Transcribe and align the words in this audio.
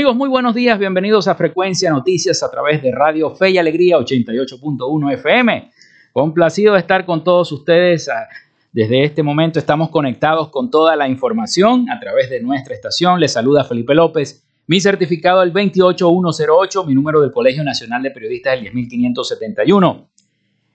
Amigos, 0.00 0.16
muy 0.16 0.30
buenos 0.30 0.54
días, 0.54 0.78
bienvenidos 0.78 1.28
a 1.28 1.34
Frecuencia 1.34 1.90
Noticias 1.90 2.42
a 2.42 2.50
través 2.50 2.80
de 2.80 2.90
Radio 2.90 3.36
Fe 3.36 3.50
y 3.50 3.58
Alegría 3.58 3.98
88.1 3.98 5.12
FM. 5.12 5.70
Complacido 6.14 6.72
de 6.72 6.80
estar 6.80 7.04
con 7.04 7.22
todos 7.22 7.52
ustedes. 7.52 8.08
Ah, 8.08 8.26
desde 8.72 9.04
este 9.04 9.22
momento 9.22 9.58
estamos 9.58 9.90
conectados 9.90 10.48
con 10.48 10.70
toda 10.70 10.96
la 10.96 11.06
información 11.06 11.90
a 11.90 12.00
través 12.00 12.30
de 12.30 12.40
nuestra 12.40 12.74
estación. 12.74 13.20
Les 13.20 13.34
saluda 13.34 13.62
Felipe 13.62 13.94
López. 13.94 14.42
Mi 14.66 14.80
certificado 14.80 15.42
el 15.42 15.52
28108, 15.52 16.84
mi 16.86 16.94
número 16.94 17.20
del 17.20 17.30
Colegio 17.30 17.62
Nacional 17.62 18.02
de 18.02 18.10
Periodistas 18.10 18.54
el 18.54 18.72
10571. 18.72 20.08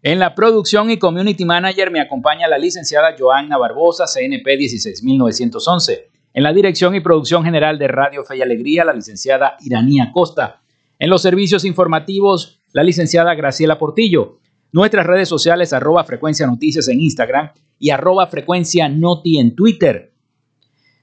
En 0.03 0.19
la 0.19 0.35
producción 0.35 0.91
y 0.91 0.99
community 0.99 1.45
manager 1.45 1.89
me 1.89 1.99
acompaña 1.99 2.47
la 2.47 2.59
licenciada 2.59 3.15
Joanna 3.17 3.57
Barbosa, 3.57 4.05
CNP 4.05 4.55
16911. 4.55 6.14
En 6.35 6.43
la 6.43 6.51
dirección 6.51 6.93
y 6.93 6.99
producción 6.99 7.45
general 7.45 7.79
de 7.79 7.87
Radio 7.87 8.25
Fe 8.25 8.35
y 8.35 8.41
Alegría, 8.41 8.83
la 8.83 8.91
licenciada 8.91 9.55
Iranía 9.61 10.11
Costa. 10.13 10.63
En 10.99 11.09
los 11.09 11.21
servicios 11.21 11.63
informativos, 11.63 12.59
la 12.73 12.83
licenciada 12.83 13.33
Graciela 13.35 13.79
Portillo. 13.79 14.39
Nuestras 14.73 15.07
redes 15.07 15.29
sociales, 15.29 15.71
arroba 15.71 16.03
frecuencia 16.03 16.45
noticias 16.45 16.89
en 16.89 16.99
Instagram 16.99 17.51
y 17.79 17.91
arroba 17.91 18.27
frecuencia 18.27 18.89
noti 18.89 19.39
en 19.39 19.55
Twitter. 19.55 20.11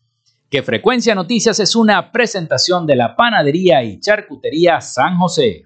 que 0.50 0.64
Frecuencia 0.64 1.16
Noticias 1.16 1.60
es 1.60 1.76
una 1.76 2.12
presentación 2.12 2.86
de 2.86 2.96
la 2.96 3.16
Panadería 3.16 3.84
y 3.84 4.00
Charcutería 4.00 4.80
San 4.82 5.18
José. 5.18 5.66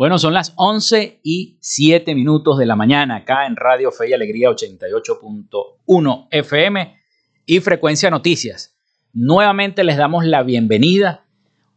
Bueno, 0.00 0.18
son 0.18 0.32
las 0.32 0.54
11 0.56 1.20
y 1.22 1.58
7 1.60 2.14
minutos 2.14 2.56
de 2.56 2.64
la 2.64 2.74
mañana 2.74 3.16
acá 3.16 3.46
en 3.46 3.54
Radio 3.54 3.92
Fe 3.92 4.08
y 4.08 4.12
Alegría 4.14 4.48
88.1 4.48 6.28
FM 6.30 6.96
y 7.44 7.60
Frecuencia 7.60 8.08
Noticias. 8.08 8.74
Nuevamente 9.12 9.84
les 9.84 9.98
damos 9.98 10.24
la 10.24 10.42
bienvenida. 10.42 11.26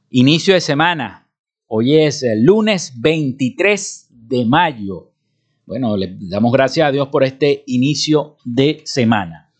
Inicio 0.09 0.53
de 0.53 0.61
semana. 0.61 1.27
Hoy 1.67 1.97
es 1.97 2.23
lunes 2.37 2.93
23 3.01 4.07
de 4.09 4.45
mayo. 4.45 5.11
Bueno, 5.65 5.97
le 5.97 6.15
damos 6.17 6.53
gracias 6.53 6.87
a 6.87 6.91
Dios 6.93 7.09
por 7.09 7.25
este 7.25 7.65
inicio 7.67 8.37
de 8.45 8.83
semana. 8.85 9.51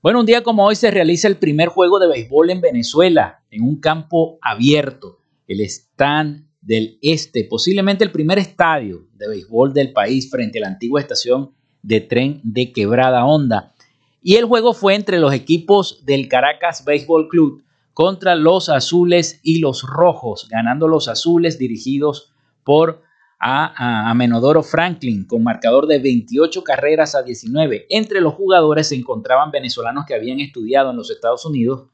Bueno, 0.00 0.20
un 0.20 0.26
día 0.26 0.44
como 0.44 0.64
hoy 0.64 0.76
se 0.76 0.92
realiza 0.92 1.26
el 1.26 1.38
primer 1.38 1.66
juego 1.66 1.98
de 1.98 2.06
béisbol 2.06 2.50
en 2.50 2.60
Venezuela, 2.60 3.42
en 3.50 3.64
un 3.64 3.80
campo 3.80 4.38
abierto, 4.40 5.18
el 5.48 5.62
Stand 5.62 6.53
del 6.64 6.98
Este, 7.02 7.44
posiblemente 7.44 8.04
el 8.04 8.10
primer 8.10 8.38
estadio 8.38 9.06
de 9.14 9.28
béisbol 9.28 9.72
del 9.72 9.92
país 9.92 10.30
frente 10.30 10.58
a 10.58 10.62
la 10.62 10.68
antigua 10.68 11.00
estación 11.00 11.52
de 11.82 12.00
tren 12.00 12.40
de 12.42 12.72
Quebrada 12.72 13.26
Honda. 13.26 13.74
Y 14.22 14.36
el 14.36 14.46
juego 14.46 14.72
fue 14.72 14.94
entre 14.94 15.18
los 15.18 15.34
equipos 15.34 16.04
del 16.06 16.28
Caracas 16.28 16.84
Baseball 16.84 17.28
Club 17.28 17.62
contra 17.92 18.34
los 18.34 18.70
azules 18.70 19.38
y 19.42 19.60
los 19.60 19.82
rojos, 19.82 20.48
ganando 20.50 20.88
los 20.88 21.08
azules 21.08 21.58
dirigidos 21.58 22.32
por 22.64 23.02
a, 23.38 24.08
a, 24.10 24.14
Menodoro 24.14 24.62
Franklin 24.62 25.26
con 25.26 25.42
marcador 25.42 25.86
de 25.86 25.98
28 25.98 26.64
carreras 26.64 27.14
a 27.14 27.22
19. 27.22 27.86
Entre 27.90 28.22
los 28.22 28.32
jugadores 28.32 28.88
se 28.88 28.94
encontraban 28.94 29.50
venezolanos 29.50 30.06
que 30.06 30.14
habían 30.14 30.40
estudiado 30.40 30.90
en 30.90 30.96
los 30.96 31.10
Estados 31.10 31.44
Unidos 31.44 31.88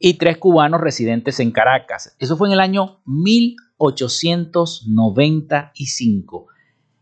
y 0.00 0.14
tres 0.14 0.38
cubanos 0.38 0.80
residentes 0.80 1.38
en 1.38 1.52
Caracas. 1.52 2.16
Eso 2.18 2.36
fue 2.36 2.48
en 2.48 2.54
el 2.54 2.60
año 2.60 3.00
1895, 3.78 6.46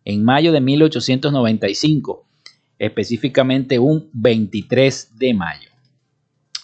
en 0.04 0.24
mayo 0.24 0.50
de 0.52 0.60
1895, 0.60 2.26
específicamente 2.78 3.78
un 3.78 4.10
23 4.12 5.18
de 5.18 5.34
mayo. 5.34 5.70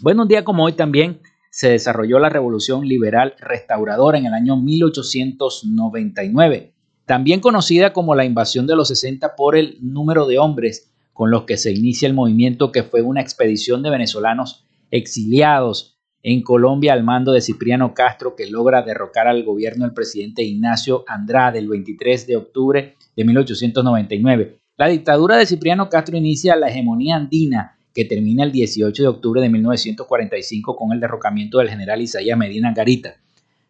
Bueno, 0.01 0.23
un 0.23 0.29
día 0.29 0.45
como 0.45 0.65
hoy 0.65 0.73
también 0.73 1.21
se 1.51 1.71
desarrolló 1.71 2.19
la 2.19 2.29
Revolución 2.29 2.87
Liberal 2.87 3.35
Restauradora 3.39 4.19
en 4.19 4.27
el 4.27 4.35
año 4.35 4.57
1899 4.57 6.75
también 7.09 7.41
conocida 7.41 7.95
como 7.95 8.15
la 8.15 8.27
invasión 8.27 8.67
de 8.67 8.77
los 8.77 8.89
60 8.89 9.35
por 9.35 9.57
el 9.57 9.79
número 9.81 10.27
de 10.27 10.39
hombres 10.39 10.93
con 11.15 11.31
los 11.31 11.45
que 11.45 11.57
se 11.57 11.73
inicia 11.73 12.07
el 12.07 12.13
movimiento 12.13 12.71
que 12.71 12.83
fue 12.83 13.01
una 13.01 13.23
expedición 13.23 13.83
de 13.83 13.89
venezolanos 13.89 14.67
exiliados 14.91 15.98
en 16.23 16.43
Colombia 16.43 16.93
al 16.93 17.05
mando 17.05 17.33
de 17.33 17.41
Cipriano 17.41 17.95
Castro 17.95 18.35
que 18.35 18.51
logra 18.51 18.83
derrocar 18.83 19.29
al 19.29 19.45
gobierno 19.45 19.85
del 19.85 19.95
presidente 19.95 20.43
Ignacio 20.43 21.05
Andrade 21.07 21.59
el 21.59 21.69
23 21.69 22.27
de 22.27 22.37
octubre 22.37 22.95
de 23.17 23.25
1899. 23.25 24.59
La 24.77 24.89
dictadura 24.89 25.37
de 25.37 25.47
Cipriano 25.47 25.89
Castro 25.89 26.17
inicia 26.17 26.57
la 26.57 26.69
hegemonía 26.69 27.17
andina 27.17 27.77
que 27.95 28.05
termina 28.05 28.45
el 28.45 28.53
18 28.53 29.03
de 29.03 29.09
octubre 29.09 29.41
de 29.41 29.49
1945 29.49 30.77
con 30.77 30.93
el 30.93 31.01
derrocamiento 31.01 31.59
del 31.59 31.69
general 31.69 32.01
Isaías 32.01 32.39
Medina 32.39 32.73
Garita. 32.73 33.17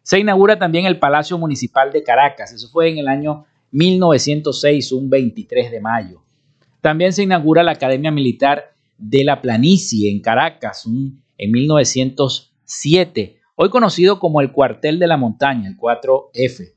Se 0.03 0.19
inaugura 0.19 0.57
también 0.57 0.85
el 0.85 0.99
Palacio 0.99 1.37
Municipal 1.37 1.91
de 1.91 2.03
Caracas, 2.03 2.51
eso 2.51 2.69
fue 2.69 2.89
en 2.89 2.97
el 2.99 3.07
año 3.07 3.45
1906, 3.71 4.91
un 4.91 5.09
23 5.09 5.71
de 5.71 5.79
mayo. 5.79 6.21
También 6.81 7.13
se 7.13 7.23
inaugura 7.23 7.63
la 7.63 7.71
Academia 7.71 8.11
Militar 8.11 8.71
de 8.97 9.23
la 9.23 9.41
Planicie 9.41 10.09
en 10.09 10.19
Caracas 10.19 10.85
en 11.39 11.51
1907, 11.51 13.39
hoy 13.55 13.69
conocido 13.69 14.19
como 14.19 14.41
el 14.41 14.51
Cuartel 14.51 14.99
de 14.99 15.07
la 15.07 15.17
Montaña, 15.17 15.69
el 15.69 15.77
4F. 15.77 16.73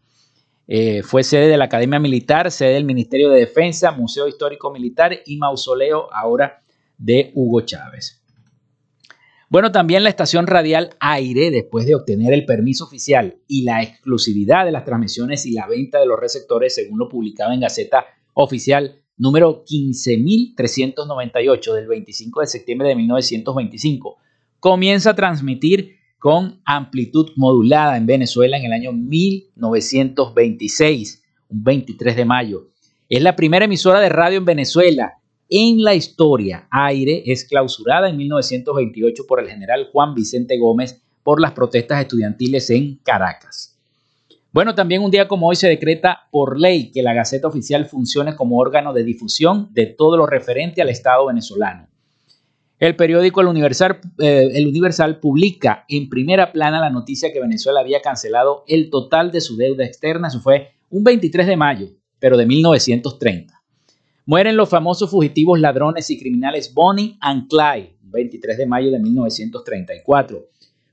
Eh, 0.68 1.02
fue 1.02 1.24
sede 1.24 1.48
de 1.48 1.58
la 1.58 1.64
Academia 1.64 1.98
Militar, 1.98 2.50
sede 2.50 2.72
del 2.74 2.84
Ministerio 2.84 3.28
de 3.28 3.40
Defensa, 3.40 3.90
Museo 3.90 4.28
Histórico 4.28 4.72
Militar 4.72 5.18
y 5.26 5.36
mausoleo 5.36 6.08
ahora 6.14 6.62
de 6.96 7.32
Hugo 7.34 7.62
Chávez. 7.62 8.22
Bueno, 9.50 9.72
también 9.72 10.04
la 10.04 10.08
estación 10.08 10.46
radial 10.46 10.90
Aire, 11.00 11.50
después 11.50 11.84
de 11.84 11.96
obtener 11.96 12.32
el 12.32 12.46
permiso 12.46 12.84
oficial 12.84 13.36
y 13.48 13.64
la 13.64 13.82
exclusividad 13.82 14.64
de 14.64 14.72
las 14.72 14.84
transmisiones 14.84 15.44
y 15.44 15.52
la 15.52 15.66
venta 15.66 15.98
de 15.98 16.06
los 16.06 16.18
receptores, 16.18 16.74
según 16.74 17.00
lo 17.00 17.08
publicaba 17.08 17.52
en 17.52 17.60
Gaceta 17.60 18.06
Oficial 18.32 18.94
número 19.18 19.62
15.398 19.64 21.74
del 21.74 21.86
25 21.86 22.40
de 22.40 22.46
septiembre 22.46 22.88
de 22.88 22.96
1925, 22.96 24.16
comienza 24.62 25.10
a 25.10 25.16
transmitir 25.16 25.98
con 26.20 26.62
amplitud 26.64 27.30
modulada 27.34 27.96
en 27.96 28.06
Venezuela 28.06 28.56
en 28.56 28.66
el 28.66 28.72
año 28.72 28.92
1926, 28.92 31.24
un 31.48 31.64
23 31.64 32.14
de 32.14 32.24
mayo. 32.24 32.68
Es 33.08 33.24
la 33.24 33.34
primera 33.34 33.64
emisora 33.64 33.98
de 33.98 34.08
radio 34.08 34.38
en 34.38 34.44
Venezuela 34.44 35.14
en 35.48 35.82
la 35.82 35.96
historia. 35.96 36.68
Aire 36.70 37.24
es 37.26 37.44
clausurada 37.44 38.08
en 38.08 38.16
1928 38.16 39.24
por 39.26 39.40
el 39.40 39.48
general 39.48 39.88
Juan 39.90 40.14
Vicente 40.14 40.56
Gómez 40.58 41.02
por 41.24 41.40
las 41.40 41.50
protestas 41.50 42.00
estudiantiles 42.00 42.70
en 42.70 43.00
Caracas. 43.02 43.76
Bueno, 44.52 44.76
también 44.76 45.02
un 45.02 45.10
día 45.10 45.26
como 45.26 45.48
hoy 45.48 45.56
se 45.56 45.66
decreta 45.66 46.28
por 46.30 46.60
ley 46.60 46.92
que 46.92 47.02
la 47.02 47.14
Gaceta 47.14 47.48
Oficial 47.48 47.86
funcione 47.86 48.36
como 48.36 48.58
órgano 48.58 48.92
de 48.92 49.02
difusión 49.02 49.70
de 49.72 49.86
todo 49.86 50.16
lo 50.16 50.26
referente 50.26 50.80
al 50.80 50.88
Estado 50.88 51.26
venezolano. 51.26 51.88
El 52.82 52.96
periódico 52.96 53.40
El 53.40 53.46
Universal, 53.46 54.00
eh, 54.18 54.50
el 54.54 54.66
Universal 54.66 55.20
publica 55.20 55.84
en 55.88 56.08
primera 56.08 56.50
plana 56.50 56.80
la 56.80 56.90
noticia 56.90 57.32
que 57.32 57.38
Venezuela 57.38 57.78
había 57.78 58.02
cancelado 58.02 58.64
el 58.66 58.90
total 58.90 59.30
de 59.30 59.40
su 59.40 59.56
deuda 59.56 59.84
externa. 59.84 60.26
Eso 60.26 60.40
fue 60.40 60.72
un 60.90 61.04
23 61.04 61.46
de 61.46 61.56
mayo, 61.56 61.86
pero 62.18 62.36
de 62.36 62.44
1930. 62.44 63.54
Mueren 64.26 64.56
los 64.56 64.68
famosos 64.68 65.08
fugitivos 65.08 65.60
ladrones 65.60 66.10
y 66.10 66.18
criminales 66.18 66.74
Bonnie 66.74 67.16
and 67.20 67.46
Clyde, 67.46 67.94
23 68.02 68.58
de 68.58 68.66
mayo 68.66 68.90
de 68.90 68.98
1934. 68.98 70.44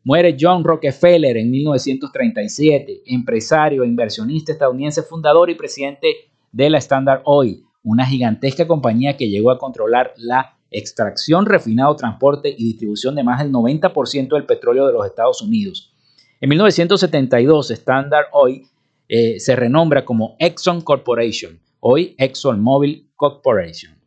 Muere 0.03 0.38
John 0.39 0.63
Rockefeller 0.63 1.38
en 1.38 1.50
1937, 1.50 3.01
empresario 3.07 3.81
e 3.81 3.88
inversionista 3.88 4.51
estadounidense, 4.51 5.01
fundador 5.01 5.50
y 5.50 5.56
presidente 5.56 6.07
de 6.51 6.69
la 6.69 6.77
Standard 6.77 7.24
Oil, 7.25 7.63
una 7.81 8.06
gigantesca 8.06 8.68
compañía 8.68 9.18
que 9.18 9.27
llegó 9.27 9.50
a 9.50 9.57
controlar 9.57 10.13
la 10.18 10.59
extracción, 10.71 11.45
refinado, 11.45 11.95
transporte 11.95 12.54
y 12.56 12.63
distribución 12.66 13.16
de 13.16 13.24
más 13.24 13.42
del 13.42 13.51
90% 13.51 14.30
del 14.30 14.45
petróleo 14.45 14.88
de 14.88 14.94
los 14.94 15.06
Estados 15.06 15.42
Unidos. 15.42 15.94
En 16.42 16.50
1972, 16.50 17.71
Standard 17.71 18.27
Oil 18.31 18.63
eh, 19.07 19.39
se 19.39 19.56
renombra 19.56 20.06
como 20.06 20.36
Exxon 20.39 20.81
Corporation, 20.81 21.60
hoy 21.80 22.16
ExxonMobil 22.18 23.10
Corporation. 23.16 23.98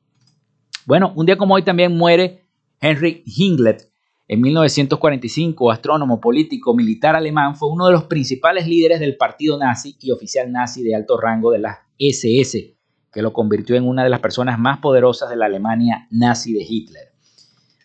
Bueno, 0.86 1.12
un 1.14 1.26
día 1.26 1.36
como 1.36 1.54
hoy 1.54 1.62
también 1.62 1.96
muere 1.96 2.42
Henry 2.80 3.22
Hinglet. 3.26 3.90
En 4.28 4.40
1945, 4.40 5.70
astrónomo, 5.70 6.20
político, 6.20 6.74
militar 6.74 7.14
alemán, 7.14 7.54
fue 7.56 7.68
uno 7.68 7.86
de 7.86 7.92
los 7.92 8.04
principales 8.04 8.66
líderes 8.66 8.98
del 9.00 9.16
partido 9.16 9.58
nazi 9.58 9.96
y 10.00 10.10
oficial 10.10 10.50
nazi 10.50 10.82
de 10.82 10.94
alto 10.94 11.20
rango 11.20 11.50
de 11.50 11.58
la 11.58 11.86
SS, 11.98 12.76
que 13.12 13.22
lo 13.22 13.32
convirtió 13.32 13.76
en 13.76 13.86
una 13.86 14.04
de 14.04 14.10
las 14.10 14.20
personas 14.20 14.58
más 14.58 14.78
poderosas 14.78 15.30
de 15.30 15.36
la 15.36 15.46
Alemania 15.46 16.06
nazi 16.10 16.52
de 16.52 16.64
Hitler. 16.68 17.12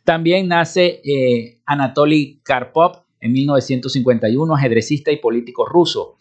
También 0.03 0.47
nace 0.47 1.01
eh, 1.03 1.59
Anatoly 1.65 2.39
Karpov 2.43 3.03
en 3.19 3.33
1951, 3.33 4.55
ajedrecista 4.55 5.11
y 5.11 5.17
político 5.17 5.65
ruso. 5.65 6.15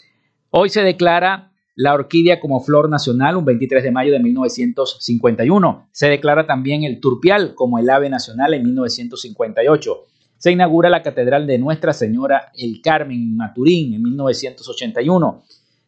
Hoy 0.50 0.70
se 0.70 0.82
declara 0.82 1.53
la 1.76 1.93
orquídea 1.94 2.41
como 2.41 2.61
flor 2.61 2.88
nacional 2.88 3.37
un 3.37 3.44
23 3.44 3.85
de 3.85 3.91
mayo 3.91 4.12
de 4.12 4.19
1951. 4.19 5.88
Se 5.93 6.09
declara 6.09 6.47
también 6.47 6.85
el 6.85 7.00
turpial 7.00 7.55
como 7.55 7.79
el 7.79 7.88
ave 7.91 8.09
nacional 8.09 8.55
en 8.55 8.64
1958. 8.64 10.06
Se 10.38 10.50
inaugura 10.50 10.91
la 10.91 11.02
Catedral 11.02 11.47
de 11.47 11.59
Nuestra 11.59 11.93
Señora 11.93 12.50
el 12.56 12.81
Carmen 12.82 13.37
Maturín 13.37 13.94
en 13.94 14.02
1981. 14.02 15.44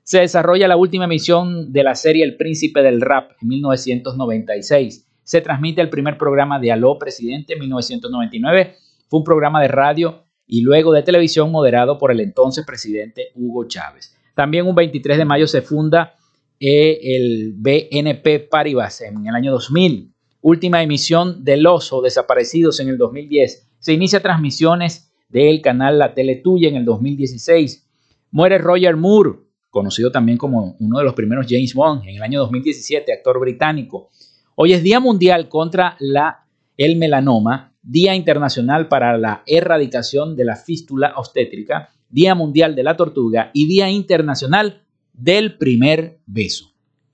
Se 0.09 0.21
desarrolla 0.21 0.69
la 0.69 0.79
última 0.79 1.05
emisión 1.05 1.71
de 1.71 1.83
la 1.83 1.95
serie 1.95 2.25
El 2.25 2.39
Príncipe 2.39 2.81
del 2.81 3.03
Rap 3.03 3.33
en 3.43 3.49
1996. 3.49 5.07
Se 5.23 5.43
transmite 5.43 5.83
el 5.83 5.91
primer 5.91 6.17
programa 6.17 6.59
de 6.59 6.73
Aló 6.73 6.99
Presidente 6.99 7.53
en 7.53 7.59
1999. 7.59 8.75
Fue 9.07 9.19
un 9.19 9.25
programa 9.25 9.61
de 9.61 9.69
radio 9.69 10.23
y 10.47 10.62
luego 10.62 10.95
de 10.95 11.03
televisión 11.03 11.53
moderado 11.53 11.99
por 11.99 12.11
el 12.11 12.21
entonces 12.21 12.65
presidente 12.65 13.33
Hugo 13.35 13.69
Chávez. 13.69 14.17
También 14.35 14.67
un 14.67 14.75
23 14.75 15.19
de 15.19 15.27
mayo 15.27 15.47
se 15.47 15.61
funda 15.61 16.15
eh, 16.59 17.00
el 17.03 17.53
BNP 17.59 18.49
Paribas 18.50 19.03
en 19.03 19.27
el 19.27 19.35
año 19.35 19.53
2000. 19.53 20.11
Última 20.41 20.83
emisión 20.83 21.45
del 21.45 21.67
Oso, 21.67 22.00
Desaparecidos 22.00 22.81
en 22.81 22.88
el 22.88 22.97
2010. 22.97 23.73
Se 23.79 23.93
inicia 23.93 24.23
transmisiones 24.23 25.12
del 25.29 25.61
canal 25.61 25.99
La 25.99 26.15
Tele 26.15 26.37
Tuya 26.37 26.71
en 26.71 26.77
el 26.77 26.87
2016. 26.87 27.87
Muere 28.31 28.57
Roger 28.57 28.97
Moore, 28.97 29.48
conocido 29.71 30.11
también 30.11 30.39
como 30.39 30.77
uno 30.81 30.99
de 30.99 31.05
los 31.05 31.15
primeros 31.15 31.47
James 31.49 31.75
Bond 31.75 32.03
en 32.05 32.17
el 32.17 32.23
año 32.23 32.41
2017, 32.41 33.13
actor 33.13 33.39
británico. 33.41 34.11
Hoy 34.55 34.73
es 34.73 34.83
Día 34.83 35.01
Mundial 35.01 35.49
contra 35.49 35.97
la, 36.01 36.47
el 36.77 36.97
Melanoma, 36.97 37.75
Día 37.83 38.15
Internacional 38.15 38.89
para 38.89 39.17
la 39.17 39.43
Erradicación 39.47 40.37
de 40.37 40.45
la 40.45 40.57
Fístula 40.57 41.15
Obstétrica 41.17 41.91
Día 42.09 42.35
Mundial 42.35 42.75
de 42.75 42.83
la 42.83 42.97
Tortuga 42.97 43.51
y 43.53 43.69
Día 43.69 43.91
Internacional 43.91 44.83
del 45.13 45.59
Primer 45.59 46.23
Beso. 46.27 46.73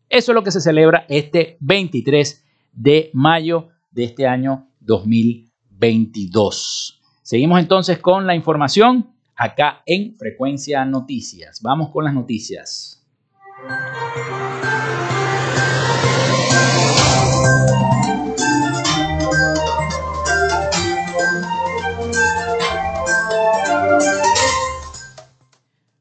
Eso 0.09 0.33
es 0.33 0.35
lo 0.35 0.43
que 0.43 0.53
se 0.53 0.61
celebra 0.61 1.07
este 1.09 1.57
23 1.61 2.45
de 2.73 3.11
mayo 3.13 3.69
de 3.91 4.05
este 4.05 4.27
año 4.27 4.69
2022. 4.81 7.03
Seguimos 7.23 7.59
entonces 7.59 7.99
con 7.99 8.27
la 8.27 8.35
información 8.35 9.14
acá 9.37 9.83
en 9.87 10.17
Frecuencia 10.17 10.85
Noticias. 10.85 11.61
Vamos 11.63 11.91
con 11.91 12.05
las 12.05 12.15
noticias. 12.15 13.05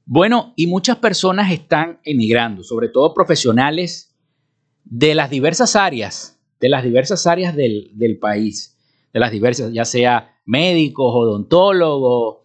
Bueno, 0.06 0.54
y 0.56 0.68
muchas 0.68 0.98
personas 0.98 1.52
están 1.52 2.00
emigrando, 2.04 2.64
sobre 2.64 2.88
todo 2.88 3.16
profesionales 3.16 4.16
de 4.84 5.16
las 5.16 5.32
diversas 5.32 5.76
áreas, 5.76 6.40
de 6.60 6.70
las 6.70 6.84
diversas 6.84 7.26
áreas 7.26 7.56
del, 7.56 8.20
país, 8.22 8.78
de 9.12 9.20
las 9.20 9.32
diversas, 9.32 9.74
ya 9.74 9.86
sea 9.86 10.36
médicos, 10.46 11.12
odontólogos, 11.16 12.43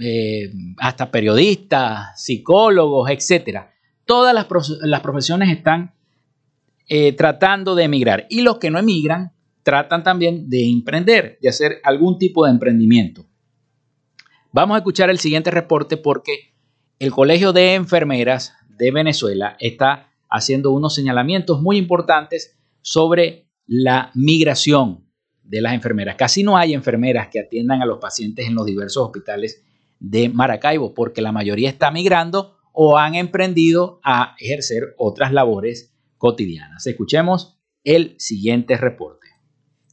eh, 0.00 0.52
hasta 0.78 1.10
periodistas, 1.10 2.22
psicólogos, 2.22 3.10
etc. 3.10 3.62
todas 4.04 4.32
las, 4.34 5.00
profesiones 5.00 5.50
están 5.50 5.92
eh, 6.88 7.12
tratando 7.14 7.74
de 7.74 7.84
emigrar 7.84 8.26
y 8.30 8.42
los 8.42 8.58
que 8.58 8.70
no 8.70 8.78
emigran 8.78 9.32
tratan 9.64 10.04
también 10.04 10.48
de 10.48 10.70
emprender, 10.70 11.38
de 11.42 11.48
hacer 11.48 11.80
algún 11.82 12.16
tipo 12.16 12.44
de 12.44 12.52
emprendimiento. 12.52 13.26
Vamos 14.52 14.76
a 14.76 14.78
escuchar 14.78 15.10
el 15.10 15.18
siguiente 15.18 15.50
reporte 15.50 15.96
porque 15.96 16.54
el 16.98 17.10
Colegio 17.10 17.52
de 17.52 17.74
Enfermeras 17.74 18.54
de 18.68 18.92
Venezuela 18.92 19.56
está 19.58 20.12
haciendo 20.30 20.70
unos 20.70 20.94
señalamientos 20.94 21.60
muy 21.60 21.76
importantes 21.76 22.56
sobre 22.82 23.48
la 23.66 24.10
migración 24.14 25.04
de 25.42 25.60
las 25.60 25.74
enfermeras. 25.74 26.16
Casi 26.16 26.42
no 26.42 26.56
hay 26.56 26.72
enfermeras 26.72 27.28
que 27.28 27.40
atiendan 27.40 27.82
a 27.82 27.86
los 27.86 27.98
pacientes 27.98 28.46
en 28.46 28.54
los 28.54 28.64
diversos 28.64 29.04
hospitales 29.04 29.64
de 30.00 30.28
Maracaibo 30.28 30.94
porque 30.94 31.22
la 31.22 31.32
mayoría 31.32 31.68
está 31.68 31.90
migrando 31.90 32.56
o 32.72 32.96
han 32.96 33.14
emprendido 33.14 34.00
a 34.04 34.36
ejercer 34.38 34.94
otras 34.98 35.32
labores 35.32 35.92
cotidianas. 36.16 36.86
Escuchemos 36.86 37.58
el 37.84 38.14
siguiente 38.18 38.76
reporte. 38.76 39.28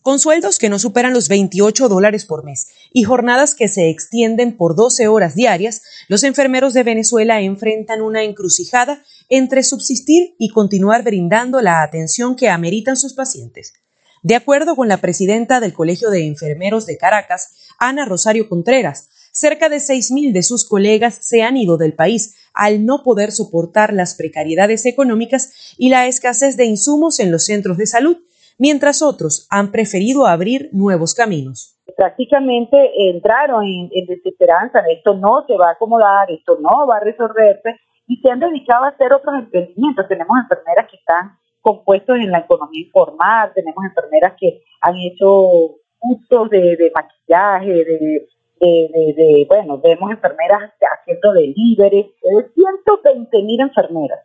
Con 0.06 0.20
sueldos 0.20 0.60
que 0.60 0.70
no 0.70 0.78
superan 0.78 1.14
los 1.14 1.30
28 1.30 1.90
dólares 1.90 2.26
por 2.26 2.44
mes 2.44 2.68
y 2.94 3.02
jornadas 3.02 3.56
que 3.56 3.68
se 3.68 3.90
extienden 3.90 4.56
por 4.56 4.76
12 4.76 5.08
horas 5.08 5.34
diarias, 5.34 5.82
los 6.08 6.24
enfermeros 6.24 6.76
de 6.76 6.84
Venezuela 6.84 7.42
enfrentan 7.42 8.04
una 8.04 8.22
encrucijada 8.22 9.02
entre 9.30 9.64
subsistir 9.64 10.36
y 10.38 10.50
continuar 10.50 11.04
brindando 11.04 11.60
la 11.60 11.82
atención 11.82 12.36
que 12.36 12.50
ameritan 12.50 12.98
sus 12.98 13.16
pacientes. 13.16 13.74
De 14.22 14.36
acuerdo 14.36 14.76
con 14.76 14.88
la 14.88 14.98
presidenta 14.98 15.60
del 15.60 15.74
Colegio 15.74 16.12
de 16.12 16.28
Enfermeros 16.28 16.86
de 16.86 16.98
Caracas, 16.98 17.56
Ana 17.80 18.06
Rosario 18.06 18.48
Contreras, 18.48 19.10
cerca 19.36 19.68
de 19.68 19.78
6.000 19.78 20.32
de 20.32 20.44
sus 20.44 20.68
colegas 20.68 21.16
se 21.16 21.44
han 21.44 21.58
ido 21.58 21.76
del 21.78 21.94
país 21.94 22.50
al 22.54 22.86
no 22.86 23.04
poder 23.04 23.32
soportar 23.32 23.92
las 23.92 24.16
precariedades 24.16 24.86
económicas 24.86 25.76
y 25.78 25.90
la 25.90 26.08
escasez 26.08 26.56
de 26.56 26.64
insumos 26.64 27.20
en 27.20 27.34
los 27.34 27.46
centros 27.46 27.78
de 27.78 27.86
salud, 27.86 28.18
mientras 28.58 29.02
otros 29.02 29.46
han 29.52 29.74
preferido 29.74 30.26
abrir 30.26 30.70
nuevos 30.72 31.14
caminos. 31.14 31.78
Prácticamente 31.98 32.78
entraron 33.10 33.66
en, 33.66 34.06
desesperanza, 34.08 34.80
esto 34.90 35.14
no 35.16 35.44
se 35.46 35.58
va 35.58 35.68
a 35.68 35.74
acomodar, 35.74 36.32
esto 36.32 36.58
no 36.62 36.88
va 36.88 36.98
a 36.98 37.02
resolverse, 37.02 37.76
y 38.08 38.16
se 38.22 38.32
han 38.32 38.40
dedicado 38.40 38.86
a 38.86 38.90
hacer 38.90 39.12
otros 39.12 39.36
emprendimientos. 39.36 40.08
Tenemos 40.08 40.38
enfermeras 40.38 40.88
que 40.90 40.96
están 40.96 41.38
compuestos 41.60 42.16
en 42.16 42.32
la 42.32 42.40
economía 42.40 42.86
informal, 42.86 43.52
tenemos 43.54 43.84
enfermeras 43.84 44.34
que 44.40 44.62
han 44.80 44.96
hecho 44.96 45.76
uso 46.00 46.46
de 46.50 46.92
maquillaje, 46.96 47.84
de 47.84 48.28
de, 48.60 49.46
bueno, 49.48 49.80
vemos 49.80 50.12
enfermeras 50.12 50.72
haciendo 51.00 51.34
delivery, 51.34 52.14
de 52.24 52.50
120 52.54 53.42
mil 53.44 53.62
enfermeras 53.62 54.20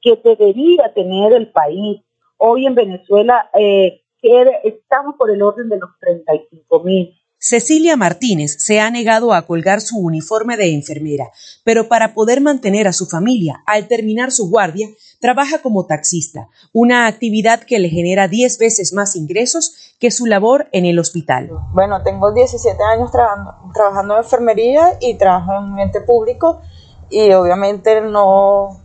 que 0.00 0.16
debería 0.22 0.92
tener 0.94 1.32
el 1.32 1.50
país. 1.50 2.00
Hoy 2.38 2.66
en 2.66 2.74
Venezuela 2.74 3.50
eh, 3.58 4.02
estamos 4.64 5.14
por 5.16 5.30
el 5.30 5.42
orden 5.42 5.68
de 5.68 5.78
los 5.78 5.90
35 6.00 6.82
mil. 6.84 7.14
Cecilia 7.38 7.96
Martínez 7.96 8.56
se 8.58 8.80
ha 8.80 8.90
negado 8.90 9.34
a 9.34 9.46
colgar 9.46 9.82
su 9.82 9.98
uniforme 9.98 10.56
de 10.56 10.72
enfermera, 10.72 11.30
pero 11.64 11.86
para 11.86 12.14
poder 12.14 12.40
mantener 12.40 12.88
a 12.88 12.94
su 12.94 13.06
familia 13.06 13.62
al 13.66 13.88
terminar 13.88 14.32
su 14.32 14.48
guardia, 14.48 14.88
trabaja 15.20 15.60
como 15.60 15.84
taxista, 15.84 16.48
una 16.72 17.06
actividad 17.06 17.60
que 17.60 17.78
le 17.78 17.90
genera 17.90 18.26
10 18.26 18.58
veces 18.58 18.94
más 18.94 19.16
ingresos 19.16 19.94
que 20.00 20.10
su 20.10 20.24
labor 20.24 20.68
en 20.72 20.86
el 20.86 20.98
hospital. 20.98 21.50
Bueno, 21.74 22.02
tengo 22.02 22.32
17 22.32 22.82
años 22.82 23.10
trabajando, 23.12 24.14
en 24.14 24.24
enfermería 24.24 24.92
y 25.00 25.18
trabajo 25.18 25.52
en 25.58 25.72
un 25.72 25.78
ente 25.78 26.00
público 26.00 26.62
y 27.10 27.32
obviamente 27.32 28.00
no, 28.00 28.80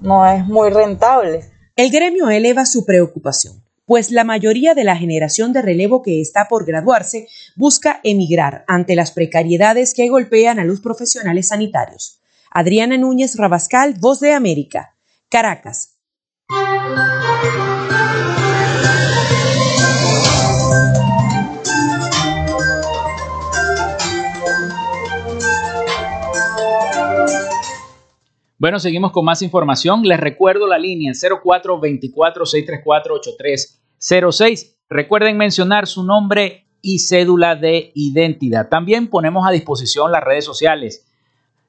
no 0.00 0.26
es 0.26 0.46
muy 0.46 0.70
rentable. 0.70 1.44
El 1.74 1.90
gremio 1.90 2.30
eleva 2.30 2.66
su 2.66 2.84
preocupación 2.84 3.59
pues 3.90 4.12
la 4.12 4.22
mayoría 4.22 4.74
de 4.74 4.84
la 4.84 4.94
generación 4.94 5.52
de 5.52 5.62
relevo 5.62 6.00
que 6.00 6.20
está 6.20 6.46
por 6.46 6.64
graduarse 6.64 7.26
busca 7.56 7.98
emigrar 8.04 8.64
ante 8.68 8.94
las 8.94 9.10
precariedades 9.10 9.94
que 9.94 10.08
golpean 10.08 10.60
a 10.60 10.64
los 10.64 10.80
profesionales 10.80 11.48
sanitarios. 11.48 12.20
Adriana 12.52 12.96
Núñez 12.96 13.34
Rabascal, 13.34 13.96
Voz 13.98 14.20
de 14.20 14.32
América, 14.32 14.94
Caracas. 15.28 15.96
Bueno, 28.56 28.78
seguimos 28.78 29.10
con 29.10 29.24
más 29.24 29.40
información. 29.40 30.02
Les 30.02 30.20
recuerdo 30.20 30.66
la 30.66 30.78
línea 30.78 31.12
0424-634-8306. 34.00 34.76
Recuerden 34.88 35.36
mencionar 35.36 35.86
su 35.86 36.02
nombre 36.02 36.66
y 36.82 36.98
cédula 36.98 37.54
de 37.54 37.92
identidad. 37.94 38.68
También 38.68 39.06
ponemos 39.08 39.46
a 39.46 39.52
disposición 39.52 40.10
las 40.10 40.24
redes 40.24 40.44
sociales. 40.44 41.06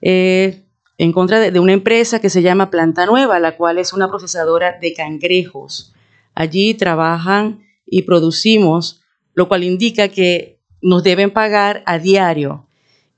eh, 0.02 0.60
en 0.98 1.10
contra 1.10 1.40
de, 1.40 1.52
de, 1.52 1.58
una 1.58 1.72
empresa 1.72 2.20
que 2.20 2.28
se 2.28 2.42
llama 2.42 2.68
Planta 2.68 3.06
Nueva, 3.06 3.40
la 3.40 3.56
cual 3.56 3.78
es 3.78 3.94
una 3.94 4.10
procesadora 4.10 4.76
de 4.78 4.92
cangrejos. 4.92 5.94
Allí 6.34 6.74
trabajan 6.74 7.64
y 7.86 8.02
producimos, 8.02 9.00
lo 9.32 9.48
cual 9.48 9.64
indica 9.64 10.08
que 10.08 10.60
nos 10.82 11.02
deben 11.02 11.30
pagar 11.30 11.82
a 11.86 11.98
diario 11.98 12.67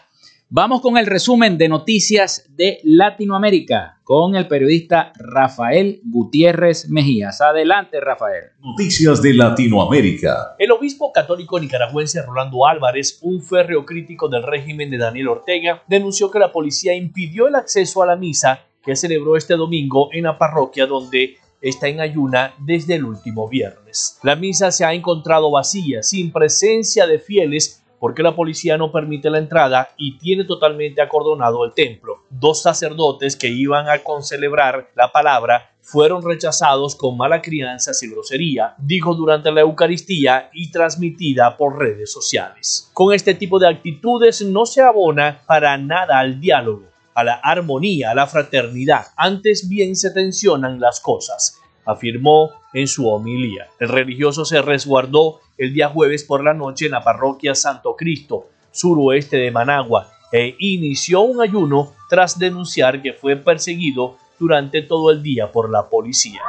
Vamos 0.55 0.81
con 0.81 1.00
el 1.00 1.07
resumen 1.07 1.57
de 1.57 1.67
noticias 1.67 2.45
de 2.55 2.79
Latinoamérica 2.83 4.00
con 4.03 4.36
el 4.36 4.48
periodista 4.48 5.12
Rafael 5.15 6.00
Gutiérrez 6.03 6.91
Mejías. 6.91 7.41
Adelante, 7.41 8.00
Rafael. 8.00 8.51
Noticias 8.60 9.19
de 9.24 9.33
Latinoamérica. 9.33 10.53
El 10.60 10.69
obispo 10.69 11.12
católico 11.12 11.60
nicaragüense 11.60 12.22
Rolando 12.22 12.67
Álvarez, 12.67 13.17
un 13.24 13.41
férreo 13.41 13.83
crítico 13.83 14.29
del 14.29 14.43
régimen 14.43 14.91
de 14.91 15.00
Daniel 15.00 15.29
Ortega, 15.29 15.81
denunció 15.88 16.29
que 16.29 16.38
la 16.38 16.51
policía 16.51 16.93
impidió 16.93 17.48
el 17.48 17.55
acceso 17.55 18.03
a 18.03 18.05
la 18.05 18.15
misa 18.15 18.60
que 18.83 18.95
celebró 18.95 19.36
este 19.36 19.55
domingo 19.55 20.10
en 20.12 20.25
la 20.25 20.38
parroquia 20.38 20.86
donde 20.86 21.36
está 21.62 21.88
en 21.88 22.00
ayuna 22.00 22.53
desde 22.60 22.93
el 22.93 23.05
último 23.05 23.50
viernes. 23.50 24.19
La 24.22 24.36
misa 24.36 24.72
se 24.72 24.86
ha 24.86 24.93
encontrado 24.93 25.50
vacía, 25.50 26.03
sin 26.03 26.31
presencia 26.31 27.07
de 27.07 27.17
fieles 27.17 27.83
porque 28.03 28.22
la 28.22 28.36
policía 28.36 28.77
no 28.77 28.91
permite 28.91 29.29
la 29.29 29.38
entrada 29.38 29.88
y 29.95 30.17
tiene 30.17 30.43
totalmente 30.43 31.01
acordonado 31.01 31.63
el 31.63 31.72
templo. 31.72 32.24
Dos 32.29 32.62
sacerdotes 32.62 33.38
que 33.38 33.48
iban 33.48 33.88
a 33.88 34.00
concelebrar 34.00 34.89
la 34.93 35.13
palabra 35.13 35.72
fueron 35.79 36.22
rechazados 36.22 36.98
con 36.98 37.15
mala 37.15 37.41
crianza 37.41 37.91
y 38.01 38.10
grosería, 38.10 38.75
dijo 38.77 39.15
durante 39.15 39.53
la 39.53 39.62
Eucaristía 39.62 40.50
y 40.51 40.69
transmitida 40.69 41.55
por 41.55 41.79
redes 41.79 42.12
sociales. 42.12 42.91
Con 42.91 43.13
este 43.13 43.36
tipo 43.36 43.57
de 43.57 43.69
actitudes 43.69 44.41
no 44.41 44.65
se 44.65 44.81
abona 44.81 45.41
para 45.48 45.77
nada 45.77 46.19
al 46.19 46.41
diálogo, 46.41 46.83
a 47.13 47.24
la 47.24 47.36
armonía, 47.36 48.12
a 48.12 48.15
la 48.15 48.27
fraternidad, 48.27 49.05
antes 49.15 49.69
bien 49.69 49.95
se 49.95 50.12
tensionan 50.12 50.81
las 50.81 51.00
cosas 51.00 51.62
afirmó 51.86 52.52
en 52.74 52.88
su 52.88 53.08
homilía. 53.08 53.68
El 53.80 53.90
religioso 53.90 54.46
se 54.46 54.62
resguardó 54.62 55.40
el 55.58 55.74
día 55.74 55.90
jueves 55.90 56.24
por 56.24 56.44
la 56.44 56.54
noche 56.54 56.86
en 56.86 56.92
la 56.92 57.04
parroquia 57.04 57.56
Santo 57.56 57.96
Cristo, 57.96 58.48
suroeste 58.72 59.38
de 59.38 59.52
Managua, 59.52 60.10
e 60.32 60.56
inició 60.60 61.22
un 61.22 61.42
ayuno 61.42 61.94
tras 62.10 62.40
denunciar 62.40 63.02
que 63.02 63.13
fue 63.13 63.36
perseguido 63.36 64.18
durante 64.40 64.82
todo 64.82 65.12
el 65.12 65.22
día 65.22 65.52
por 65.52 65.70
la 65.70 65.88
policía. 65.90 66.42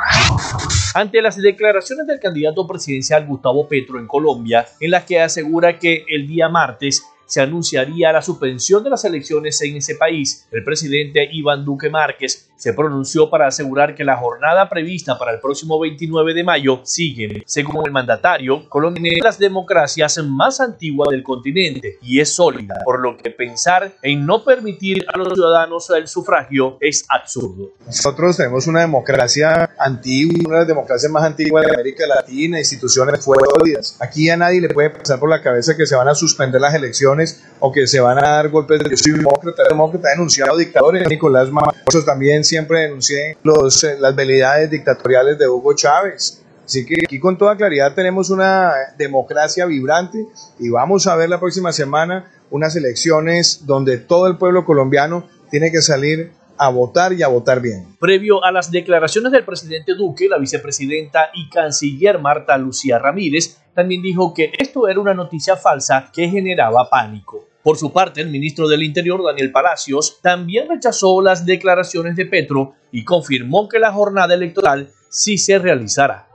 Ante 0.95 1.21
las 1.21 1.37
declaraciones 1.37 2.07
del 2.07 2.19
candidato 2.19 2.67
presidencial 2.67 3.27
Gustavo 3.27 3.69
Petro 3.69 3.99
en 3.99 4.07
Colombia, 4.07 4.67
en 4.81 4.91
las 4.91 5.05
que 5.05 5.21
asegura 5.21 5.79
que 5.79 6.05
el 6.09 6.27
día 6.27 6.49
martes 6.49 7.05
se 7.27 7.41
anunciaría 7.41 8.13
la 8.13 8.23
suspensión 8.23 8.85
de 8.85 8.91
las 8.91 9.05
elecciones 9.05 9.61
en 9.63 9.77
ese 9.77 9.97
país. 9.97 10.47
El 10.51 10.65
presidente 10.65 11.29
Iván 11.33 11.65
Duque 11.65 11.91
Márquez 11.91 12.51
se 12.57 12.73
pronunció 12.73 13.31
para 13.31 13.47
asegurar 13.47 13.95
que 13.95 14.05
la 14.05 14.17
jornada 14.17 14.69
prevista 14.69 15.19
para 15.19 15.33
el 15.33 15.41
próximo 15.41 15.79
29 15.79 16.35
de 16.35 16.45
mayo 16.45 16.81
sigue. 16.85 17.43
Según 17.47 17.87
el 17.87 17.93
mandatario, 17.93 18.69
Colombia 18.69 19.13
es 19.17 19.25
las 19.25 19.39
democracias 19.39 20.19
más 20.25 20.61
antiguas 20.61 21.11
del 21.11 21.23
continente 21.23 21.99
y 22.03 22.21
es 22.21 22.35
sólida, 22.35 22.75
por 22.85 23.01
lo 23.01 23.17
que 23.17 23.31
pensar 23.31 23.93
en 24.03 24.25
no 24.25 24.45
permitir 24.45 25.05
a 25.13 25.19
los 25.19 25.35
ciudadanos 25.35 25.91
el 25.91 26.09
sufragio 26.09 26.79
es 26.81 27.05
absurdo. 27.09 27.71
Nosotros 27.87 28.37
tenemos 28.37 28.67
una 28.67 28.81
democracia 28.81 29.71
antigua, 29.79 30.35
una 30.47 30.55
de 30.55 30.61
las 30.61 30.69
democracias 30.69 31.11
más 31.11 31.25
antiguas 31.25 31.67
de 31.67 31.73
América 31.73 32.07
Latina, 32.07 32.59
instituciones 32.59 33.25
sólidas. 33.25 33.97
Aquí 34.01 34.31
a 34.31 34.37
nadie 34.37 34.61
le 34.61 34.69
puede 34.69 34.91
pasar 34.91 35.19
por 35.19 35.29
la 35.29 35.43
cabeza 35.43 35.77
que 35.77 35.87
se 35.87 35.97
van 35.97 36.09
a 36.09 36.15
suspender 36.15 36.61
las 36.61 36.75
elecciones 36.75 37.43
o 37.61 37.73
que 37.73 37.87
se 37.87 38.01
van 38.01 38.19
a 38.19 38.29
dar 38.29 38.49
golpes 38.49 38.79
de 38.81 38.91
yo 38.91 38.97
soy 38.97 39.13
demócrata, 39.13 39.63
demócrata, 39.69 40.11
denunciado 40.11 40.57
dictadores. 40.57 41.09
Nicolás 41.09 41.51
Maduro 41.51 41.75
también 42.05 42.44
siempre 42.45 42.81
denuncié 42.81 43.37
los, 43.43 43.83
eh, 43.85 43.97
las 43.99 44.15
velidades 44.15 44.71
dictatoriales 44.71 45.39
de 45.39 45.49
Hugo 45.49 45.75
Chávez. 45.75 46.43
Así 46.65 46.87
que 46.87 47.03
aquí 47.05 47.19
con 47.19 47.37
toda 47.37 47.57
claridad 47.57 47.95
tenemos 47.95 48.31
una 48.31 48.73
democracia 48.97 49.67
vibrante 49.67 50.27
y 50.59 50.71
vamos 50.71 51.07
a 51.07 51.17
ver 51.17 51.29
la 51.29 51.39
próxima 51.39 51.73
semana 51.73 52.31
unas 52.51 52.75
elecciones 52.77 53.67
donde 53.67 53.99
todo 53.99 54.27
el 54.27 54.39
pueblo 54.39 54.65
colombiano 54.65 55.29
tiene 55.51 55.71
que 55.71 55.83
salir 55.83 56.33
a 56.57 56.69
votar 56.71 57.13
y 57.13 57.23
a 57.23 57.29
votar 57.29 57.61
bien. 57.61 57.97
Previo 57.99 58.45
a 58.45 58.53
las 58.53 58.71
declaraciones 58.71 59.33
del 59.33 59.45
presidente 59.45 59.95
Duque, 59.95 60.29
la 60.29 60.39
vicepresidenta 60.39 61.31
y 61.35 61.51
canciller 61.51 62.19
Marta 62.19 62.57
Lucía 62.57 62.99
Ramírez 62.99 63.59
también 63.75 64.03
dijo 64.03 64.33
que 64.33 64.53
esto 64.57 64.89
era 64.89 65.01
una 65.01 65.15
noticia 65.15 65.57
falsa 65.57 66.11
que 66.13 66.29
generaba 66.29 66.89
pánico. 66.89 67.49
Por 67.65 67.79
su 67.79 67.95
parte, 67.95 68.21
el 68.21 68.29
ministro 68.29 68.69
del 68.69 68.83
Interior, 68.83 69.25
Daniel 69.25 69.51
Palacios, 69.51 70.19
también 70.21 70.69
rechazó 70.69 71.23
las 71.23 71.47
declaraciones 71.47 72.15
de 72.15 72.27
Petro 72.27 72.75
y 72.93 73.05
confirmó 73.05 73.71
que 73.71 73.79
la 73.79 73.91
jornada 73.91 74.35
electoral 74.35 74.91
sí 75.09 75.39
se 75.39 75.59
realizará. 75.59 76.29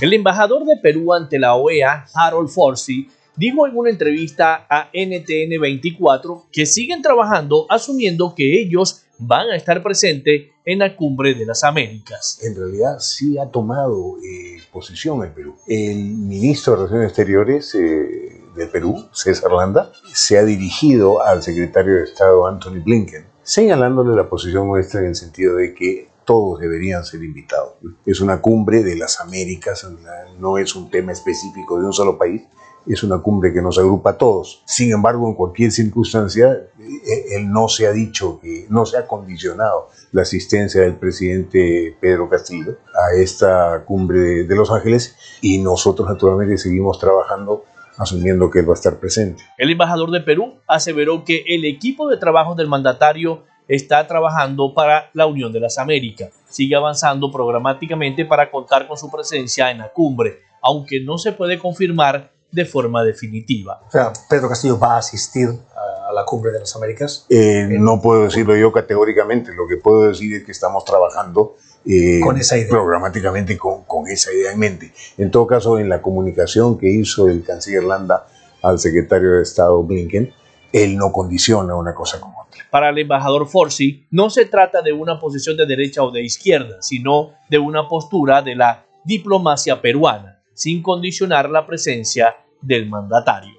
El 0.00 0.14
embajador 0.14 0.64
de 0.64 0.78
Perú 0.78 1.12
ante 1.12 1.38
la 1.38 1.54
OEA, 1.56 2.06
Harold 2.14 2.48
Forsey, 2.48 3.06
dijo 3.36 3.66
en 3.66 3.76
una 3.76 3.90
entrevista 3.90 4.66
a 4.70 4.88
NTN 4.94 5.60
24 5.60 6.46
que 6.50 6.64
siguen 6.64 7.02
trabajando 7.02 7.66
asumiendo 7.68 8.34
que 8.34 8.62
ellos 8.62 9.02
van 9.18 9.50
a 9.50 9.56
estar 9.56 9.82
presentes 9.82 10.48
en 10.64 10.78
la 10.78 10.96
cumbre 10.96 11.34
de 11.34 11.44
las 11.44 11.64
Américas. 11.64 12.40
En 12.42 12.56
realidad 12.56 12.98
sí 12.98 13.36
ha 13.36 13.50
tomado 13.50 14.16
eh, 14.18 14.56
posición 14.72 15.22
el 15.22 15.32
Perú. 15.32 15.54
El 15.66 15.98
ministro 15.98 16.72
de 16.72 16.78
Relaciones 16.78 17.08
Exteriores 17.08 17.74
eh, 17.74 18.43
de 18.54 18.66
Perú, 18.66 19.08
César 19.12 19.52
Landa, 19.52 19.90
se 20.12 20.38
ha 20.38 20.44
dirigido 20.44 21.22
al 21.22 21.42
secretario 21.42 21.96
de 21.96 22.04
Estado 22.04 22.46
Anthony 22.46 22.82
Blinken, 22.84 23.26
señalándole 23.42 24.14
la 24.14 24.28
posición 24.28 24.68
nuestra 24.68 25.00
en 25.00 25.06
el 25.06 25.14
sentido 25.14 25.56
de 25.56 25.74
que 25.74 26.08
todos 26.24 26.60
deberían 26.60 27.04
ser 27.04 27.22
invitados. 27.22 27.74
Es 28.06 28.20
una 28.20 28.40
cumbre 28.40 28.82
de 28.82 28.96
las 28.96 29.20
Américas, 29.20 29.86
no 30.38 30.58
es 30.58 30.74
un 30.74 30.90
tema 30.90 31.12
específico 31.12 31.78
de 31.78 31.86
un 31.86 31.92
solo 31.92 32.16
país, 32.18 32.42
es 32.86 33.02
una 33.02 33.18
cumbre 33.18 33.52
que 33.52 33.62
nos 33.62 33.78
agrupa 33.78 34.10
a 34.10 34.18
todos. 34.18 34.62
Sin 34.66 34.92
embargo, 34.92 35.26
en 35.28 35.34
cualquier 35.34 35.72
circunstancia, 35.72 36.52
eh, 36.52 37.36
él 37.36 37.50
no 37.50 37.68
se 37.68 37.86
ha 37.86 37.92
dicho, 37.92 38.38
que 38.40 38.66
no 38.68 38.84
se 38.84 38.98
ha 38.98 39.06
condicionado 39.06 39.88
la 40.12 40.22
asistencia 40.22 40.82
del 40.82 40.96
presidente 40.96 41.96
Pedro 42.00 42.28
Castillo 42.28 42.76
a 42.94 43.16
esta 43.16 43.84
cumbre 43.86 44.44
de 44.44 44.54
Los 44.54 44.70
Ángeles 44.70 45.16
y 45.40 45.58
nosotros 45.58 46.08
naturalmente 46.08 46.58
seguimos 46.58 46.98
trabajando 46.98 47.64
asumiendo 47.96 48.50
que 48.50 48.60
él 48.60 48.68
va 48.68 48.72
a 48.72 48.74
estar 48.74 48.98
presente. 48.98 49.42
El 49.58 49.70
embajador 49.70 50.10
de 50.10 50.20
Perú 50.20 50.54
aseveró 50.66 51.24
que 51.24 51.44
el 51.46 51.64
equipo 51.64 52.08
de 52.08 52.16
trabajo 52.16 52.54
del 52.54 52.68
mandatario 52.68 53.44
está 53.68 54.06
trabajando 54.06 54.74
para 54.74 55.10
la 55.14 55.26
Unión 55.26 55.52
de 55.52 55.60
las 55.60 55.78
Américas. 55.78 56.30
Sigue 56.48 56.76
avanzando 56.76 57.30
programáticamente 57.30 58.24
para 58.24 58.50
contar 58.50 58.86
con 58.86 58.96
su 58.96 59.10
presencia 59.10 59.70
en 59.70 59.78
la 59.78 59.88
cumbre, 59.92 60.40
aunque 60.62 61.00
no 61.00 61.18
se 61.18 61.32
puede 61.32 61.58
confirmar 61.58 62.30
de 62.50 62.64
forma 62.64 63.02
definitiva. 63.02 63.80
O 63.88 63.90
sea, 63.90 64.12
Pedro 64.28 64.48
Castillo 64.48 64.78
va 64.78 64.94
a 64.94 64.98
asistir 64.98 65.48
a 66.08 66.12
la 66.12 66.24
cumbre 66.24 66.52
de 66.52 66.60
las 66.60 66.76
Américas. 66.76 67.26
Eh, 67.28 67.66
no 67.80 68.00
puedo 68.00 68.24
decirlo 68.24 68.56
yo 68.56 68.70
categóricamente, 68.70 69.52
lo 69.54 69.66
que 69.66 69.76
puedo 69.76 70.08
decir 70.08 70.32
es 70.34 70.44
que 70.44 70.52
estamos 70.52 70.84
trabajando 70.84 71.56
eh, 71.86 72.20
con 72.22 72.38
esa 72.38 72.56
idea. 72.56 72.68
programáticamente 72.68 73.58
con, 73.58 73.84
con, 73.84 74.08
esa 74.08 74.32
idea 74.32 74.52
en 74.52 74.58
mente. 74.58 74.92
En 75.18 75.30
todo 75.30 75.46
caso, 75.46 75.78
en 75.78 75.88
la 75.88 76.00
comunicación 76.00 76.78
que 76.78 76.90
hizo 76.90 77.28
el 77.28 77.44
canciller 77.44 77.84
Landa 77.84 78.26
al 78.62 78.78
secretario 78.78 79.32
de 79.32 79.42
Estado 79.42 79.82
Blinken, 79.82 80.32
él 80.72 80.96
no 80.96 81.12
condiciona 81.12 81.74
una 81.76 81.94
cosa 81.94 82.20
como 82.20 82.42
otra. 82.42 82.64
Para 82.70 82.88
el 82.88 82.98
embajador 82.98 83.46
Forsi, 83.46 84.06
no 84.10 84.30
se 84.30 84.46
trata 84.46 84.82
de 84.82 84.92
una 84.92 85.20
posición 85.20 85.56
de 85.56 85.66
derecha 85.66 86.02
o 86.02 86.10
de 86.10 86.22
izquierda, 86.22 86.80
sino 86.80 87.32
de 87.48 87.58
una 87.58 87.86
postura 87.88 88.42
de 88.42 88.56
la 88.56 88.84
diplomacia 89.04 89.80
peruana, 89.80 90.40
sin 90.54 90.82
condicionar 90.82 91.50
la 91.50 91.66
presencia 91.66 92.34
del 92.60 92.88
mandatario. 92.88 93.54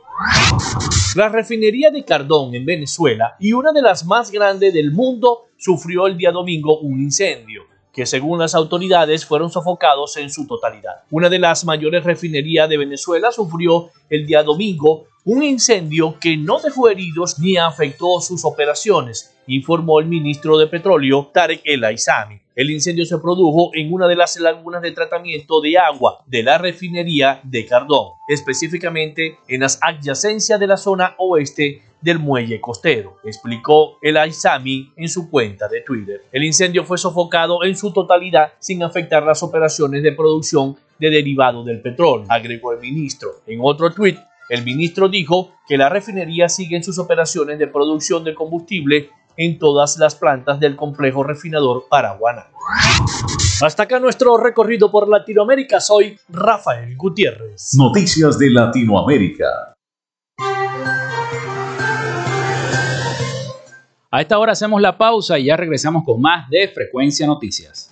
La 1.16 1.30
refinería 1.30 1.92
de 1.92 2.04
Cardón 2.04 2.56
en 2.56 2.66
Venezuela 2.66 3.36
y 3.40 3.54
una 3.54 3.72
de 3.72 3.82
las 3.82 4.06
más 4.06 4.32
grandes 4.32 4.74
del 4.74 4.92
mundo 4.92 5.46
sufrió 5.58 6.08
el 6.08 6.18
día 6.18 6.32
domingo 6.32 6.80
un 6.80 7.00
incendio 7.00 7.64
que 7.96 8.06
según 8.06 8.40
las 8.40 8.54
autoridades 8.56 9.26
fueron 9.26 9.50
sofocados 9.50 10.18
en 10.18 10.30
su 10.30 10.46
totalidad. 10.46 11.04
Una 11.10 11.30
de 11.30 11.40
las 11.40 11.64
mayores 11.64 12.04
refinerías 12.04 12.68
de 12.68 12.78
Venezuela 12.78 13.32
sufrió 13.32 13.90
el 14.10 14.28
día 14.28 14.44
domingo 14.44 15.06
un 15.24 15.42
incendio 15.42 16.20
que 16.20 16.36
no 16.36 16.60
dejó 16.60 16.90
heridos 16.90 17.40
ni 17.40 17.56
afectó 17.56 18.20
sus 18.20 18.44
operaciones, 18.44 19.34
informó 19.48 20.02
el 20.02 20.08
ministro 20.08 20.58
de 20.58 20.68
Petróleo 20.68 21.32
Tarek 21.34 21.62
El 21.64 21.86
Aizami. 21.86 22.42
El 22.56 22.72
incendio 22.72 23.04
se 23.06 23.18
produjo 23.18 23.72
en 23.74 23.94
una 23.94 24.08
de 24.08 24.16
las 24.16 24.40
lagunas 24.40 24.82
de 24.82 24.94
tratamiento 24.94 25.60
de 25.60 25.78
agua 25.78 26.24
de 26.26 26.42
la 26.42 26.58
refinería 26.58 27.42
de 27.44 27.66
Cardón, 27.66 28.14
específicamente 28.30 29.40
en 29.50 29.60
las 29.60 29.78
adyacencias 29.82 30.58
de 30.58 30.68
la 30.68 30.78
zona 30.78 31.16
oeste 31.18 31.82
del 32.00 32.18
muelle 32.18 32.62
costero, 32.62 33.18
explicó 33.26 33.98
el 34.02 34.16
Aizami 34.16 34.94
en 34.96 35.10
su 35.10 35.30
cuenta 35.30 35.68
de 35.68 35.82
Twitter. 35.82 36.22
El 36.32 36.46
incendio 36.46 36.86
fue 36.86 36.98
sofocado 36.98 37.62
en 37.66 37.76
su 37.76 37.92
totalidad 37.92 38.54
sin 38.60 38.84
afectar 38.84 39.24
las 39.24 39.44
operaciones 39.44 40.02
de 40.02 40.14
producción 40.14 40.78
de 40.98 41.10
derivados 41.10 41.66
del 41.66 41.82
petróleo, 41.82 42.26
agregó 42.30 42.72
el 42.72 42.80
ministro. 42.80 43.42
En 43.48 43.60
otro 43.62 43.92
tuit, 43.92 44.18
el 44.50 44.64
ministro 44.64 45.10
dijo 45.10 45.52
que 45.68 45.78
la 45.78 45.90
refinería 45.90 46.48
sigue 46.48 46.78
en 46.78 46.84
sus 46.84 47.00
operaciones 47.00 47.60
de 47.60 47.68
producción 47.68 48.24
de 48.24 48.34
combustible 48.34 49.10
en 49.38 49.60
todas 49.60 49.98
las 49.98 50.16
plantas 50.16 50.60
del 50.60 50.76
complejo 50.76 51.24
refinador 51.24 51.86
Paraguana. 51.90 52.48
Hasta 53.62 53.84
acá 53.84 54.00
nuestro 54.00 54.38
recorrido 54.38 54.92
por 54.92 55.08
Latinoamérica. 55.08 55.80
Soy 55.80 56.20
Rafael 56.30 56.96
Gutiérrez. 56.98 57.74
Noticias 57.76 58.38
de 58.38 58.50
Latinoamérica. 58.52 59.76
A 64.12 64.22
esta 64.22 64.40
hora 64.40 64.54
hacemos 64.54 64.82
la 64.82 64.98
pausa 64.98 65.38
y 65.38 65.46
ya 65.46 65.58
regresamos 65.58 66.04
con 66.06 66.22
más 66.22 66.50
de 66.50 66.70
Frecuencia 66.70 67.28
Noticias. 67.28 67.92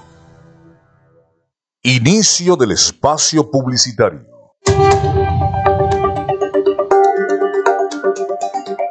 Inicio 1.83 2.57
del 2.57 2.73
espacio 2.73 3.49
publicitario. 3.49 4.27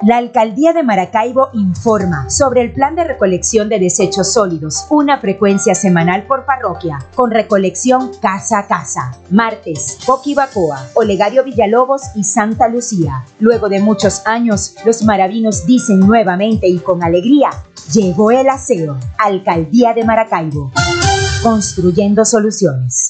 La 0.02 0.16
Alcaldía 0.16 0.72
de 0.72 0.82
Maracaibo 0.82 1.50
informa 1.52 2.28
sobre 2.30 2.62
el 2.62 2.72
plan 2.72 2.96
de 2.96 3.04
recolección 3.04 3.68
de 3.68 3.78
desechos 3.78 4.32
sólidos, 4.32 4.86
una 4.90 5.20
frecuencia 5.20 5.76
semanal 5.76 6.26
por 6.26 6.44
parroquia, 6.44 6.98
con 7.14 7.30
recolección 7.30 8.10
casa 8.20 8.58
a 8.58 8.66
casa. 8.66 9.16
Martes, 9.30 10.00
Coquibacoa, 10.04 10.88
Olegario 10.94 11.44
Villalobos 11.44 12.02
y 12.16 12.24
Santa 12.24 12.66
Lucía. 12.66 13.24
Luego 13.38 13.68
de 13.68 13.78
muchos 13.78 14.26
años, 14.26 14.74
los 14.84 15.04
maravinos 15.04 15.64
dicen 15.64 16.00
nuevamente 16.00 16.66
y 16.66 16.80
con 16.80 17.04
alegría, 17.04 17.50
llegó 17.92 18.32
el 18.32 18.48
aseo. 18.48 18.98
Alcaldía 19.16 19.94
de 19.94 20.04
Maracaibo. 20.04 20.72
Construyendo 21.42 22.22
soluciones. 22.26 23.09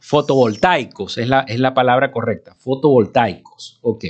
fotovoltaicos, 0.00 1.16
es 1.16 1.28
la, 1.28 1.40
es 1.40 1.58
la 1.58 1.72
palabra 1.72 2.12
correcta, 2.12 2.54
fotovoltaicos, 2.56 3.78
ok. 3.80 4.04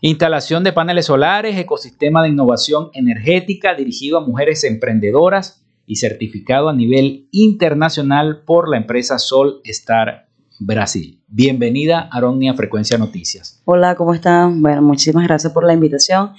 Instalación 0.00 0.62
de 0.62 0.72
paneles 0.72 1.06
solares, 1.06 1.58
ecosistema 1.58 2.22
de 2.22 2.28
innovación 2.28 2.90
energética 2.94 3.74
dirigido 3.74 4.16
a 4.16 4.24
mujeres 4.24 4.62
emprendedoras 4.64 5.66
y 5.86 5.96
certificado 5.96 6.68
a 6.68 6.72
nivel 6.72 7.28
internacional 7.32 8.42
por 8.44 8.70
la 8.70 8.76
empresa 8.76 9.18
Sol 9.18 9.60
Star 9.64 10.27
Brasil. 10.58 11.20
Bienvenida, 11.28 12.08
Aronia 12.10 12.54
Frecuencia 12.54 12.98
Noticias. 12.98 13.60
Hola, 13.64 13.94
¿cómo 13.94 14.14
están? 14.14 14.62
Bueno, 14.62 14.82
muchísimas 14.82 15.26
gracias 15.26 15.52
por 15.52 15.64
la 15.64 15.74
invitación. 15.74 16.32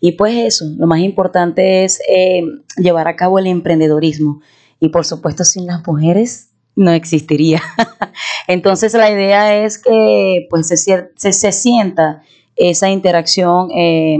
Y 0.00 0.12
pues 0.12 0.34
eso, 0.36 0.64
lo 0.78 0.86
más 0.86 1.00
importante 1.00 1.84
es 1.84 2.00
eh, 2.08 2.42
llevar 2.76 3.08
a 3.08 3.16
cabo 3.16 3.38
el 3.38 3.46
emprendedorismo. 3.46 4.40
Y 4.80 4.88
por 4.88 5.04
supuesto, 5.04 5.44
sin 5.44 5.66
las 5.66 5.86
mujeres 5.86 6.50
no 6.74 6.90
existiría. 6.92 7.62
Entonces 8.46 8.94
la 8.94 9.10
idea 9.10 9.64
es 9.64 9.78
que 9.78 10.46
pues 10.50 10.68
se, 10.68 10.76
se, 10.76 11.32
se 11.32 11.52
sienta 11.52 12.22
esa 12.56 12.88
interacción 12.90 13.70
eh, 13.72 14.18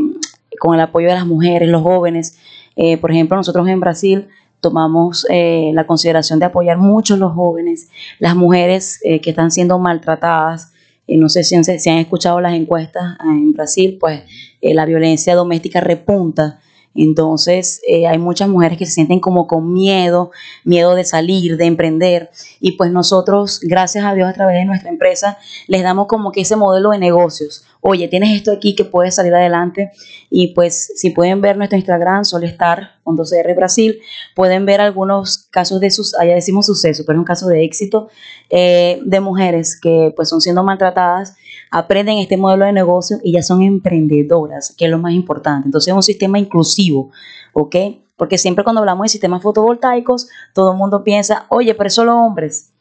con 0.59 0.75
el 0.75 0.81
apoyo 0.81 1.09
de 1.09 1.15
las 1.15 1.27
mujeres, 1.27 1.69
los 1.69 1.83
jóvenes. 1.83 2.39
Eh, 2.77 2.99
por 2.99 3.11
ejemplo, 3.11 3.37
nosotros 3.37 3.67
en 3.69 3.81
Brasil 3.81 4.29
tomamos 4.67 5.25
eh, 5.31 5.71
la 5.75 5.87
consideración 5.87 6.41
de 6.41 6.47
apoyar 6.47 6.77
mucho 6.77 7.17
los 7.17 7.33
jóvenes, 7.35 7.89
las 8.19 8.35
mujeres 8.35 8.99
eh, 9.05 9.21
que 9.21 9.31
están 9.31 9.53
siendo 9.53 9.79
maltratadas. 9.79 10.73
Eh, 11.07 11.17
no 11.17 11.29
sé 11.29 11.45
si, 11.45 11.63
si, 11.63 11.89
han 11.89 11.99
escuchado 11.99 12.41
las 12.41 12.53
encuestas 12.55 13.17
en 13.21 13.53
Brasil, 13.53 13.97
pues 14.01 14.23
la 14.61 14.85
violencia 14.85 15.37
doméstica 15.37 15.81
repunta. 15.81 16.59
Entonces 16.97 17.81
hay 18.09 18.19
muchas 18.19 18.49
mujeres 18.49 18.77
que 18.77 18.87
se 18.87 18.93
sienten 18.93 19.21
como 19.21 19.47
con 19.47 19.73
miedo, 19.73 20.33
miedo 20.65 20.97
de 20.97 21.05
salir, 21.05 21.57
de 21.59 21.67
emprender. 21.67 22.31
Y 22.59 22.73
pues 22.73 22.91
nosotros, 22.91 23.61
gracias 23.63 24.05
a 24.05 24.15
Dios, 24.15 24.29
a 24.29 24.33
través 24.33 24.57
de 24.57 24.65
nuestra 24.65 24.91
empresa, 24.91 25.39
les 25.69 25.85
damos 25.85 26.09
como 26.09 26.33
que 26.33 26.41
ese 26.41 26.57
modelo 26.57 26.91
de 26.91 26.99
negocios 26.99 27.65
oye, 27.87 28.09
tienes 28.09 28.37
esto 28.37 28.51
aquí 28.51 28.75
que 28.75 28.85
puedes 28.85 29.15
salir 29.15 29.33
adelante. 29.33 29.93
Y 30.29 30.49
pues 30.49 30.93
si 30.97 31.11
pueden 31.11 31.41
ver 31.41 31.57
nuestro 31.57 31.79
Instagram, 31.79 32.25
Solestar, 32.25 32.97
con 33.05 33.17
12R 33.17 33.55
Brasil, 33.55 34.01
pueden 34.35 34.67
ver 34.67 34.81
algunos 34.81 35.39
casos 35.51 35.79
de 35.79 35.93
sus, 35.93 36.19
allá 36.19 36.35
decimos 36.35 36.67
suceso, 36.67 37.05
pero 37.07 37.17
es 37.17 37.21
un 37.21 37.25
caso 37.25 37.47
de 37.47 37.63
éxito 37.63 38.09
eh, 38.51 39.01
de 39.05 39.21
mujeres 39.21 39.79
que 39.81 40.13
pues 40.17 40.29
son 40.29 40.41
siendo 40.41 40.65
maltratadas, 40.65 41.37
aprenden 41.71 42.19
este 42.19 42.37
modelo 42.37 42.65
de 42.65 42.73
negocio 42.73 43.19
y 43.23 43.33
ya 43.33 43.43
son 43.43 43.63
emprendedoras, 43.63 44.75
que 44.77 44.87
es 44.87 44.91
lo 44.91 44.99
más 44.99 45.13
importante. 45.13 45.69
Entonces 45.69 45.93
es 45.93 45.95
un 45.95 46.03
sistema 46.03 46.41
inclusivo, 46.41 47.11
¿ok? 47.53 47.77
Porque 48.17 48.37
siempre 48.37 48.65
cuando 48.65 48.81
hablamos 48.81 49.05
de 49.05 49.11
sistemas 49.11 49.43
fotovoltaicos, 49.43 50.29
todo 50.53 50.73
el 50.73 50.79
mundo 50.79 51.05
piensa, 51.05 51.47
oye, 51.51 51.73
pero 51.75 51.91
solo 51.91 52.17
hombres. 52.17 52.73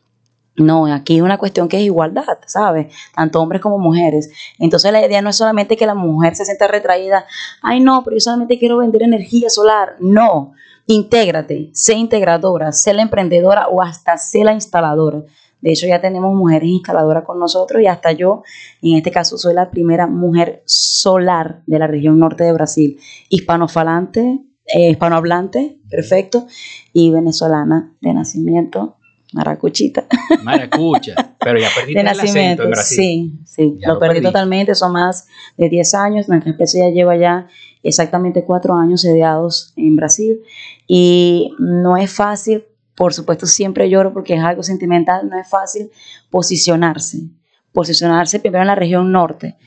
No, 0.57 0.85
aquí 0.85 1.17
es 1.17 1.21
una 1.21 1.37
cuestión 1.37 1.67
que 1.67 1.77
es 1.77 1.83
igualdad, 1.83 2.39
¿sabes? 2.45 2.93
Tanto 3.13 3.41
hombres 3.41 3.61
como 3.61 3.77
mujeres. 3.77 4.31
Entonces 4.57 4.91
la 4.91 5.05
idea 5.05 5.21
no 5.21 5.29
es 5.29 5.35
solamente 5.35 5.75
que 5.75 5.85
la 5.85 5.95
mujer 5.95 6.35
se 6.35 6.45
sienta 6.45 6.67
retraída, 6.67 7.25
ay 7.61 7.81
no, 7.81 8.03
pero 8.03 8.15
yo 8.15 8.21
solamente 8.21 8.57
quiero 8.57 8.77
vender 8.77 9.03
energía 9.03 9.49
solar. 9.49 9.97
No, 9.99 10.53
intégrate, 10.87 11.71
sé 11.73 11.95
integradora, 11.95 12.71
sé 12.71 12.93
la 12.93 13.01
emprendedora 13.01 13.67
o 13.67 13.81
hasta 13.81 14.17
sé 14.17 14.43
la 14.43 14.53
instaladora. 14.53 15.23
De 15.59 15.71
hecho, 15.71 15.87
ya 15.87 15.99
tenemos 15.99 16.33
mujeres 16.35 16.69
instaladoras 16.69 17.23
con 17.23 17.39
nosotros 17.39 17.81
y 17.81 17.87
hasta 17.87 18.11
yo, 18.11 18.43
en 18.81 18.97
este 18.97 19.11
caso, 19.11 19.37
soy 19.37 19.55
la 19.55 19.71
primera 19.71 20.05
mujer 20.05 20.61
solar 20.65 21.63
de 21.65 21.79
la 21.79 21.87
región 21.87 22.19
norte 22.19 22.43
de 22.43 22.53
Brasil, 22.53 22.99
hispanofalante, 23.29 24.45
eh, 24.67 24.91
hispanohablante, 24.91 25.79
perfecto, 25.89 26.45
y 26.93 27.09
venezolana 27.09 27.95
de 27.99 28.13
nacimiento, 28.13 28.97
Maracuchita. 29.35 30.05
Maracucha, 30.43 31.35
pero 31.41 31.59
ya 31.59 31.67
perdí 31.75 31.93
de 31.93 32.03
nacimiento. 32.03 32.63
en 32.63 32.69
Brasil. 32.69 32.97
Sí, 32.97 33.39
sí, 33.45 33.79
lo, 33.85 33.99
perdí, 33.99 34.21
totalmente, 34.21 34.73
son 34.75 34.93
más 34.93 35.27
de 35.57 35.67
10 35.67 35.93
años, 35.95 36.29
nuestra 36.29 36.51
especie 36.51 36.87
ya 36.87 36.89
lleva 36.89 37.17
ya 37.17 37.47
exactamente 37.83 38.45
4 38.45 38.73
años 38.75 39.01
sediados 39.01 39.73
en 39.75 39.97
Brasil 39.97 40.39
y 40.87 41.51
no 41.59 41.97
es 41.97 42.13
fácil, 42.13 42.63
por 42.95 43.13
supuesto 43.13 43.45
siempre 43.45 43.89
lloro 43.89 44.13
porque 44.13 44.35
es 44.35 44.41
algo 44.41 44.63
sentimental, 44.63 45.29
no 45.29 45.37
es 45.37 45.49
fácil 45.49 45.91
posicionarse, 46.29 47.27
posicionarse 47.73 48.39
primero 48.39 48.61
en 48.61 48.67
la 48.67 48.75
región 48.75 49.11
norte, 49.11 49.57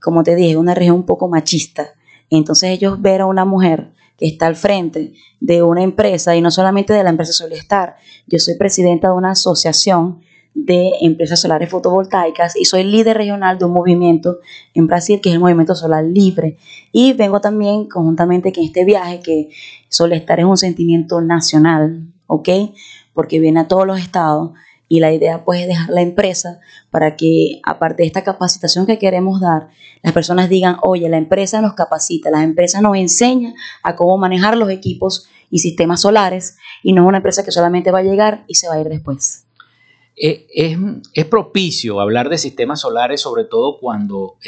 como 0.00 0.22
te 0.22 0.34
dije, 0.34 0.56
una 0.56 0.74
región 0.74 0.96
un 0.96 1.04
poco 1.04 1.28
machista, 1.28 1.88
entonces 2.30 2.70
ellos 2.70 3.02
ver 3.02 3.20
a 3.20 3.26
una 3.26 3.44
mujer 3.44 3.90
que 4.20 4.26
está 4.26 4.46
al 4.46 4.54
frente 4.54 5.14
de 5.40 5.62
una 5.62 5.82
empresa 5.82 6.36
y 6.36 6.42
no 6.42 6.50
solamente 6.50 6.92
de 6.92 7.02
la 7.02 7.10
empresa 7.10 7.32
Solestar. 7.32 7.96
Yo 8.26 8.38
soy 8.38 8.56
presidenta 8.56 9.08
de 9.08 9.14
una 9.14 9.30
asociación 9.30 10.20
de 10.54 10.92
empresas 11.00 11.40
solares 11.40 11.70
fotovoltaicas 11.70 12.54
y 12.56 12.66
soy 12.66 12.84
líder 12.84 13.16
regional 13.16 13.58
de 13.58 13.64
un 13.64 13.72
movimiento 13.72 14.40
en 14.74 14.86
Brasil 14.86 15.20
que 15.20 15.30
es 15.30 15.36
el 15.36 15.40
Movimiento 15.40 15.74
Solar 15.74 16.04
Libre. 16.04 16.58
Y 16.92 17.14
vengo 17.14 17.40
también 17.40 17.88
conjuntamente 17.88 18.52
que 18.52 18.62
este 18.62 18.84
viaje 18.84 19.20
que 19.20 19.48
Solestar 19.88 20.40
es 20.40 20.46
un 20.46 20.58
sentimiento 20.58 21.20
nacional, 21.22 22.06
¿ok? 22.26 22.48
Porque 23.14 23.40
viene 23.40 23.60
a 23.60 23.68
todos 23.68 23.86
los 23.86 23.98
estados 23.98 24.50
y 24.90 24.98
la 24.98 25.12
idea 25.12 25.44
pues 25.44 25.60
es 25.60 25.68
dejar 25.68 25.88
la 25.90 26.02
empresa 26.02 26.58
para 26.90 27.14
que 27.14 27.60
aparte 27.62 28.02
de 28.02 28.08
esta 28.08 28.24
capacitación 28.24 28.86
que 28.86 28.98
queremos 28.98 29.40
dar, 29.40 29.68
las 30.02 30.12
personas 30.12 30.48
digan, 30.48 30.78
oye, 30.82 31.08
la 31.08 31.16
empresa 31.16 31.60
nos 31.62 31.74
capacita, 31.74 32.28
la 32.28 32.42
empresa 32.42 32.80
nos 32.80 32.96
enseña 32.96 33.54
a 33.84 33.94
cómo 33.94 34.18
manejar 34.18 34.56
los 34.56 34.68
equipos 34.68 35.28
y 35.48 35.60
sistemas 35.60 36.00
solares 36.00 36.58
y 36.82 36.92
no 36.92 37.02
es 37.02 37.08
una 37.08 37.18
empresa 37.18 37.44
que 37.44 37.52
solamente 37.52 37.92
va 37.92 38.00
a 38.00 38.02
llegar 38.02 38.44
y 38.48 38.56
se 38.56 38.66
va 38.66 38.74
a 38.74 38.80
ir 38.80 38.88
después. 38.88 39.44
Eh, 40.16 40.48
es, 41.14 41.24
propicio 41.26 42.00
hablar 42.00 42.28
de 42.28 42.36
sistemas 42.36 42.80
solares, 42.80 43.20
sobre 43.20 43.44
todo 43.44 43.78
cuando 43.78 44.38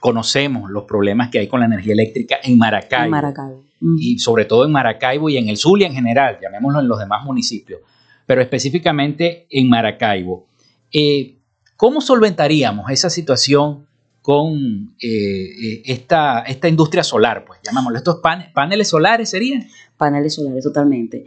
conocemos 0.00 0.70
los 0.72 0.84
problemas 0.84 1.30
que 1.30 1.38
hay 1.38 1.46
con 1.46 1.60
la 1.60 1.66
energía 1.66 1.92
eléctrica 1.92 2.38
en 2.42 2.58
Maracaibo. 2.58 3.04
En 3.04 3.10
Maracaibo. 3.12 3.62
Y 3.96 4.18
sobre 4.18 4.44
todo 4.44 4.64
en 4.64 4.72
Maracaibo 4.72 5.28
y 5.30 5.36
en 5.36 5.48
el 5.48 5.56
Zulia 5.56 5.86
en 5.86 5.94
general, 5.94 6.38
llamémoslo 6.42 6.80
en 6.80 6.88
los 6.88 6.98
demás 6.98 7.24
municipios 7.24 7.80
pero 8.26 8.42
específicamente 8.42 9.46
en 9.50 9.68
Maracaibo. 9.68 10.46
Eh, 10.92 11.36
¿Cómo 11.76 12.00
solventaríamos 12.00 12.90
esa 12.90 13.10
situación 13.10 13.86
con 14.22 14.94
eh, 15.00 15.08
eh, 15.08 15.82
esta, 15.84 16.40
esta 16.42 16.68
industria 16.68 17.02
solar? 17.02 17.44
Pues 17.44 17.60
llamámoslo, 17.62 17.98
estos 17.98 18.20
paneles 18.54 18.88
solares 18.88 19.30
serían. 19.30 19.66
Paneles 19.96 20.34
solares, 20.34 20.64
totalmente. 20.64 21.26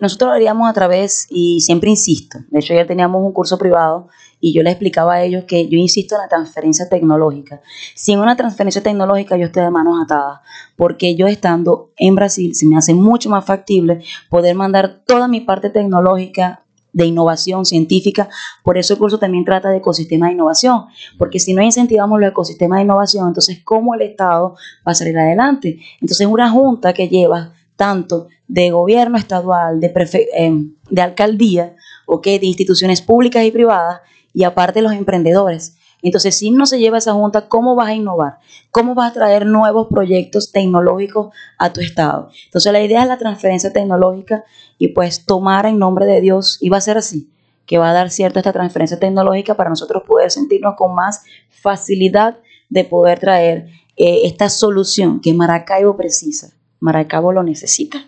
nosotros 0.00 0.28
lo 0.28 0.34
haríamos 0.34 0.68
a 0.68 0.72
través, 0.72 1.26
y 1.30 1.60
siempre 1.60 1.90
insisto, 1.90 2.38
de 2.48 2.60
hecho 2.60 2.74
ya 2.74 2.86
teníamos 2.86 3.22
un 3.24 3.32
curso 3.32 3.58
privado 3.58 4.08
y 4.40 4.52
yo 4.52 4.62
les 4.62 4.72
explicaba 4.72 5.14
a 5.14 5.22
ellos 5.22 5.44
que 5.44 5.68
yo 5.68 5.78
insisto 5.78 6.14
en 6.14 6.22
la 6.22 6.28
transferencia 6.28 6.88
tecnológica. 6.88 7.60
Sin 7.94 8.18
una 8.18 8.36
transferencia 8.36 8.82
tecnológica 8.82 9.36
yo 9.36 9.46
estoy 9.46 9.64
de 9.64 9.70
manos 9.70 10.02
atadas, 10.02 10.40
porque 10.76 11.14
yo 11.14 11.26
estando 11.26 11.92
en 11.96 12.14
Brasil 12.14 12.54
se 12.54 12.66
me 12.66 12.76
hace 12.76 12.94
mucho 12.94 13.28
más 13.28 13.44
factible 13.44 14.02
poder 14.28 14.54
mandar 14.54 15.02
toda 15.06 15.28
mi 15.28 15.40
parte 15.40 15.70
tecnológica 15.70 16.64
de 16.92 17.06
innovación 17.06 17.64
científica. 17.64 18.28
Por 18.64 18.78
eso 18.78 18.94
el 18.94 18.98
curso 18.98 19.18
también 19.18 19.44
trata 19.44 19.68
de 19.70 19.78
ecosistema 19.78 20.26
de 20.26 20.32
innovación, 20.32 20.86
porque 21.18 21.38
si 21.38 21.54
no 21.54 21.62
incentivamos 21.62 22.20
los 22.20 22.30
ecosistemas 22.30 22.78
de 22.78 22.84
innovación, 22.84 23.28
entonces 23.28 23.60
¿cómo 23.62 23.94
el 23.94 24.02
Estado 24.02 24.56
va 24.86 24.92
a 24.92 24.94
salir 24.94 25.16
adelante? 25.18 25.78
Entonces 26.00 26.26
una 26.26 26.50
junta 26.50 26.92
que 26.92 27.08
lleva 27.08 27.54
tanto 27.76 28.28
de 28.46 28.70
gobierno 28.70 29.16
estadual, 29.16 29.80
de, 29.80 29.92
eh, 30.36 30.52
de 30.90 31.00
alcaldía, 31.02 31.76
¿okay? 32.04 32.38
de 32.38 32.46
instituciones 32.46 33.00
públicas 33.00 33.44
y 33.44 33.50
privadas, 33.50 34.00
y 34.32 34.44
aparte 34.44 34.82
los 34.82 34.92
emprendedores. 34.92 35.76
Entonces, 36.02 36.36
si 36.36 36.50
no 36.50 36.66
se 36.66 36.78
lleva 36.78 36.98
esa 36.98 37.12
junta, 37.12 37.48
¿cómo 37.48 37.74
vas 37.74 37.88
a 37.88 37.94
innovar? 37.94 38.38
¿Cómo 38.70 38.94
vas 38.94 39.10
a 39.10 39.14
traer 39.14 39.46
nuevos 39.46 39.88
proyectos 39.88 40.50
tecnológicos 40.50 41.34
a 41.58 41.72
tu 41.72 41.80
estado? 41.80 42.30
Entonces, 42.46 42.72
la 42.72 42.82
idea 42.82 43.02
es 43.02 43.08
la 43.08 43.18
transferencia 43.18 43.72
tecnológica 43.72 44.44
y 44.78 44.88
pues 44.88 45.26
tomar 45.26 45.66
en 45.66 45.78
nombre 45.78 46.06
de 46.06 46.20
Dios, 46.20 46.58
y 46.60 46.70
va 46.70 46.78
a 46.78 46.80
ser 46.80 46.96
así, 46.96 47.30
que 47.66 47.78
va 47.78 47.90
a 47.90 47.92
dar 47.92 48.10
cierta 48.10 48.40
esta 48.40 48.52
transferencia 48.52 48.98
tecnológica 48.98 49.54
para 49.56 49.70
nosotros 49.70 50.02
poder 50.06 50.30
sentirnos 50.30 50.74
con 50.76 50.94
más 50.94 51.22
facilidad 51.48 52.38
de 52.70 52.84
poder 52.84 53.18
traer 53.18 53.68
eh, 53.96 54.22
esta 54.24 54.48
solución 54.48 55.20
que 55.20 55.34
Maracaibo 55.34 55.96
precisa. 55.96 56.54
Maracaibo 56.80 57.32
lo 57.32 57.42
necesita. 57.42 58.06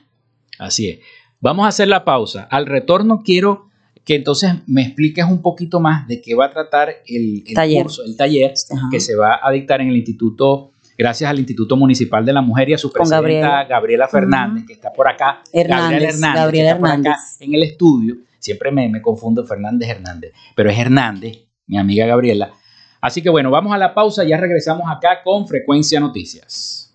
Así 0.58 0.88
es. 0.88 1.00
Vamos 1.40 1.66
a 1.66 1.68
hacer 1.68 1.88
la 1.88 2.04
pausa. 2.04 2.48
Al 2.50 2.66
retorno 2.66 3.22
quiero 3.24 3.66
que 4.04 4.16
entonces 4.16 4.52
me 4.66 4.82
expliques 4.82 5.24
un 5.24 5.40
poquito 5.42 5.80
más 5.80 6.06
de 6.08 6.20
qué 6.20 6.34
va 6.34 6.46
a 6.46 6.50
tratar 6.50 6.90
el, 7.06 7.44
taller. 7.54 7.82
curso, 7.82 8.02
el 8.04 8.16
taller 8.16 8.54
que 8.90 9.00
se 9.00 9.14
va 9.14 9.40
a 9.42 9.50
dictar 9.52 9.80
en 9.80 9.88
el 9.88 9.96
Instituto, 9.96 10.72
gracias 10.98 11.30
al 11.30 11.38
Instituto 11.38 11.76
Municipal 11.76 12.24
de 12.24 12.32
la 12.32 12.42
Mujer 12.42 12.70
y 12.70 12.74
a 12.74 12.78
su 12.78 12.90
presidenta 12.92 13.64
Gabriela, 13.64 14.08
Fernández, 14.08 14.64
que 14.66 14.72
está 14.72 14.92
por 14.92 15.08
acá, 15.08 15.42
Hernández, 15.52 16.20
Gabriela 16.20 16.70
Hernández, 16.70 17.14
en 17.40 17.54
el 17.54 17.62
estudio. 17.62 18.16
Siempre 18.38 18.72
me, 18.72 18.88
me 18.88 19.00
confundo 19.00 19.44
Fernández 19.44 19.88
Hernández, 19.88 20.32
pero 20.56 20.68
es 20.68 20.78
Hernández, 20.78 21.46
mi 21.66 21.78
amiga 21.78 22.06
Gabriela. 22.06 22.52
Así 23.00 23.22
que 23.22 23.30
bueno, 23.30 23.50
vamos 23.50 23.72
a 23.72 23.78
la 23.78 23.94
pausa, 23.94 24.24
ya 24.24 24.36
regresamos 24.36 24.86
acá 24.90 25.22
con 25.22 25.46
Frecuencia 25.46 26.00
Noticias. 26.00 26.94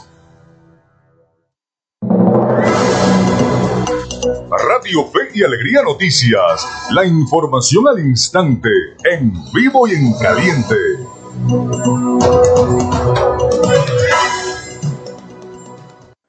Fe 4.91 5.29
y 5.33 5.43
Alegría 5.43 5.83
Noticias. 5.83 6.67
La 6.91 7.05
información 7.05 7.87
al 7.87 7.99
instante, 7.99 8.69
en 9.09 9.33
vivo 9.53 9.87
y 9.87 9.91
en 9.91 10.13
caliente. 10.19 10.75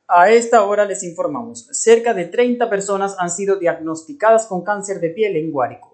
A 0.07 0.31
esta 0.31 0.62
hora 0.62 0.85
les 0.85 1.03
informamos, 1.03 1.66
cerca 1.72 2.14
de 2.14 2.27
30 2.27 2.70
personas 2.70 3.16
han 3.18 3.31
sido 3.31 3.57
diagnosticadas 3.57 4.46
con 4.46 4.62
cáncer 4.62 5.01
de 5.01 5.11
piel 5.11 5.37
en 5.37 5.51
Guárico. 5.51 5.91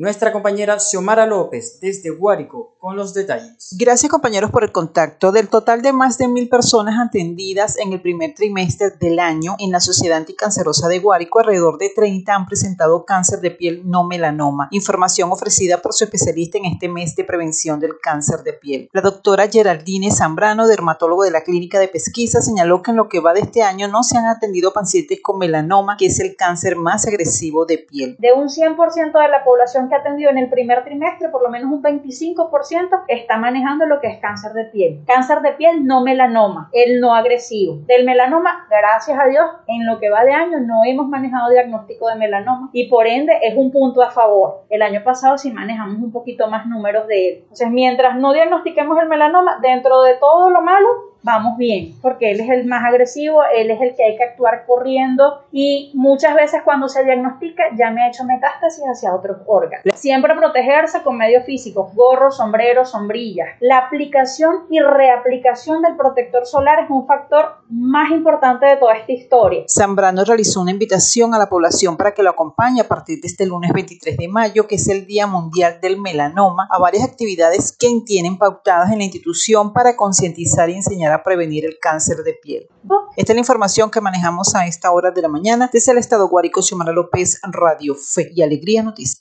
Nuestra 0.00 0.32
compañera 0.32 0.80
Xiomara 0.80 1.26
López 1.26 1.78
desde 1.78 2.08
Guárico 2.08 2.74
con 2.78 2.96
los 2.96 3.12
detalles. 3.12 3.76
Gracias 3.78 4.10
compañeros 4.10 4.50
por 4.50 4.64
el 4.64 4.72
contacto. 4.72 5.30
Del 5.30 5.50
total 5.50 5.82
de 5.82 5.92
más 5.92 6.16
de 6.16 6.26
mil 6.26 6.48
personas 6.48 6.98
atendidas 6.98 7.76
en 7.76 7.92
el 7.92 8.00
primer 8.00 8.34
trimestre 8.34 8.92
del 8.98 9.18
año 9.18 9.56
en 9.58 9.70
la 9.70 9.80
Sociedad 9.80 10.16
Anticancerosa 10.16 10.88
de 10.88 11.00
Guárico, 11.00 11.40
alrededor 11.40 11.76
de 11.76 11.92
30 11.94 12.34
han 12.34 12.46
presentado 12.46 13.04
cáncer 13.04 13.40
de 13.40 13.50
piel 13.50 13.82
no 13.84 14.04
melanoma. 14.04 14.68
Información 14.70 15.32
ofrecida 15.32 15.82
por 15.82 15.92
su 15.92 16.04
especialista 16.04 16.56
en 16.56 16.64
este 16.64 16.88
mes 16.88 17.14
de 17.14 17.24
prevención 17.24 17.78
del 17.78 18.00
cáncer 18.02 18.42
de 18.42 18.54
piel. 18.54 18.88
La 18.94 19.02
doctora 19.02 19.48
Geraldine 19.48 20.10
Zambrano, 20.10 20.66
dermatólogo 20.66 21.24
de 21.24 21.30
la 21.30 21.42
Clínica 21.42 21.78
de 21.78 21.88
Pesquisa, 21.88 22.40
señaló 22.40 22.80
que 22.80 22.92
en 22.92 22.96
lo 22.96 23.10
que 23.10 23.20
va 23.20 23.34
de 23.34 23.40
este 23.40 23.62
año 23.62 23.86
no 23.86 24.02
se 24.02 24.16
han 24.16 24.24
atendido 24.24 24.72
pacientes 24.72 25.20
con 25.22 25.36
melanoma, 25.36 25.98
que 25.98 26.06
es 26.06 26.20
el 26.20 26.36
cáncer 26.36 26.76
más 26.76 27.06
agresivo 27.06 27.66
de 27.66 27.76
piel. 27.76 28.16
De 28.18 28.32
un 28.32 28.48
100% 28.48 29.20
de 29.20 29.28
la 29.28 29.44
población 29.44 29.89
que 29.90 29.96
ha 29.96 29.98
atendido 29.98 30.30
en 30.30 30.38
el 30.38 30.48
primer 30.48 30.82
trimestre, 30.84 31.28
por 31.28 31.42
lo 31.42 31.50
menos 31.50 31.70
un 31.70 31.82
25% 31.82 33.04
está 33.08 33.36
manejando 33.36 33.84
lo 33.84 34.00
que 34.00 34.06
es 34.06 34.18
cáncer 34.18 34.52
de 34.52 34.64
piel. 34.64 35.00
Cáncer 35.06 35.40
de 35.40 35.52
piel 35.52 35.86
no 35.86 36.02
melanoma, 36.02 36.70
el 36.72 37.00
no 37.00 37.14
agresivo. 37.14 37.80
Del 37.86 38.06
melanoma, 38.06 38.66
gracias 38.70 39.18
a 39.18 39.26
Dios, 39.26 39.44
en 39.66 39.86
lo 39.86 39.98
que 39.98 40.08
va 40.08 40.24
de 40.24 40.32
año 40.32 40.60
no 40.60 40.84
hemos 40.86 41.08
manejado 41.08 41.50
diagnóstico 41.50 42.08
de 42.08 42.14
melanoma 42.14 42.70
y 42.72 42.88
por 42.88 43.06
ende 43.06 43.38
es 43.42 43.54
un 43.56 43.70
punto 43.70 44.02
a 44.02 44.10
favor. 44.10 44.62
El 44.70 44.82
año 44.82 45.02
pasado 45.04 45.36
sí 45.36 45.52
manejamos 45.52 45.96
un 45.96 46.12
poquito 46.12 46.48
más 46.48 46.66
números 46.66 47.06
de 47.06 47.28
él. 47.28 47.34
Entonces, 47.42 47.70
mientras 47.70 48.16
no 48.16 48.32
diagnostiquemos 48.32 48.98
el 49.00 49.08
melanoma, 49.08 49.58
dentro 49.60 50.02
de 50.02 50.14
todo 50.14 50.50
lo 50.50 50.62
malo, 50.62 51.09
vamos 51.22 51.56
bien, 51.56 51.94
porque 52.00 52.30
él 52.30 52.40
es 52.40 52.48
el 52.50 52.66
más 52.66 52.84
agresivo, 52.84 53.42
él 53.54 53.70
es 53.70 53.80
el 53.80 53.94
que 53.94 54.04
hay 54.04 54.16
que 54.16 54.24
actuar 54.24 54.64
corriendo 54.66 55.42
y 55.52 55.90
muchas 55.94 56.34
veces 56.34 56.62
cuando 56.64 56.88
se 56.88 57.04
diagnostica 57.04 57.64
ya 57.76 57.90
me 57.90 58.02
ha 58.02 58.08
hecho 58.08 58.24
metástasis 58.24 58.84
hacia 58.84 59.14
otros 59.14 59.38
órganos. 59.46 59.84
Siempre 59.94 60.34
protegerse 60.34 61.02
con 61.02 61.16
medios 61.16 61.44
físicos, 61.44 61.94
gorro, 61.94 62.30
sombrero, 62.30 62.84
sombrilla. 62.84 63.44
La 63.60 63.78
aplicación 63.78 64.66
y 64.70 64.80
reaplicación 64.80 65.82
del 65.82 65.96
protector 65.96 66.46
solar 66.46 66.84
es 66.84 66.90
un 66.90 67.06
factor 67.06 67.56
más 67.68 68.10
importante 68.10 68.66
de 68.66 68.76
toda 68.76 68.94
esta 68.94 69.12
historia. 69.12 69.64
Zambrano 69.68 70.24
realizó 70.24 70.60
una 70.60 70.70
invitación 70.70 71.34
a 71.34 71.38
la 71.38 71.48
población 71.48 71.96
para 71.96 72.12
que 72.12 72.22
lo 72.22 72.30
acompañe 72.30 72.80
a 72.80 72.88
partir 72.88 73.20
de 73.20 73.28
este 73.28 73.46
lunes 73.46 73.72
23 73.72 74.16
de 74.16 74.28
mayo, 74.28 74.66
que 74.66 74.76
es 74.76 74.88
el 74.88 75.06
Día 75.06 75.26
Mundial 75.26 75.78
del 75.80 76.00
Melanoma, 76.00 76.66
a 76.70 76.78
varias 76.78 77.04
actividades 77.04 77.76
que 77.76 77.90
tienen 78.06 78.38
pautadas 78.38 78.92
en 78.92 78.98
la 78.98 79.04
institución 79.04 79.72
para 79.72 79.96
concientizar 79.96 80.70
y 80.70 80.74
enseñar 80.74 81.09
a 81.12 81.22
prevenir 81.22 81.64
el 81.64 81.78
cáncer 81.78 82.18
de 82.18 82.34
piel. 82.34 82.68
Esta 83.16 83.32
es 83.32 83.36
la 83.36 83.40
información 83.40 83.90
que 83.90 84.00
manejamos 84.00 84.54
a 84.54 84.66
esta 84.66 84.90
hora 84.90 85.10
de 85.10 85.22
la 85.22 85.28
mañana 85.28 85.70
desde 85.72 85.92
el 85.92 85.98
Estado 85.98 86.28
Guárico, 86.28 86.62
Xiomara 86.62 86.92
López, 86.92 87.40
Radio 87.42 87.94
Fe 87.94 88.30
y 88.34 88.42
Alegría 88.42 88.82
Noticias. 88.82 89.20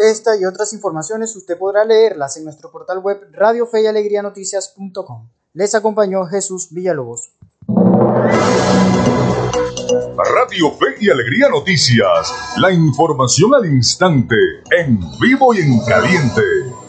Esta 0.00 0.36
y 0.36 0.44
otras 0.44 0.72
informaciones 0.72 1.34
usted 1.34 1.58
podrá 1.58 1.84
leerlas 1.84 2.36
en 2.36 2.44
nuestro 2.44 2.70
portal 2.70 3.00
web 3.00 3.18
radiofeyalegrianoticias.com. 3.32 5.28
Les 5.54 5.74
acompañó 5.74 6.24
Jesús 6.26 6.68
Villalobos. 6.70 7.32
Radio 10.34 10.70
Fe 10.72 10.96
y 11.00 11.10
Alegría 11.10 11.48
Noticias. 11.48 12.32
La 12.58 12.70
información 12.70 13.54
al 13.54 13.66
instante, 13.66 14.36
en 14.78 15.00
vivo 15.20 15.54
y 15.54 15.58
en 15.58 15.80
caliente. 15.84 16.42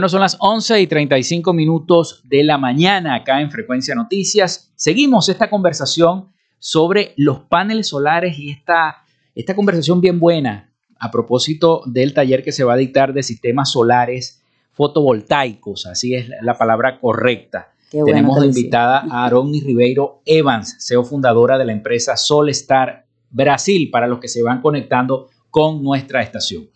Bueno, 0.00 0.08
son 0.08 0.22
las 0.22 0.38
11 0.40 0.80
y 0.80 0.86
35 0.86 1.52
minutos 1.52 2.22
de 2.24 2.42
la 2.42 2.56
mañana 2.56 3.16
acá 3.16 3.42
en 3.42 3.50
Frecuencia 3.50 3.94
Noticias. 3.94 4.72
Seguimos 4.74 5.28
esta 5.28 5.50
conversación 5.50 6.32
sobre 6.58 7.12
los 7.18 7.40
paneles 7.40 7.88
solares 7.88 8.38
y 8.38 8.48
esta, 8.48 9.04
esta 9.34 9.54
conversación 9.54 10.00
bien 10.00 10.18
buena 10.18 10.72
a 10.98 11.10
propósito 11.10 11.82
del 11.84 12.14
taller 12.14 12.42
que 12.42 12.50
se 12.50 12.64
va 12.64 12.72
a 12.72 12.76
dictar 12.78 13.12
de 13.12 13.22
sistemas 13.22 13.72
solares 13.72 14.42
fotovoltaicos, 14.72 15.84
así 15.84 16.14
es 16.14 16.30
la 16.40 16.56
palabra 16.56 16.98
correcta. 16.98 17.74
Tenemos 17.90 18.40
de 18.40 18.46
invitada 18.46 19.04
a 19.10 19.26
Aroni 19.26 19.60
Ribeiro 19.60 20.22
Evans, 20.24 20.78
CEO 20.80 21.04
fundadora 21.04 21.58
de 21.58 21.66
la 21.66 21.72
empresa 21.72 22.16
Solstar 22.16 23.04
Brasil, 23.28 23.90
para 23.90 24.06
los 24.06 24.18
que 24.18 24.28
se 24.28 24.42
van 24.42 24.62
conectando 24.62 25.28
con 25.50 25.84
nuestra 25.84 26.22
estación. 26.22 26.70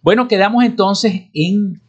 Bueno, 0.00 0.28
quedamos 0.28 0.64
entonces 0.64 1.24
en 1.34 1.82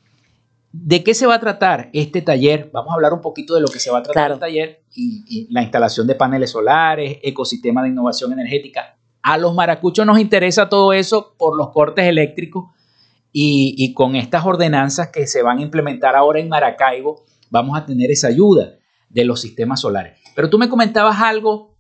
¿De 0.74 1.04
qué 1.04 1.14
se 1.14 1.28
va 1.28 1.36
a 1.36 1.40
tratar 1.40 1.90
este 1.92 2.22
taller? 2.22 2.70
Vamos 2.72 2.92
a 2.92 2.96
hablar 2.96 3.12
un 3.12 3.20
poquito 3.20 3.54
de 3.56 3.62
lo 3.62 3.68
que 3.68 3.80
se 3.80 3.92
va 3.92 4.00
a 4.00 4.04
tratar 4.04 4.32
el 4.32 4.40
taller 4.40 4.84
y, 4.96 5.48
la 5.52 5.64
instalación 5.64 6.08
de 6.08 6.16
paneles 6.16 6.52
solares, 6.52 7.20
ecosistema 7.24 7.84
de 7.84 7.90
innovación 7.90 8.32
energética. 8.32 8.98
A 9.22 9.38
los 9.38 9.54
maracuchos 9.54 10.06
nos 10.06 10.20
interesa 10.20 10.70
todo 10.70 10.94
eso 10.94 11.36
por 11.38 11.58
los 11.58 11.72
cortes 11.72 12.06
eléctricos 12.06 12.66
y, 13.34 13.76
y, 13.78 13.94
con 13.94 14.16
estas 14.16 14.46
ordenanzas 14.46 15.10
que 15.10 15.28
se 15.28 15.42
van 15.42 15.60
a 15.60 15.62
implementar 15.62 16.16
ahora 16.16 16.40
en 16.40 16.48
Maracaibo, 16.48 17.26
vamos 17.50 17.78
a 17.78 17.86
tener 17.86 18.10
esa 18.10 18.30
ayuda 18.30 18.76
de 19.10 19.26
los 19.26 19.42
sistemas 19.42 19.82
solares. 19.82 20.20
Pero 20.36 20.50
tú 20.50 20.58
me 20.58 20.70
comentabas 20.70 21.20
algo, 21.20 21.76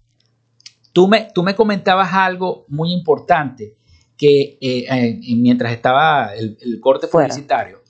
tú 0.91 1.07
me, 1.07 1.29
tú 1.33 1.43
me 1.43 1.55
comentabas 1.55 2.13
algo 2.13 2.65
muy 2.67 2.91
importante 2.91 3.77
que 4.17 4.57
eh, 4.61 4.85
eh, 4.89 5.19
mientras 5.37 5.71
estaba 5.71 6.35
el, 6.35 6.79
corte 6.81 7.07
publicitario 7.07 7.80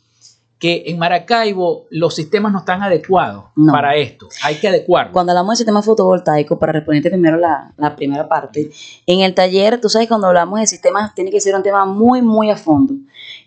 que 0.62 0.84
en 0.86 1.00
Maracaibo 1.00 1.88
los 1.90 2.14
sistemas 2.14 2.52
no 2.52 2.60
están 2.60 2.84
adecuados 2.84 3.46
para 3.72 3.96
esto. 3.96 4.30
Hay 4.44 4.58
que 4.58 4.68
adecuarlo. 4.68 5.12
Cuando 5.12 5.32
hablamos 5.32 5.54
de 5.54 5.58
sistema 5.58 5.82
fotovoltaico, 5.82 6.60
para 6.60 6.72
responderte 6.72 7.10
primero 7.10 7.38
la, 7.38 7.74
la, 7.78 7.96
primera 7.96 8.30
parte, 8.30 8.70
en 9.08 9.22
el 9.22 9.34
taller, 9.34 9.82
tú 9.82 9.90
sabes, 9.90 10.08
cuando 10.08 10.28
hablamos 10.28 10.60
de 10.60 10.68
sistemas, 10.68 11.16
tiene 11.16 11.32
que 11.32 11.42
ser 11.42 11.56
un 11.56 11.64
tema 11.64 11.86
muy, 11.86 12.22
muy 12.22 12.52
a 12.52 12.58
fondo. 12.58 12.94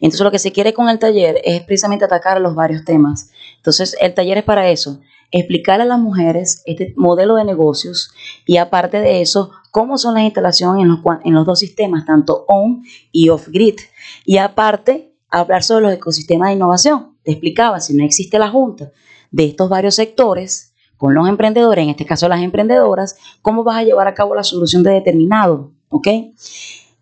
Entonces, 0.00 0.22
lo 0.22 0.33
que 0.33 0.40
se 0.40 0.50
quiere 0.50 0.74
con 0.74 0.88
el 0.88 0.98
taller 0.98 1.40
es 1.44 1.62
precisamente 1.62 2.05
atacar 2.05 2.40
los 2.40 2.57
varios 2.57 2.85
temas. 2.85 3.31
Entonces, 3.59 3.96
el 4.00 4.12
taller 4.12 4.38
es 4.38 4.44
para 4.44 4.68
eso, 4.68 4.98
explicar 5.31 5.81
a 5.81 5.85
las 5.85 6.00
mujeres 6.00 6.64
este 6.66 6.94
modelo 6.96 7.37
de 7.37 7.44
negocios 7.44 8.12
y 8.44 8.57
aparte 8.57 8.98
de 8.98 9.20
eso, 9.20 9.53
cómo 9.70 9.98
son 9.98 10.14
las 10.14 10.24
instalaciones 10.24 10.83
en 10.83 10.88
los, 10.88 10.98
en 11.24 11.33
los 11.33 11.46
dos 11.46 11.61
sistemas, 11.61 12.07
tanto 12.07 12.44
on 12.48 12.83
y 13.12 13.29
off 13.29 13.46
grid. 13.46 13.77
Y 14.24 14.38
aparte, 14.38 15.13
hablar 15.40 15.62
sobre 15.62 15.87
los 15.87 15.92
ecosistemas 15.92 16.49
de 16.49 16.55
innovación. 16.55 17.16
Te 17.23 17.33
explicaba, 17.33 17.81
si 17.81 17.94
no 17.94 18.05
existe 18.05 18.38
la 18.38 18.51
junta 18.51 18.90
de 19.31 19.47
estos 19.47 19.68
varios 19.68 19.97
sectores, 19.97 20.75
con 20.97 21.14
los 21.14 21.29
emprendedores, 21.29 21.83
en 21.83 21.90
este 21.90 22.07
caso 22.07 22.29
las 22.29 22.40
emprendedoras, 22.40 23.16
cómo 23.42 23.64
vas 23.64 23.77
a 23.79 23.83
llevar 23.83 24.07
a 24.07 24.14
cabo 24.14 24.35
la 24.35 24.44
solución 24.44 24.83
de 24.83 24.92
determinado, 24.92 25.73
¿ok? 25.88 26.09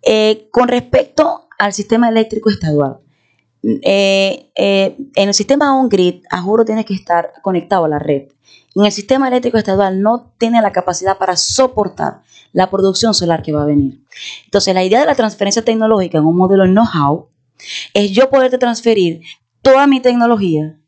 Eh, 0.03 0.49
con 0.51 0.69
respecto 0.69 1.47
al 1.59 1.73
sistema 1.73 2.09
eléctrico 2.09 2.51
estadual, 2.51 2.99
eh, 3.63 4.51
eh, 4.57 4.97
en 5.15 5.29
el 5.29 5.35
sistema 5.35 5.79
on-grid, 5.79 6.23
a 6.31 6.41
juro, 6.43 6.65
tiene 6.65 6.85
que 6.85 6.95
estar 6.95 7.33
conectado 7.43 7.85
a 7.85 7.89
la 7.89 7.99
red. 7.99 8.29
En 8.75 8.85
el 8.85 8.93
sistema 8.93 9.29
eléctrico 9.29 9.59
estadual 9.59 10.01
no 10.01 10.33
tiene 10.39 10.61
la 10.63 10.73
capacidad 10.73 11.19
para 11.19 11.37
soportar 11.37 12.23
la 12.53 12.71
producción 12.71 13.15
solar 13.15 13.43
que 13.43 13.53
va 13.53 13.63
a 13.63 13.67
venir. 13.67 14.03
Entonces, 14.47 14.75
la 14.75 14.83
idea 14.83 15.01
de 15.01 15.07
la 15.07 15.15
transferencia 15.15 15.63
tecnológica 15.63 16.19
en 16.19 16.25
un 16.25 16.37
modelo 16.37 16.65
know-how 16.65 17.29
es 17.95 18.11
yo 18.13 18.31
poderte 18.31 18.59
transferir 18.59 19.23
toda 19.63 19.87
mi 19.87 20.01
tecnología, 20.01 20.79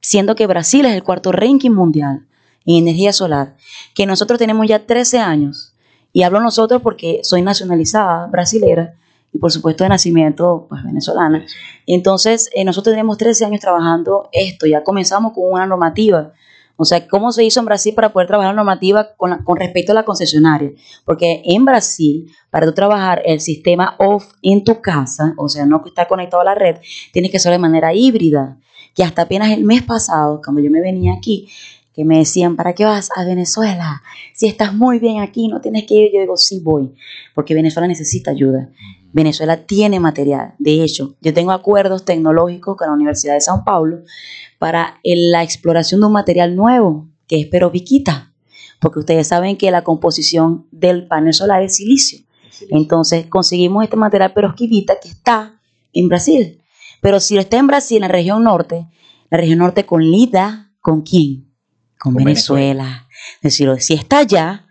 siendo 0.00 0.34
que 0.34 0.46
Brasil 0.46 0.86
es 0.86 0.92
el 0.92 1.02
cuarto 1.02 1.32
ranking 1.32 1.70
mundial 1.70 2.26
en 2.64 2.76
energía 2.76 3.12
solar, 3.12 3.56
que 3.94 4.06
nosotros 4.06 4.38
tenemos 4.38 4.66
ya 4.66 4.86
13 4.86 5.18
años, 5.18 5.74
y 6.12 6.22
hablo 6.22 6.40
nosotros 6.40 6.80
porque 6.82 7.20
soy 7.24 7.42
nacionalizada 7.42 8.26
brasilera 8.28 8.94
y 9.32 9.38
por 9.38 9.50
supuesto 9.50 9.82
de 9.82 9.90
nacimiento 9.90 10.66
pues, 10.68 10.84
venezolana. 10.84 11.44
Entonces, 11.86 12.48
eh, 12.54 12.64
nosotros 12.64 12.92
tenemos 12.92 13.18
13 13.18 13.46
años 13.46 13.60
trabajando 13.60 14.28
esto, 14.32 14.66
ya 14.66 14.84
comenzamos 14.84 15.32
con 15.32 15.52
una 15.52 15.66
normativa 15.66 16.32
O 16.76 16.84
sea, 16.84 17.06
¿cómo 17.06 17.30
se 17.32 17.44
hizo 17.44 17.60
en 17.60 17.66
Brasil 17.66 17.94
para 17.94 18.12
poder 18.12 18.26
trabajar 18.26 18.52
la 18.52 18.56
normativa 18.56 19.14
con, 19.16 19.30
la- 19.30 19.38
con 19.44 19.56
respecto 19.56 19.92
a 19.92 19.94
la 19.94 20.04
concesionaria? 20.04 20.72
Porque 21.04 21.42
en 21.44 21.64
Brasil, 21.64 22.30
para 22.50 22.66
tú 22.66 22.72
trabajar 22.74 23.22
el 23.24 23.40
sistema 23.40 23.94
off 23.98 24.32
en 24.42 24.64
tu 24.64 24.80
casa, 24.80 25.34
o 25.36 25.48
sea, 25.48 25.66
no 25.66 25.82
está 25.86 26.06
conectado 26.08 26.40
a 26.40 26.44
la 26.44 26.54
red, 26.54 26.76
tienes 27.12 27.30
que 27.30 27.36
hacerlo 27.36 27.54
de 27.54 27.58
manera 27.60 27.94
híbrida. 27.94 28.58
Que 28.94 29.02
hasta 29.02 29.22
apenas 29.22 29.50
el 29.50 29.64
mes 29.64 29.82
pasado, 29.82 30.40
cuando 30.44 30.60
yo 30.62 30.70
me 30.70 30.80
venía 30.80 31.14
aquí, 31.14 31.48
que 31.92 32.04
me 32.04 32.18
decían, 32.18 32.56
¿para 32.56 32.72
qué 32.74 32.84
vas 32.84 33.08
a 33.16 33.24
Venezuela? 33.24 34.02
Si 34.34 34.46
estás 34.46 34.74
muy 34.74 34.98
bien 34.98 35.20
aquí, 35.20 35.48
no 35.48 35.60
tienes 35.60 35.84
que 35.84 35.94
ir. 35.94 36.10
Yo 36.12 36.20
digo, 36.20 36.36
sí 36.36 36.60
voy, 36.60 36.92
porque 37.34 37.54
Venezuela 37.54 37.86
necesita 37.88 38.30
ayuda. 38.32 38.68
Venezuela 39.14 39.64
tiene 39.64 40.00
material. 40.00 40.54
De 40.58 40.82
hecho, 40.82 41.16
yo 41.20 41.32
tengo 41.32 41.52
acuerdos 41.52 42.04
tecnológicos 42.04 42.76
con 42.76 42.88
la 42.88 42.92
Universidad 42.94 43.34
de 43.34 43.40
Sao 43.40 43.62
Paulo 43.64 44.00
para 44.58 44.98
el- 45.04 45.30
la 45.30 45.42
exploración 45.42 46.00
de 46.00 46.06
un 46.08 46.12
material 46.12 46.56
nuevo, 46.56 47.08
que 47.28 47.40
es 47.40 47.46
peroviquita, 47.46 48.34
porque 48.80 48.98
ustedes 48.98 49.28
saben 49.28 49.56
que 49.56 49.70
la 49.70 49.82
composición 49.84 50.66
del 50.72 51.06
panel 51.06 51.32
solar 51.32 51.62
es 51.62 51.76
silicio. 51.76 52.18
Entonces 52.70 53.26
conseguimos 53.26 53.84
este 53.84 53.96
material 53.96 54.32
perovskita 54.32 54.94
que 55.00 55.08
está 55.08 55.60
en 55.92 56.08
Brasil. 56.08 56.60
Pero 57.00 57.20
si 57.20 57.38
está 57.38 57.56
en 57.58 57.66
Brasil, 57.68 57.98
en 57.98 58.02
la 58.02 58.08
región 58.08 58.42
norte, 58.42 58.88
la 59.30 59.38
región 59.38 59.58
norte 59.60 59.86
con 59.86 60.02
LIDA, 60.02 60.72
¿con 60.80 61.02
quién? 61.02 61.52
Con, 61.98 62.14
Con 62.14 62.24
Venezuela. 62.24 63.08
Es 63.36 63.42
decir, 63.42 63.70
si 63.78 63.94
está 63.94 64.18
allá, 64.18 64.66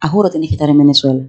a 0.00 0.08
juro 0.08 0.30
tienes 0.30 0.50
que 0.50 0.54
estar 0.54 0.68
en 0.68 0.78
Venezuela. 0.78 1.24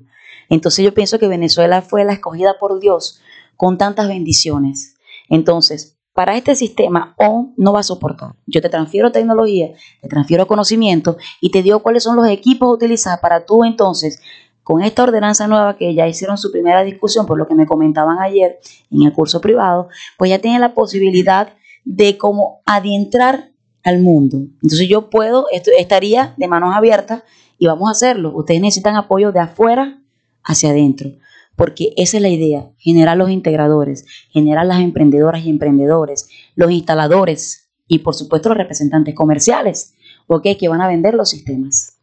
Entonces 0.50 0.84
yo 0.84 0.94
pienso 0.94 1.20
que 1.20 1.28
Venezuela 1.28 1.82
fue 1.82 2.06
la 2.06 2.14
escogida 2.14 2.58
por 2.60 2.80
Dios 2.80 3.20
con 3.56 3.78
tantas 3.78 4.08
bendiciones. 4.08 4.96
Entonces, 5.30 5.98
para 6.14 6.36
este 6.36 6.56
sistema, 6.56 7.14
ON 7.18 7.54
no 7.58 7.74
va 7.74 7.82
a 7.82 7.84
soportar. 7.84 8.34
Yo 8.48 8.60
te 8.60 8.70
transfiero 8.70 9.12
tecnología, 9.12 9.74
te 10.02 10.08
transfiero 10.08 10.48
conocimiento 10.48 11.18
y 11.42 11.52
te 11.52 11.62
digo 11.62 11.84
cuáles 11.84 12.04
son 12.04 12.16
los 12.16 12.28
equipos 12.28 12.68
a 12.68 12.72
utilizar 12.72 13.22
para 13.22 13.46
tú 13.46 13.64
entonces, 13.64 14.20
con 14.64 14.82
esta 14.82 15.04
ordenanza 15.04 15.48
nueva 15.48 15.78
que 15.78 15.94
ya 15.94 16.08
hicieron 16.08 16.38
su 16.38 16.52
primera 16.52 16.84
discusión, 16.84 17.26
por 17.26 17.38
lo 17.38 17.48
que 17.48 17.56
me 17.56 17.68
comentaban 17.68 18.20
ayer 18.20 18.58
en 18.90 19.04
el 19.04 19.14
curso 19.14 19.42
privado, 19.42 19.90
pues 20.18 20.32
ya 20.32 20.40
tienen 20.40 20.60
la 20.60 20.74
posibilidad 20.74 21.54
de 21.86 22.18
como 22.18 22.62
adentrar 22.66 23.52
al 23.84 24.00
mundo. 24.02 24.38
Entonces 24.62 24.90
yo 24.90 25.10
puedo, 25.10 25.46
esto, 25.52 25.72
estaría 25.78 26.34
de 26.36 26.48
manos 26.48 26.76
abiertas 26.76 27.24
y 27.58 27.68
vamos 27.68 27.88
a 27.88 27.92
hacerlo. 27.92 28.36
Ustedes 28.36 28.60
necesitan 28.60 28.96
apoyo 28.96 29.32
de 29.32 29.40
afuera 29.40 30.02
hacia 30.48 30.70
adentro, 30.72 31.12
porque 31.56 31.94
esa 31.98 32.18
es 32.18 32.24
la 32.24 32.30
idea, 32.30 32.70
generar 32.78 33.18
los 33.18 33.30
integradores, 33.30 34.06
generar 34.32 34.66
las 34.66 34.80
emprendedoras 34.82 35.46
y 35.46 35.50
emprendedores, 35.50 36.30
los 36.56 36.72
instaladores 36.72 37.70
y 37.88 38.00
por 38.00 38.16
supuesto 38.16 38.50
los 38.50 38.58
representantes 38.58 39.14
comerciales, 39.16 39.94
¿ok? 40.28 40.48
Que 40.60 40.68
van 40.68 40.82
a 40.82 40.88
vender 40.88 41.14
los 41.14 41.30
sistemas. 41.30 41.94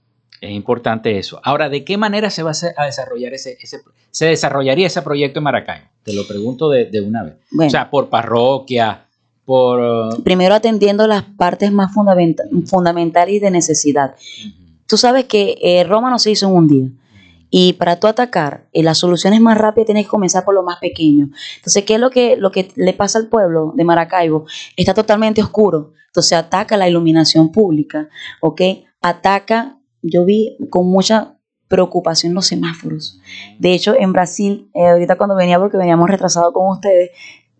Es 0.40 0.50
importante 0.50 1.18
eso. 1.18 1.40
Ahora, 1.42 1.68
¿de 1.68 1.84
qué 1.84 1.96
manera 1.96 2.28
se 2.30 2.42
va 2.42 2.52
a, 2.76 2.84
desarrollar 2.84 3.32
ese, 3.32 3.56
ese- 3.60 3.80
se 4.10 4.26
desarrollaría 4.26 4.86
ese 4.86 5.00
proyecto 5.02 5.38
en 5.40 5.44
Maracaibo? 5.44 5.86
Te 6.02 6.12
lo 6.12 6.26
pregunto 6.26 6.68
de, 6.68 6.84
de 6.86 7.00
una 7.00 7.22
vez. 7.22 7.34
Bueno. 7.50 7.68
O 7.68 7.70
sea, 7.70 7.88
por 7.88 8.10
parroquia, 8.10 9.06
por 9.46 9.80
uh, 10.18 10.22
Primero 10.22 10.54
atendiendo 10.54 11.06
las 11.06 11.22
partes 11.22 11.72
más 11.72 11.92
fundamenta- 11.94 12.44
fundamentales 12.66 13.36
y 13.36 13.38
de 13.38 13.50
necesidad. 13.50 14.14
Tú 14.86 14.96
sabes 14.98 15.24
que 15.24 15.56
eh, 15.62 15.84
Roma 15.84 16.10
no 16.10 16.18
se 16.18 16.30
hizo 16.32 16.46
en 16.48 16.54
un 16.54 16.68
día. 16.68 16.88
Y 17.56 17.74
para 17.74 18.00
tú 18.00 18.08
atacar, 18.08 18.66
eh, 18.72 18.82
las 18.82 18.98
soluciones 18.98 19.40
más 19.40 19.56
rápidas 19.56 19.86
tienes 19.86 20.06
que 20.06 20.10
comenzar 20.10 20.44
por 20.44 20.56
lo 20.56 20.64
más 20.64 20.78
pequeño. 20.80 21.28
Entonces, 21.54 21.84
¿qué 21.84 21.94
es 21.94 22.00
lo 22.00 22.10
que, 22.10 22.34
lo 22.36 22.50
que 22.50 22.72
le 22.74 22.94
pasa 22.94 23.20
al 23.20 23.28
pueblo 23.28 23.72
de 23.76 23.84
Maracaibo? 23.84 24.44
Está 24.76 24.92
totalmente 24.92 25.40
oscuro. 25.40 25.92
Entonces, 26.08 26.32
ataca 26.36 26.76
la 26.76 26.88
iluminación 26.88 27.52
pública, 27.52 28.08
¿ok? 28.40 28.60
Ataca, 29.00 29.78
yo 30.02 30.24
vi 30.24 30.58
con 30.68 30.88
mucha 30.90 31.38
preocupación 31.68 32.34
los 32.34 32.48
semáforos. 32.48 33.20
De 33.60 33.72
hecho, 33.72 33.94
en 33.96 34.12
Brasil, 34.12 34.68
eh, 34.74 34.88
ahorita 34.88 35.14
cuando 35.14 35.36
venía, 35.36 35.60
porque 35.60 35.76
veníamos 35.76 36.10
retrasados 36.10 36.52
con 36.52 36.68
ustedes, 36.72 37.10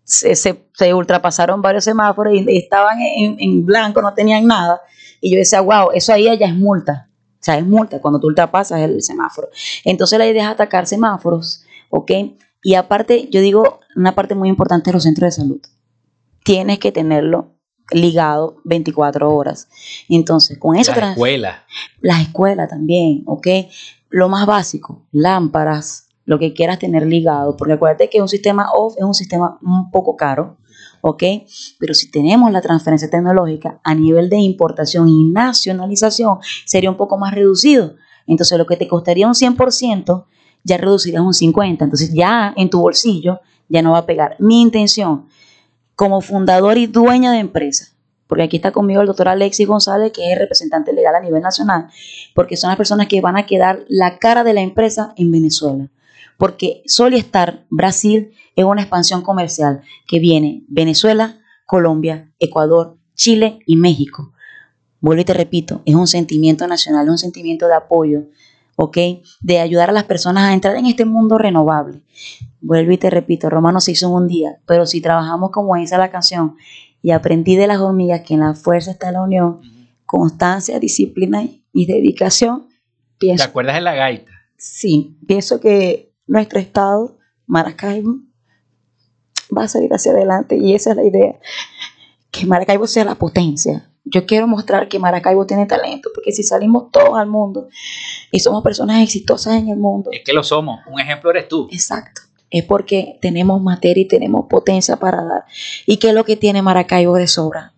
se, 0.03 0.35
se, 0.35 0.93
ultrapasaron 0.93 1.61
varios 1.61 1.85
semáforos 1.85 2.33
y, 2.33 2.43
y 2.45 2.57
estaban 2.57 2.99
en, 2.99 3.37
en 3.39 3.65
blanco, 3.65 4.01
no 4.01 4.13
tenían 4.13 4.45
nada. 4.45 4.81
Y 5.21 5.31
yo 5.31 5.37
decía, 5.37 5.61
wow, 5.61 5.91
eso 5.93 6.11
ahí 6.11 6.25
ya 6.25 6.47
es 6.47 6.53
multa. 6.53 7.07
O 7.45 7.51
sea, 7.51 7.59
es 7.59 7.65
multa 7.67 8.01
cuando 8.01 8.19
tú 8.19 8.25
ultrapasas 8.25 8.81
el 8.81 9.03
semáforo. 9.03 9.49
Entonces 9.83 10.17
la 10.17 10.25
idea 10.25 10.45
es 10.45 10.49
atacar 10.49 10.87
semáforos, 10.87 11.63
¿ok? 11.91 12.11
Y 12.63 12.73
aparte, 12.73 13.29
yo 13.29 13.39
digo, 13.39 13.81
una 13.95 14.15
parte 14.15 14.33
muy 14.33 14.49
importante 14.49 14.89
de 14.89 14.93
los 14.93 15.03
centros 15.03 15.27
de 15.27 15.43
salud. 15.43 15.61
Tienes 16.43 16.79
que 16.79 16.91
tenerlo 16.91 17.51
ligado 17.91 18.57
24 18.63 19.31
horas. 19.31 19.67
Entonces, 20.09 20.57
con 20.57 20.75
eso... 20.75 20.91
las 20.95 21.11
escuelas. 21.11 21.57
las 22.01 22.21
escuelas 22.21 22.67
también, 22.67 23.21
¿ok? 23.27 23.47
Lo 24.09 24.27
más 24.27 24.47
básico, 24.47 25.05
lámparas, 25.11 26.07
lo 26.25 26.39
que 26.39 26.51
quieras 26.51 26.79
tener 26.79 27.05
ligado, 27.05 27.55
porque 27.57 27.73
acuérdate 27.73 28.09
que 28.09 28.23
un 28.23 28.27
sistema 28.27 28.71
off 28.73 28.95
es 28.97 29.03
un 29.03 29.13
sistema 29.13 29.59
un 29.61 29.91
poco 29.91 30.17
caro, 30.17 30.57
¿ok? 31.07 31.23
Pero 31.77 31.93
si 31.93 32.09
tenemos 32.09 32.51
la 32.51 32.61
transferencia 32.61 33.07
tecnológica 33.07 33.79
a 33.83 33.93
nivel 33.93 34.27
de 34.27 34.37
importación 34.37 35.07
y 35.07 35.25
nacionalización, 35.25 36.39
sería 36.65 36.89
un 36.89 36.97
poco 36.97 37.19
más 37.19 37.35
reducido. 37.35 37.93
Entonces, 38.25 38.57
lo 38.57 38.65
que 38.65 38.75
te 38.75 38.87
costaría 38.87 39.27
un 39.27 39.35
100%, 39.35 40.25
ya 40.63 40.77
reducirías 40.77 41.21
un 41.21 41.33
50%. 41.33 41.83
Entonces, 41.83 42.11
ya 42.11 42.55
en 42.57 42.71
tu 42.71 42.79
bolsillo, 42.79 43.39
ya 43.69 43.83
no 43.83 43.91
va 43.91 43.99
a 43.99 44.05
pegar. 44.07 44.35
Mi 44.39 44.63
intención, 44.63 45.27
como 45.95 46.21
fundador 46.21 46.79
y 46.79 46.87
dueña 46.87 47.31
de 47.31 47.37
empresa, 47.37 47.89
porque 48.25 48.41
aquí 48.41 48.55
está 48.55 48.71
conmigo 48.71 49.01
el 49.01 49.07
doctor 49.07 49.27
Alexis 49.27 49.67
González, 49.67 50.11
que 50.11 50.33
es 50.33 50.39
representante 50.39 50.91
legal 50.91 51.13
a 51.13 51.19
nivel 51.19 51.43
nacional, 51.43 51.87
porque 52.33 52.57
son 52.57 52.69
las 52.69 52.77
personas 52.77 53.05
que 53.05 53.21
van 53.21 53.37
a 53.37 53.45
quedar 53.45 53.85
la 53.89 54.17
cara 54.17 54.43
de 54.43 54.53
la 54.53 54.61
empresa 54.61 55.13
en 55.17 55.31
Venezuela. 55.31 55.87
Porque 56.37 56.83
Solistar 56.85 57.65
Brasil 57.69 58.31
es 58.55 58.65
una 58.65 58.81
expansión 58.81 59.21
comercial 59.21 59.81
que 60.07 60.19
viene 60.19 60.63
Venezuela, 60.67 61.39
Colombia, 61.65 62.31
Ecuador, 62.39 62.97
Chile 63.15 63.59
y 63.65 63.75
México. 63.75 64.33
Vuelvo 64.99 65.21
y 65.21 65.25
te 65.25 65.33
repito, 65.33 65.81
es 65.85 65.95
un 65.95 66.07
sentimiento 66.07 66.67
nacional, 66.67 67.05
es 67.05 67.11
un 67.11 67.17
sentimiento 67.17 67.67
de 67.67 67.75
apoyo, 67.75 68.23
¿ok? 68.75 68.97
De 69.41 69.59
ayudar 69.59 69.89
a 69.89 69.93
las 69.93 70.05
personas 70.05 70.43
a 70.45 70.53
entrar 70.53 70.75
en 70.77 70.85
este 70.85 71.05
mundo 71.05 71.37
renovable. 71.37 72.01
Vuelvo 72.61 72.91
y 72.91 72.97
te 72.97 73.09
repito, 73.09 73.49
Roma 73.49 73.71
no 73.71 73.79
se 73.81 73.91
hizo 73.91 74.07
en 74.07 74.13
un 74.13 74.27
día, 74.27 74.57
pero 74.65 74.85
si 74.85 75.01
trabajamos 75.01 75.51
como 75.51 75.75
dice 75.75 75.97
la 75.97 76.09
canción, 76.11 76.55
y 77.01 77.11
aprendí 77.11 77.55
de 77.55 77.67
las 77.67 77.79
hormigas 77.79 78.21
que 78.21 78.33
en 78.33 78.39
la 78.39 78.55
fuerza 78.55 78.89
está 78.91 79.11
la 79.11 79.21
unión, 79.21 79.61
constancia, 80.07 80.79
disciplina 80.79 81.43
y 81.71 81.85
dedicación, 81.85 82.67
¿Te 83.19 83.27
pienso, 83.27 83.43
acuerdas 83.43 83.75
de 83.75 83.81
la 83.81 83.93
gaita? 83.93 84.31
sí, 84.57 85.15
pienso 85.27 85.59
que 85.59 86.14
nuestro 86.27 86.59
estado, 86.59 87.17
Maracaibo, 87.45 88.17
va 89.55 89.63
a 89.63 89.67
salir 89.67 89.93
hacia 89.93 90.11
adelante 90.11 90.57
y 90.57 90.73
esa 90.73 90.91
es 90.91 90.95
la 90.95 91.03
idea, 91.03 91.39
que 92.31 92.45
Maracaibo 92.45 92.87
sea 92.87 93.05
la 93.05 93.15
potencia. 93.15 93.91
Yo 94.03 94.25
quiero 94.25 94.47
mostrar 94.47 94.87
que 94.87 94.99
Maracaibo 94.99 95.45
tiene 95.47 95.65
talento, 95.65 96.09
porque 96.13 96.31
si 96.31 96.43
salimos 96.43 96.91
todos 96.91 97.17
al 97.17 97.27
mundo 97.27 97.69
y 98.31 98.39
somos 98.39 98.63
personas 98.63 99.01
exitosas 99.01 99.55
en 99.55 99.69
el 99.69 99.77
mundo, 99.77 100.11
Es 100.13 100.23
que 100.23 100.33
lo 100.33 100.43
somos. 100.43 100.79
Un 100.87 100.99
ejemplo 100.99 101.31
eres 101.31 101.47
tú. 101.47 101.67
Exacto. 101.71 102.21
es 102.51 102.63
porque 102.63 103.17
tenemos 103.21 103.61
materia 103.61 104.03
y 104.03 104.07
tenemos 104.07 104.45
potencia 104.47 104.97
para 104.97 105.23
dar. 105.23 105.45
¿Y 105.87 105.97
qué 105.97 106.09
es 106.09 106.13
lo 106.13 106.23
que 106.23 106.35
tiene 106.35 106.61
Maracaibo 106.61 107.15
de 107.15 107.27
sobra? 107.27 107.73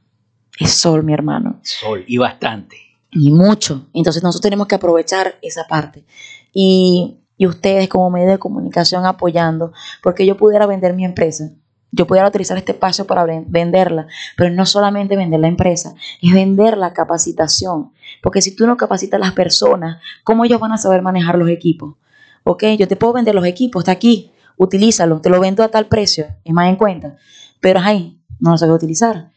Es 0.59 0.71
sol, 0.71 1.03
mi 1.03 1.13
hermano. 1.13 1.61
Sol. 1.63 2.03
Y 2.07 2.17
bastante. 2.17 2.77
Y 3.11 3.31
mucho. 3.31 3.87
Entonces 3.93 4.21
nosotros 4.21 4.41
tenemos 4.41 4.67
que 4.67 4.75
aprovechar 4.75 5.37
esa 5.41 5.65
parte. 5.67 6.03
Y, 6.51 7.19
y 7.37 7.47
ustedes 7.47 7.87
como 7.87 8.09
medio 8.09 8.29
de 8.29 8.39
comunicación 8.39 9.05
apoyando, 9.05 9.71
porque 10.01 10.25
yo 10.25 10.37
pudiera 10.37 10.65
vender 10.65 10.93
mi 10.93 11.05
empresa. 11.05 11.49
Yo 11.91 12.05
pudiera 12.05 12.27
utilizar 12.27 12.57
este 12.57 12.73
espacio 12.73 13.07
para 13.07 13.23
ven- 13.23 13.45
venderla, 13.47 14.07
pero 14.35 14.49
no 14.53 14.65
solamente 14.65 15.15
vender 15.15 15.39
la 15.39 15.47
empresa, 15.47 15.93
es 16.21 16.33
vender 16.33 16.77
la 16.77 16.91
capacitación. 16.93 17.91
Porque 18.21 18.41
si 18.41 18.55
tú 18.55 18.67
no 18.67 18.75
capacitas 18.75 19.17
a 19.19 19.23
las 19.23 19.31
personas, 19.33 20.01
¿cómo 20.23 20.43
ellos 20.43 20.59
van 20.59 20.73
a 20.73 20.77
saber 20.77 21.01
manejar 21.01 21.37
los 21.37 21.49
equipos? 21.49 21.95
Ok, 22.43 22.63
yo 22.77 22.87
te 22.87 22.95
puedo 22.97 23.13
vender 23.13 23.35
los 23.35 23.45
equipos, 23.45 23.81
está 23.81 23.91
aquí, 23.93 24.31
utilízalo, 24.57 25.21
te 25.21 25.29
lo 25.29 25.39
vendo 25.39 25.63
a 25.63 25.69
tal 25.69 25.85
precio, 25.85 26.25
es 26.43 26.53
más 26.53 26.67
en 26.67 26.75
cuenta. 26.75 27.15
Pero 27.61 27.79
ay, 27.81 28.19
no 28.39 28.51
lo 28.51 28.57
sabes 28.57 28.75
utilizar. 28.75 29.29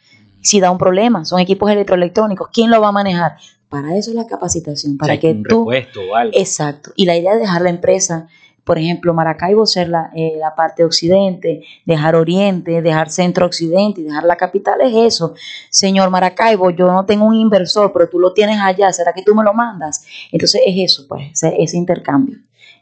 Si 0.43 0.59
da 0.59 0.71
un 0.71 0.79
problema, 0.79 1.25
son 1.25 1.39
equipos 1.41 1.71
electroelectrónicos, 1.71 2.49
¿quién 2.53 2.71
lo 2.71 2.81
va 2.81 2.89
a 2.89 2.93
manejar? 2.93 3.37
Para 3.71 3.97
eso 3.97 4.11
es 4.11 4.17
la 4.17 4.27
capacitación, 4.27 4.99
para 4.99 5.19
que 5.21 5.31
un 5.31 5.45
tú... 5.45 5.61
repuesto 5.61 6.01
o 6.01 6.17
algo. 6.17 6.33
Exacto. 6.37 6.91
Y 6.97 7.07
la 7.07 7.17
idea 7.17 7.35
de 7.35 7.41
dejar 7.43 7.63
la 7.63 7.71
empresa, 7.71 8.27
por 8.65 8.79
ejemplo, 8.79 9.15
Maracaibo 9.15 9.65
ser 9.65 9.89
la, 9.89 10.11
eh, 10.13 10.33
la 10.41 10.57
parte 10.57 10.85
occidente, 10.85 11.63
dejar 11.87 12.17
oriente, 12.17 12.83
dejar 12.83 13.11
centro 13.11 13.47
occidente 13.47 14.01
y 14.01 14.05
dejar 14.05 14.25
la 14.25 14.37
capital 14.37 14.81
es 14.81 15.15
eso. 15.15 15.35
Señor 15.71 16.11
Maracaibo, 16.11 16.71
yo 16.71 16.89
no 16.89 17.07
tengo 17.07 17.25
un 17.25 17.37
inversor, 17.37 17.93
pero 17.93 18.09
tú 18.09 18.19
lo 18.19 18.33
tienes 18.33 18.59
allá, 18.61 18.93
¿será 18.93 19.13
que 19.13 19.23
tú 19.23 19.37
me 19.37 19.45
lo 19.45 19.55
mandas? 19.55 20.05
Entonces 20.33 20.63
es 20.67 20.75
eso, 20.77 21.07
pues, 21.09 21.31
ese, 21.33 21.55
ese 21.63 21.77
intercambio. 21.77 22.39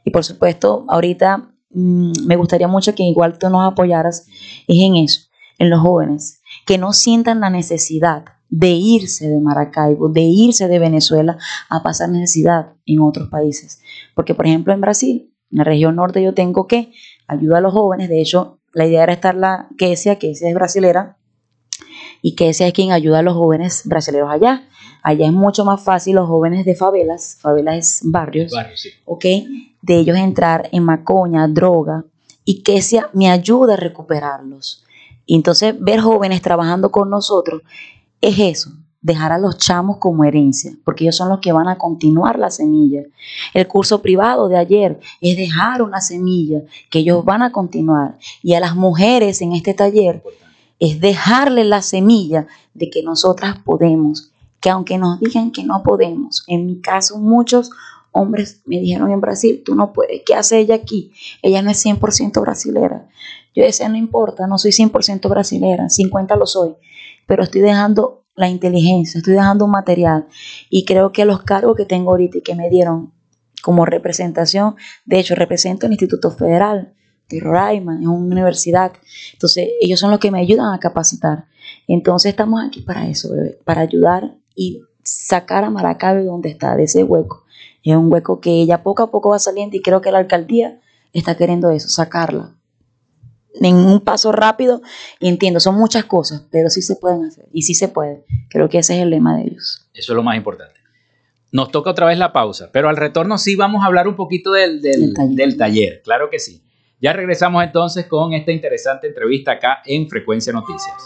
Y 0.06 0.10
por 0.10 0.24
supuesto, 0.24 0.86
ahorita 0.88 1.50
mm, 1.68 2.26
me 2.26 2.36
gustaría 2.36 2.66
mucho 2.66 2.94
que 2.94 3.02
igual 3.02 3.38
tú 3.38 3.50
nos 3.50 3.70
apoyaras, 3.70 4.26
es 4.66 4.82
en 4.82 4.96
eso, 4.96 5.28
en 5.58 5.68
los 5.68 5.80
jóvenes, 5.80 6.40
que 6.64 6.78
no 6.78 6.94
sientan 6.94 7.40
la 7.40 7.50
necesidad 7.50 8.24
de 8.48 8.70
irse 8.70 9.28
de 9.28 9.40
Maracaibo, 9.40 10.08
de 10.08 10.22
irse 10.22 10.68
de 10.68 10.78
Venezuela 10.78 11.38
a 11.68 11.82
pasar 11.82 12.08
necesidad 12.08 12.72
en 12.86 13.00
otros 13.00 13.28
países. 13.28 13.80
Porque, 14.14 14.34
por 14.34 14.46
ejemplo, 14.46 14.72
en 14.72 14.80
Brasil, 14.80 15.32
en 15.50 15.58
la 15.58 15.64
región 15.64 15.96
norte, 15.96 16.22
yo 16.22 16.34
tengo 16.34 16.66
que 16.66 16.92
ayudar 17.26 17.58
a 17.58 17.62
los 17.62 17.72
jóvenes. 17.72 18.08
De 18.08 18.20
hecho, 18.20 18.58
la 18.72 18.86
idea 18.86 19.02
era 19.02 19.12
estar 19.12 19.34
la 19.34 19.68
Kesia, 19.76 20.18
que 20.18 20.30
es 20.30 20.54
brasilera, 20.54 21.18
y 22.22 22.34
Kesia 22.34 22.66
es 22.66 22.72
quien 22.72 22.92
ayuda 22.92 23.20
a 23.20 23.22
los 23.22 23.34
jóvenes 23.34 23.82
brasileños 23.84 24.30
allá. 24.30 24.68
Allá 25.02 25.26
es 25.26 25.32
mucho 25.32 25.64
más 25.64 25.82
fácil 25.82 26.16
los 26.16 26.26
jóvenes 26.26 26.64
de 26.64 26.74
favelas, 26.74 27.38
favelas 27.40 27.76
es 27.76 28.00
barrios, 28.02 28.52
¿ok? 29.04 29.24
De 29.80 29.96
ellos 29.96 30.16
entrar 30.16 30.68
en 30.72 30.82
macoña, 30.82 31.46
droga, 31.46 32.04
y 32.44 32.62
Kesia 32.62 33.08
me 33.12 33.30
ayuda 33.30 33.74
a 33.74 33.76
recuperarlos. 33.76 34.84
Y 35.24 35.36
entonces 35.36 35.74
ver 35.78 36.00
jóvenes 36.00 36.42
trabajando 36.42 36.90
con 36.90 37.10
nosotros 37.10 37.62
es 38.20 38.38
eso, 38.38 38.72
dejar 39.00 39.32
a 39.32 39.38
los 39.38 39.58
chamos 39.58 39.98
como 39.98 40.24
herencia, 40.24 40.72
porque 40.84 41.04
ellos 41.04 41.16
son 41.16 41.28
los 41.28 41.38
que 41.40 41.52
van 41.52 41.68
a 41.68 41.78
continuar 41.78 42.38
la 42.38 42.50
semilla. 42.50 43.02
El 43.54 43.66
curso 43.68 44.02
privado 44.02 44.48
de 44.48 44.56
ayer 44.56 45.00
es 45.20 45.36
dejar 45.36 45.82
una 45.82 46.00
semilla 46.00 46.62
que 46.90 47.00
ellos 47.00 47.24
van 47.24 47.42
a 47.42 47.52
continuar. 47.52 48.18
Y 48.42 48.54
a 48.54 48.60
las 48.60 48.74
mujeres 48.74 49.40
en 49.40 49.52
este 49.52 49.74
taller 49.74 50.22
es 50.78 51.00
dejarle 51.00 51.64
la 51.64 51.82
semilla 51.82 52.46
de 52.74 52.90
que 52.90 53.02
nosotras 53.02 53.56
podemos, 53.64 54.32
que 54.60 54.70
aunque 54.70 54.98
nos 54.98 55.20
digan 55.20 55.52
que 55.52 55.64
no 55.64 55.82
podemos, 55.82 56.44
en 56.46 56.66
mi 56.66 56.80
caso 56.80 57.18
muchos 57.18 57.70
hombres 58.10 58.62
me 58.64 58.80
dijeron 58.80 59.10
en 59.10 59.20
Brasil, 59.20 59.62
tú 59.64 59.74
no 59.74 59.92
puedes, 59.92 60.22
¿qué 60.26 60.34
hace 60.34 60.58
ella 60.58 60.74
aquí? 60.74 61.12
Ella 61.42 61.62
no 61.62 61.70
es 61.70 61.84
100% 61.84 62.40
brasilera. 62.40 63.08
Yo 63.54 63.64
decía, 63.64 63.88
no 63.88 63.96
importa, 63.96 64.46
no 64.46 64.58
soy 64.58 64.72
100% 64.72 65.28
brasilera, 65.28 65.88
50 65.88 66.36
lo 66.36 66.46
soy, 66.46 66.74
pero 67.28 67.42
estoy 67.42 67.60
dejando 67.60 68.24
la 68.34 68.48
inteligencia, 68.48 69.18
estoy 69.18 69.34
dejando 69.34 69.66
un 69.66 69.70
material 69.70 70.26
y 70.70 70.86
creo 70.86 71.12
que 71.12 71.26
los 71.26 71.42
cargos 71.42 71.76
que 71.76 71.84
tengo 71.84 72.10
ahorita 72.10 72.38
y 72.38 72.40
que 72.40 72.54
me 72.54 72.70
dieron 72.70 73.12
como 73.62 73.84
representación, 73.84 74.76
de 75.04 75.18
hecho 75.18 75.34
represento 75.34 75.86
el 75.86 75.92
Instituto 75.92 76.30
Federal 76.30 76.94
de 77.28 77.40
Roraima, 77.40 77.96
en 77.96 78.08
una 78.08 78.34
universidad, 78.34 78.92
entonces 79.34 79.68
ellos 79.82 80.00
son 80.00 80.10
los 80.10 80.20
que 80.20 80.30
me 80.30 80.40
ayudan 80.40 80.72
a 80.72 80.80
capacitar. 80.80 81.44
Entonces 81.86 82.30
estamos 82.30 82.64
aquí 82.66 82.80
para 82.80 83.06
eso, 83.06 83.28
para 83.64 83.82
ayudar 83.82 84.34
y 84.54 84.80
sacar 85.02 85.64
a 85.64 85.70
Maracaibo 85.70 86.24
donde 86.24 86.48
está, 86.48 86.76
de 86.76 86.84
ese 86.84 87.04
hueco. 87.04 87.44
Es 87.82 87.94
un 87.94 88.10
hueco 88.10 88.40
que 88.40 88.52
ella 88.52 88.82
poco 88.82 89.02
a 89.02 89.10
poco 89.10 89.28
va 89.30 89.38
saliendo 89.38 89.76
y 89.76 89.82
creo 89.82 90.00
que 90.00 90.12
la 90.12 90.18
alcaldía 90.18 90.80
está 91.12 91.36
queriendo 91.36 91.70
eso, 91.70 91.88
sacarla 91.88 92.57
en 93.60 93.76
un 93.76 94.00
paso 94.00 94.32
rápido. 94.32 94.82
Y 95.20 95.28
entiendo, 95.28 95.60
son 95.60 95.76
muchas 95.76 96.04
cosas, 96.04 96.42
pero 96.50 96.70
sí 96.70 96.82
se 96.82 96.96
pueden 96.96 97.24
hacer. 97.24 97.46
Y 97.52 97.62
sí 97.62 97.74
se 97.74 97.88
puede. 97.88 98.24
Creo 98.50 98.68
que 98.68 98.78
ese 98.78 98.96
es 98.96 99.02
el 99.02 99.10
lema 99.10 99.36
de 99.36 99.44
ellos. 99.44 99.86
Eso 99.94 100.12
es 100.12 100.16
lo 100.16 100.22
más 100.22 100.36
importante. 100.36 100.74
Nos 101.50 101.70
toca 101.70 101.90
otra 101.90 102.06
vez 102.06 102.18
la 102.18 102.32
pausa, 102.32 102.70
pero 102.72 102.88
al 102.88 102.96
retorno 102.96 103.38
sí 103.38 103.56
vamos 103.56 103.82
a 103.82 103.86
hablar 103.86 104.06
un 104.06 104.16
poquito 104.16 104.52
del, 104.52 104.82
del, 104.82 105.14
taller. 105.14 105.36
del 105.36 105.56
taller. 105.56 106.02
Claro 106.02 106.28
que 106.30 106.38
sí. 106.38 106.62
Ya 107.00 107.12
regresamos 107.12 107.62
entonces 107.64 108.06
con 108.06 108.32
esta 108.34 108.52
interesante 108.52 109.06
entrevista 109.06 109.52
acá 109.52 109.78
en 109.86 110.08
Frecuencia 110.08 110.52
Noticias. 110.52 110.96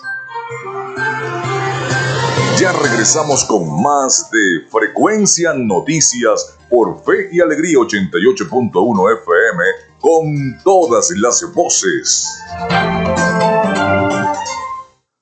Ya 2.59 2.73
regresamos 2.73 3.45
con 3.45 3.83
más 3.83 4.31
de 4.31 4.69
Frecuencia 4.71 5.53
Noticias 5.55 6.59
por 6.71 7.03
Fe 7.05 7.29
y 7.33 7.41
Alegría 7.41 7.79
88.1 7.79 9.19
FM 9.21 9.92
con 10.03 10.59
todas 10.65 11.11
las 11.17 11.43
voces. 11.55 12.29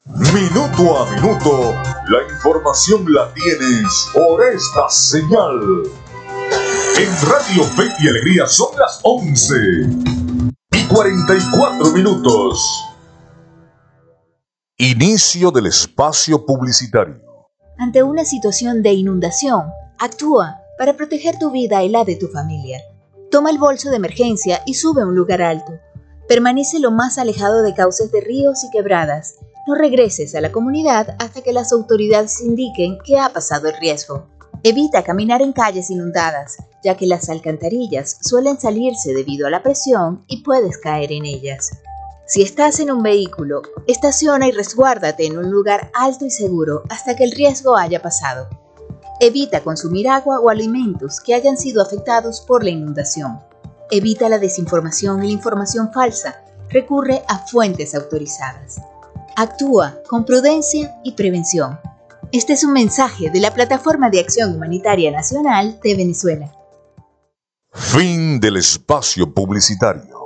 Minuto 0.07 0.99
a 0.99 1.11
minuto, 1.15 1.75
la 2.09 2.35
información 2.35 3.05
la 3.13 3.33
tienes 3.35 4.09
por 4.15 4.43
esta 4.43 4.89
señal. 4.89 5.83
En 6.99 7.29
Radio 7.29 7.65
Fe 7.65 7.89
y 8.01 8.09
Alegría 8.09 8.47
son 8.47 8.69
las 8.79 9.01
11 9.03 9.55
y 10.73 10.87
44 10.87 11.91
minutos. 11.93 12.59
Inicio 14.79 15.51
del 15.51 15.67
espacio 15.67 16.45
publicitario. 16.47 17.21
Ante 17.79 18.03
una 18.03 18.25
situación 18.25 18.83
de 18.83 18.95
inundación, 18.95 19.65
actúa 19.99 20.57
para 20.79 20.97
proteger 20.97 21.39
tu 21.39 21.51
vida 21.51 21.83
y 21.85 21.91
la 21.91 22.05
de 22.05 22.17
tu 22.17 22.29
familia. 22.29 22.81
Toma 23.31 23.51
el 23.51 23.59
bolso 23.59 23.91
de 23.91 23.97
emergencia 23.97 24.61
y 24.67 24.75
sube 24.75 25.03
a 25.03 25.07
un 25.07 25.15
lugar 25.15 25.41
alto. 25.41 25.79
Permanece 26.27 26.81
lo 26.81 26.91
más 26.91 27.17
alejado 27.17 27.63
de 27.63 27.75
cauces 27.75 28.11
de 28.11 28.21
ríos 28.21 28.65
y 28.65 28.71
quebradas. 28.71 29.37
No 29.69 29.77
regreses 29.77 30.35
a 30.35 30.41
la 30.41 30.51
comunidad 30.51 31.15
hasta 31.21 31.41
que 31.41 31.53
las 31.53 31.73
autoridades 31.73 32.41
indiquen 32.41 32.99
que 33.05 33.21
ha 33.21 33.29
pasado 33.29 33.69
el 33.69 33.77
riesgo. 33.77 34.27
Evita 34.65 35.05
caminar 35.05 35.43
en 35.43 35.53
calles 35.53 35.91
inundadas, 35.91 36.57
ya 36.83 36.97
que 36.97 37.07
las 37.07 37.29
alcantarillas 37.29 38.19
suelen 38.21 38.59
salirse 38.59 39.15
debido 39.15 39.47
a 39.47 39.51
la 39.51 39.63
presión 39.63 40.25
y 40.27 40.43
puedes 40.43 40.77
caer 40.79 41.13
en 41.13 41.25
ellas. 41.25 41.71
Si 42.27 42.43
estás 42.43 42.81
en 42.81 42.91
un 42.91 43.03
vehículo, 43.03 43.63
estaciona 43.87 44.49
y 44.49 44.53
resguárdate 44.53 45.27
en 45.27 45.39
un 45.39 45.51
lugar 45.51 45.93
alto 45.95 46.27
y 46.27 46.31
seguro 46.31 46.83
hasta 46.89 47.15
que 47.15 47.25
el 47.25 47.31
riesgo 47.31 47.77
haya 47.77 48.03
pasado. 48.03 48.49
Evita 49.23 49.63
consumir 49.63 50.09
agua 50.09 50.41
o 50.41 50.49
alimentos 50.49 51.21
que 51.21 51.35
hayan 51.35 51.59
sido 51.59 51.83
afectados 51.83 52.41
por 52.41 52.65
la 52.65 52.71
inundación. 52.71 53.39
Evita 53.91 54.31
la 54.31 54.39
desinformación 54.39 55.23
y 55.23 55.27
la 55.27 55.33
información 55.35 55.93
falsa. 55.93 56.43
Recurre 56.71 57.23
a 57.29 57.47
fuentes 57.47 57.95
autorizadas. 57.95 58.81
Actúa 59.37 59.99
con 60.09 60.25
prudencia 60.25 60.99
y 61.05 61.13
prevención. 61.13 61.79
Este 62.33 62.55
es 62.55 62.65
un 62.65 62.73
mensaje 62.73 63.29
de 63.29 63.41
la 63.41 63.53
Plataforma 63.53 64.09
de 64.09 64.21
Acción 64.21 64.55
Humanitaria 64.55 65.11
Nacional 65.11 65.79
de 65.83 65.97
Venezuela. 65.97 66.51
Fin 67.73 68.41
del 68.41 68.57
espacio 68.57 69.35
publicitario. 69.35 70.19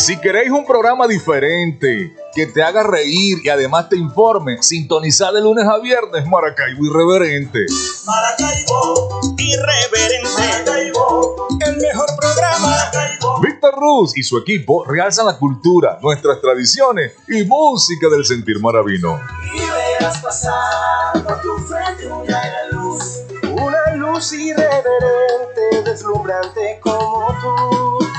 Si 0.00 0.16
queréis 0.18 0.50
un 0.50 0.64
programa 0.64 1.06
diferente, 1.06 2.16
que 2.34 2.46
te 2.46 2.62
haga 2.62 2.82
reír 2.82 3.36
y 3.44 3.50
además 3.50 3.90
te 3.90 3.98
informe, 3.98 4.62
sintonizad 4.62 5.34
de 5.34 5.42
lunes 5.42 5.66
a 5.66 5.78
viernes 5.78 6.26
Maracaibo 6.26 6.86
Irreverente. 6.86 7.66
Maracaibo 8.06 9.20
Irreverente. 9.36 10.28
Maracaibo, 10.38 11.48
el 11.66 11.76
mejor 11.76 12.06
programa. 12.18 12.68
Maracaibo. 12.68 13.40
Víctor 13.42 13.74
Ruz 13.78 14.16
y 14.16 14.22
su 14.22 14.38
equipo 14.38 14.86
realzan 14.86 15.26
la 15.26 15.36
cultura, 15.36 15.98
nuestras 16.00 16.40
tradiciones 16.40 17.12
y 17.28 17.44
música 17.44 18.08
del 18.08 18.24
sentir 18.24 18.58
maravino. 18.58 19.20
Y 19.54 19.60
verás 19.60 20.16
pasar 20.22 21.22
por 21.22 21.42
tu 21.42 21.58
frente 21.58 22.06
una 22.06 22.42
luz. 22.72 23.18
Una 23.52 23.96
luz 23.96 24.32
irreverente, 24.32 25.82
deslumbrante 25.84 26.80
como 26.82 27.36
tú. 27.42 28.09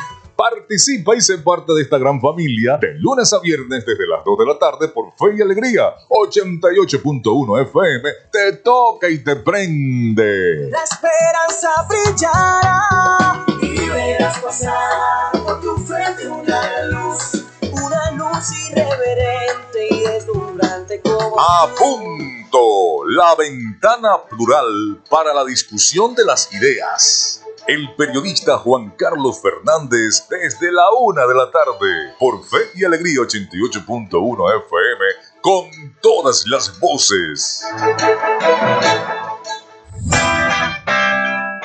Participa 0.41 1.15
y 1.15 1.21
sé 1.21 1.37
parte 1.37 1.71
de 1.71 1.83
esta 1.83 1.99
gran 1.99 2.19
familia 2.19 2.75
de 2.81 2.95
lunes 2.95 3.31
a 3.31 3.39
viernes 3.41 3.85
desde 3.85 4.07
las 4.07 4.25
2 4.25 4.39
de 4.39 4.45
la 4.47 4.57
tarde 4.57 4.87
por 4.87 5.11
Fe 5.11 5.37
y 5.37 5.41
Alegría 5.43 5.93
88.1 6.09 7.61
FM. 7.61 8.09
Te 8.31 8.53
toca 8.53 9.07
y 9.07 9.19
te 9.19 9.35
prende. 9.35 10.67
La 10.71 10.83
esperanza 10.83 11.87
brillará 11.87 13.45
y 13.61 13.87
verás 13.87 14.39
pasar 14.39 15.31
por 15.43 15.61
tu 15.61 15.77
frente 15.77 16.27
una 16.27 16.85
luz, 16.85 17.45
una 17.71 18.11
luz 18.13 18.51
irreverente 18.71 19.87
y 19.91 19.99
deslumbrante 19.99 21.01
como 21.01 21.39
A 21.39 21.69
punto, 21.77 23.07
la 23.09 23.35
ventana 23.35 24.23
plural 24.27 25.03
para 25.07 25.35
la 25.35 25.45
discusión 25.45 26.15
de 26.15 26.25
las 26.25 26.51
ideas 26.51 27.41
el 27.67 27.93
periodista 27.95 28.57
Juan 28.57 28.93
Carlos 28.97 29.41
Fernández 29.41 30.27
desde 30.29 30.71
la 30.71 30.89
una 30.91 31.25
de 31.27 31.35
la 31.35 31.51
tarde 31.51 32.13
por 32.19 32.43
Fe 32.43 32.71
y 32.75 32.83
Alegría 32.83 33.19
88.1 33.21 34.65
FM 34.65 35.05
con 35.41 35.69
todas 36.01 36.45
las 36.47 36.79
voces. 36.79 37.63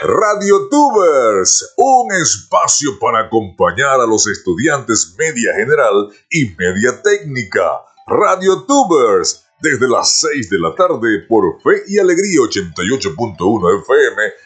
Radio 0.02 0.68
Tubers, 0.68 1.74
un 1.76 2.12
espacio 2.12 2.98
para 3.00 3.26
acompañar 3.26 4.00
a 4.00 4.06
los 4.06 4.26
estudiantes 4.26 5.14
media 5.18 5.54
general 5.54 6.10
y 6.30 6.54
media 6.56 7.02
técnica. 7.02 7.82
Radio 8.06 8.62
Tubers 8.62 9.46
desde 9.60 9.88
las 9.88 10.20
6 10.20 10.50
de 10.50 10.58
la 10.58 10.74
tarde 10.74 11.20
por 11.28 11.60
Fe 11.62 11.82
y 11.88 11.98
Alegría 11.98 12.40
88.1 12.40 13.80
FM. 13.80 14.45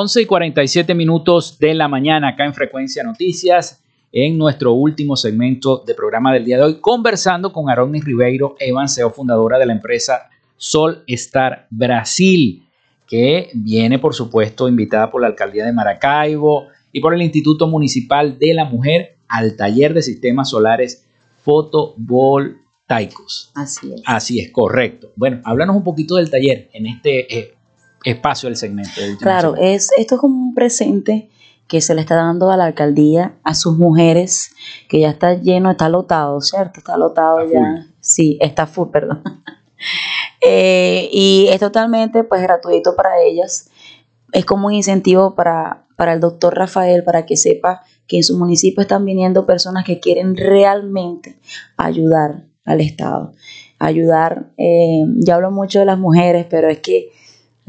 Once 0.00 0.22
y 0.22 0.24
47 0.24 0.94
minutos 0.94 1.58
de 1.58 1.74
la 1.74 1.86
mañana 1.86 2.28
acá 2.28 2.46
en 2.46 2.54
Frecuencia 2.54 3.02
Noticias 3.02 3.82
en 4.10 4.38
nuestro 4.38 4.72
último 4.72 5.14
segmento 5.14 5.84
de 5.86 5.94
programa 5.94 6.32
del 6.32 6.46
día 6.46 6.56
de 6.56 6.62
hoy, 6.62 6.80
conversando 6.80 7.52
con 7.52 7.68
Aronis 7.68 8.02
Ribeiro 8.02 8.56
Evan, 8.58 8.88
CEO 8.88 9.10
fundadora 9.10 9.58
de 9.58 9.66
la 9.66 9.74
empresa 9.74 10.30
Sol 10.56 11.04
Star 11.06 11.66
Brasil, 11.68 12.66
que 13.06 13.50
viene, 13.52 13.98
por 13.98 14.14
supuesto, 14.14 14.70
invitada 14.70 15.10
por 15.10 15.20
la 15.20 15.26
alcaldía 15.26 15.66
de 15.66 15.74
Maracaibo 15.74 16.68
y 16.92 17.00
por 17.00 17.12
el 17.12 17.20
Instituto 17.20 17.68
Municipal 17.68 18.38
de 18.38 18.54
la 18.54 18.64
Mujer 18.64 19.18
al 19.28 19.54
taller 19.54 19.92
de 19.92 20.00
sistemas 20.00 20.48
solares 20.48 21.06
fotovoltaicos. 21.42 23.52
Así 23.54 23.92
es. 23.92 24.02
Así 24.06 24.40
es, 24.40 24.50
correcto. 24.50 25.12
Bueno, 25.14 25.42
háblanos 25.44 25.76
un 25.76 25.84
poquito 25.84 26.16
del 26.16 26.30
taller 26.30 26.70
en 26.72 26.86
este 26.86 27.38
eh, 27.38 27.54
espacio 28.04 28.48
del 28.48 28.56
segmento. 28.56 29.00
Del 29.00 29.16
claro, 29.18 29.54
es, 29.56 29.90
esto 29.96 30.14
es 30.16 30.20
como 30.20 30.36
un 30.36 30.54
presente 30.54 31.30
que 31.70 31.80
se 31.80 31.94
le 31.94 32.00
está 32.00 32.16
dando 32.16 32.50
a 32.50 32.56
la 32.56 32.64
alcaldía, 32.64 33.36
a 33.44 33.54
sus 33.54 33.78
mujeres, 33.78 34.52
que 34.88 34.98
ya 35.00 35.10
está 35.10 35.34
lleno, 35.34 35.70
está 35.70 35.88
lotado, 35.88 36.40
¿cierto? 36.40 36.80
Está 36.80 36.96
lotado 36.96 37.48
ya. 37.48 37.86
Sí, 38.00 38.38
está 38.40 38.66
full, 38.66 38.88
perdón. 38.90 39.22
Eh, 40.42 41.10
y 41.12 41.48
es 41.50 41.60
totalmente 41.60 42.24
pues 42.24 42.40
gratuito 42.40 42.96
para 42.96 43.20
ellas. 43.22 43.68
Es 44.32 44.46
como 44.46 44.68
un 44.68 44.72
incentivo 44.72 45.34
para, 45.34 45.86
para 45.96 46.14
el 46.14 46.20
doctor 46.20 46.56
Rafael, 46.56 47.04
para 47.04 47.26
que 47.26 47.36
sepa 47.36 47.82
que 48.06 48.16
en 48.16 48.22
su 48.22 48.38
municipio 48.38 48.80
están 48.80 49.04
viniendo 49.04 49.44
personas 49.44 49.84
que 49.84 50.00
quieren 50.00 50.36
realmente 50.36 51.38
ayudar 51.76 52.46
al 52.64 52.80
Estado. 52.80 53.34
Ayudar, 53.78 54.50
eh, 54.56 55.04
ya 55.18 55.34
hablo 55.34 55.50
mucho 55.50 55.78
de 55.78 55.84
las 55.84 55.98
mujeres, 55.98 56.46
pero 56.48 56.70
es 56.70 56.80
que 56.80 57.10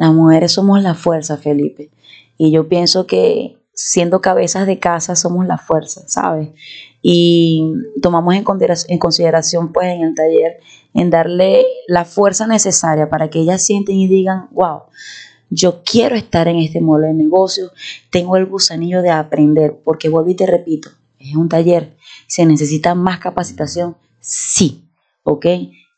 las 0.02 0.16
mujeres 0.16 0.52
somos 0.52 0.82
la 0.82 0.96
fuerza, 0.96 1.38
Felipe. 1.38 1.92
Y 2.36 2.50
yo 2.50 2.68
pienso 2.68 3.06
que 3.06 3.60
siendo 3.72 4.20
cabezas 4.20 4.66
de 4.66 4.80
casa 4.80 5.16
somos 5.16 5.46
la 5.46 5.60
fuerza, 5.60 6.02
¿sabes? 6.08 6.50
Y 7.04 7.72
tomamos 8.02 8.34
en 8.34 8.44
consideración, 8.44 8.92
en 8.92 8.98
consideración, 8.98 9.72
pues, 9.72 9.90
en 9.90 10.02
el 10.02 10.16
taller, 10.16 10.60
en 10.96 11.12
darle 11.12 11.68
la 11.88 12.04
fuerza 12.04 12.48
necesaria 12.48 13.12
para 13.12 13.30
que 13.30 13.42
ellas 13.42 13.64
sienten 13.64 13.96
y 13.98 14.08
digan, 14.08 14.48
wow, 14.50 14.86
yo 15.52 15.84
quiero 15.84 16.16
estar 16.16 16.48
en 16.48 16.58
este 16.58 16.82
modelo 16.82 17.10
de 17.10 17.14
negocio, 17.14 17.70
tengo 18.10 18.38
el 18.38 18.48
gusanillo 18.48 19.04
de 19.04 19.12
aprender, 19.12 19.80
porque 19.84 20.10
vuelvo 20.10 20.32
y 20.32 20.36
te 20.36 20.48
repito, 20.48 20.90
es 21.20 21.36
un 21.36 21.48
taller, 21.48 21.96
se 22.26 22.48
necesita 22.48 22.96
más 22.96 23.20
capacitación, 23.20 23.98
sí, 24.20 24.90
¿ok? 25.22 25.46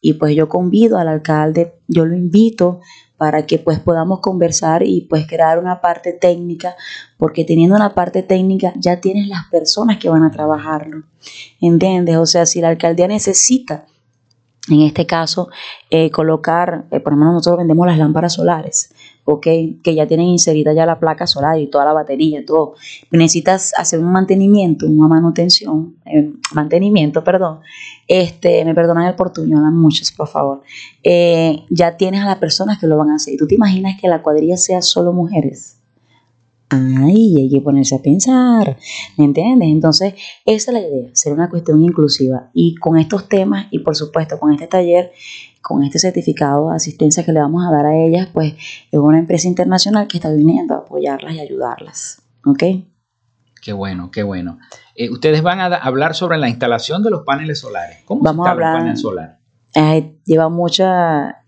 Y 0.02 0.16
pues 0.16 0.36
yo 0.36 0.50
convido 0.50 0.98
al 0.98 1.08
alcalde, 1.08 1.76
yo 1.94 2.06
lo 2.06 2.16
invito 2.16 2.82
para 3.18 3.46
que 3.46 3.58
pues 3.58 3.80
podamos 3.80 4.20
conversar 4.20 4.84
y 4.84 5.02
pues 5.10 5.26
crear 5.28 5.58
una 5.60 5.80
parte 5.80 6.12
técnica, 6.12 6.76
porque 7.18 7.46
teniendo 7.46 7.76
una 7.76 7.94
parte 7.94 8.24
técnica 8.24 8.74
ya 8.76 9.00
tienes 9.00 9.28
las 9.28 9.46
personas 9.50 9.98
que 9.98 10.10
van 10.10 10.24
a 10.24 10.32
trabajarlo, 10.32 11.04
¿entiendes? 11.62 12.18
O 12.18 12.26
sea, 12.26 12.46
si 12.46 12.60
la 12.60 12.70
alcaldía 12.70 13.08
necesita, 13.08 13.86
en 14.70 14.82
este 14.82 15.06
caso, 15.06 15.50
eh, 15.90 16.10
colocar, 16.12 16.86
eh, 16.92 17.00
por 17.00 17.14
lo 17.14 17.20
menos 17.20 17.34
nosotros 17.36 17.60
vendemos 17.60 17.88
las 17.88 17.98
lámparas 17.98 18.34
solares, 18.34 18.94
¿ok? 19.26 19.48
Que 19.84 19.96
ya 19.96 20.08
tienen 20.08 20.28
inserida 20.28 20.74
ya 20.74 20.86
la 20.86 21.00
placa 21.00 21.28
solar 21.28 21.60
y 21.60 21.68
toda 21.68 21.86
la 21.86 21.94
batería 21.94 22.46
todo. 22.46 22.76
Necesitas 23.12 23.74
hacer 23.78 24.00
un 24.00 24.12
mantenimiento, 24.12 24.86
una 24.86 25.08
manutención, 25.08 25.96
eh, 26.06 26.32
mantenimiento, 26.54 27.24
perdón, 27.24 27.60
este, 28.08 28.64
me 28.66 28.76
perdonan 28.76 29.08
el 29.08 29.16
portuñol, 29.16 29.72
muchos, 29.72 30.12
por 30.12 30.28
favor, 30.28 30.62
eh, 31.04 31.64
ya 31.70 31.98
tienes 31.98 32.22
a 32.22 32.26
las 32.26 32.38
personas 32.38 32.80
que 32.80 32.88
lo 32.88 32.98
van 32.98 33.10
a 33.10 33.16
hacer. 33.16 33.36
¿Tú 33.38 33.48
te 33.48 33.56
imaginas 33.56 34.00
que 34.00 34.08
la 34.08 34.22
cuadrilla 34.22 34.58
sea 34.58 34.82
solo 34.82 35.14
mujeres? 35.14 35.78
Ay, 36.70 37.36
hay 37.38 37.50
que 37.50 37.62
ponerse 37.62 37.96
a 37.96 38.02
pensar, 38.02 38.78
¿me 39.18 39.26
entiendes? 39.26 39.70
Entonces, 39.70 40.16
esa 40.44 40.72
es 40.72 40.74
la 40.74 40.80
idea, 40.80 41.10
ser 41.14 41.34
una 41.34 41.50
cuestión 41.50 41.84
inclusiva. 41.84 42.50
Y 42.54 42.76
con 42.76 42.98
estos 42.98 43.30
temas 43.30 43.68
y 43.70 43.80
por 43.80 43.96
supuesto 43.96 44.40
con 44.40 44.54
este 44.54 44.66
taller, 44.66 45.12
con 45.64 45.82
este 45.84 45.98
certificado 45.98 46.70
de 46.70 46.76
asistencia 46.76 47.24
que 47.24 47.32
le 47.32 47.40
vamos 47.40 47.66
a 47.66 47.72
dar 47.72 47.86
a 47.86 47.96
ellas, 47.96 48.28
pues 48.32 48.54
es 48.92 49.00
una 49.00 49.18
empresa 49.18 49.48
internacional 49.48 50.08
que 50.08 50.18
está 50.18 50.32
viniendo 50.32 50.76
a 50.76 50.80
apoyarlas 50.80 51.34
y 51.34 51.40
ayudarlas. 51.40 52.22
¿Ok? 52.46 52.64
Qué 53.62 53.72
bueno, 53.72 54.12
qué 54.12 54.24
bueno. 54.24 54.60
Eh, 54.94 55.10
ustedes 55.10 55.42
van 55.42 55.62
a 55.62 55.68
hablar 55.68 56.16
sobre 56.16 56.38
la 56.38 56.50
instalación 56.50 57.02
de 57.02 57.12
los 57.12 57.24
paneles 57.24 57.60
solares. 57.60 58.00
¿Cómo 58.04 58.22
Vamos 58.22 58.46
se 58.46 58.50
a 58.50 58.52
hablar, 58.52 58.76
el 58.76 58.82
panel 58.82 58.98
solar? 58.98 59.40
Eh, 59.74 60.18
lleva 60.26 60.50
mucha, 60.50 61.46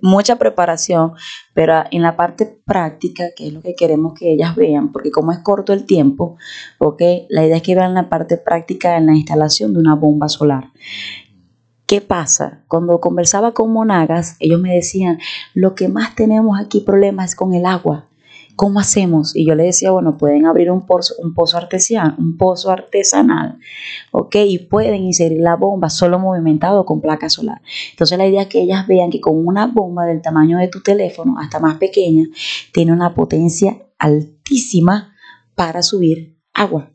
mucha 0.00 0.36
preparación, 0.36 1.12
pero 1.52 1.84
en 1.90 2.00
la 2.00 2.16
parte 2.16 2.46
práctica, 2.64 3.24
que 3.36 3.48
es 3.48 3.52
lo 3.52 3.60
que 3.60 3.74
queremos 3.74 4.14
que 4.18 4.32
ellas 4.32 4.56
vean, 4.56 4.92
porque 4.92 5.10
como 5.10 5.30
es 5.30 5.40
corto 5.40 5.74
el 5.74 5.84
tiempo, 5.84 6.38
okay, 6.78 7.26
la 7.28 7.44
idea 7.44 7.56
es 7.56 7.62
que 7.62 7.74
vean 7.74 7.92
la 7.92 8.08
parte 8.08 8.38
práctica 8.38 8.96
en 8.96 9.04
la 9.04 9.14
instalación 9.14 9.74
de 9.74 9.80
una 9.80 9.94
bomba 9.94 10.30
solar. 10.30 10.70
¿Qué 11.88 12.02
pasa? 12.02 12.64
Cuando 12.68 13.00
conversaba 13.00 13.54
con 13.54 13.72
Monagas, 13.72 14.36
ellos 14.40 14.60
me 14.60 14.74
decían, 14.74 15.18
lo 15.54 15.74
que 15.74 15.88
más 15.88 16.14
tenemos 16.14 16.60
aquí 16.60 16.80
problemas 16.80 17.30
es 17.30 17.34
con 17.34 17.54
el 17.54 17.64
agua. 17.64 18.08
¿cómo 18.56 18.80
hacemos? 18.80 19.36
Y 19.36 19.46
yo 19.46 19.54
le 19.54 19.62
decía, 19.62 19.92
bueno, 19.92 20.18
pueden 20.18 20.44
abrir 20.44 20.72
un 20.72 20.84
pozo, 20.84 21.14
un 21.22 21.32
pozo 21.32 21.56
artesanal, 21.56 22.16
un 22.18 22.36
pozo 22.36 22.72
artesanal, 22.72 23.60
¿ok? 24.10 24.34
Y 24.34 24.58
pueden 24.58 25.04
inserir 25.04 25.40
la 25.40 25.54
bomba 25.54 25.90
solo 25.90 26.18
movimentado 26.18 26.84
con 26.84 27.00
placa 27.00 27.30
solar. 27.30 27.62
Entonces 27.92 28.18
la 28.18 28.26
idea 28.26 28.42
es 28.42 28.48
que 28.48 28.60
ellas 28.60 28.88
vean 28.88 29.10
que 29.10 29.20
con 29.20 29.46
una 29.46 29.68
bomba 29.68 30.06
del 30.06 30.22
tamaño 30.22 30.58
de 30.58 30.66
tu 30.66 30.82
teléfono, 30.82 31.36
hasta 31.38 31.60
más 31.60 31.78
pequeña, 31.78 32.24
tiene 32.72 32.92
una 32.92 33.14
potencia 33.14 33.78
altísima 33.96 35.14
para 35.54 35.84
subir 35.84 36.36
agua. 36.52 36.90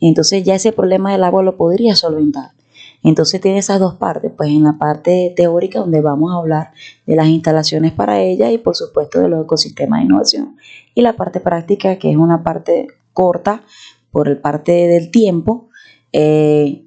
Entonces 0.00 0.44
ya 0.44 0.56
ese 0.56 0.72
problema 0.72 1.10
del 1.10 1.24
agua 1.24 1.42
lo 1.42 1.56
podría 1.56 1.96
solventar. 1.96 2.57
Entonces 3.02 3.40
tiene 3.40 3.58
esas 3.58 3.78
dos 3.78 3.94
partes, 3.94 4.32
pues 4.36 4.50
en 4.50 4.64
la 4.64 4.76
parte 4.78 5.32
teórica 5.36 5.78
donde 5.78 6.00
vamos 6.00 6.32
a 6.32 6.38
hablar 6.38 6.72
de 7.06 7.16
las 7.16 7.28
instalaciones 7.28 7.92
para 7.92 8.20
ella 8.20 8.50
y 8.50 8.58
por 8.58 8.74
supuesto 8.74 9.20
de 9.20 9.28
los 9.28 9.44
ecosistemas 9.44 10.00
de 10.00 10.06
innovación 10.06 10.56
y 10.94 11.02
la 11.02 11.14
parte 11.14 11.40
práctica 11.40 11.96
que 11.96 12.10
es 12.10 12.16
una 12.16 12.42
parte 12.42 12.88
corta 13.12 13.62
por 14.10 14.28
el 14.28 14.38
parte 14.38 14.72
del 14.72 15.10
tiempo, 15.10 15.68
eh, 16.12 16.84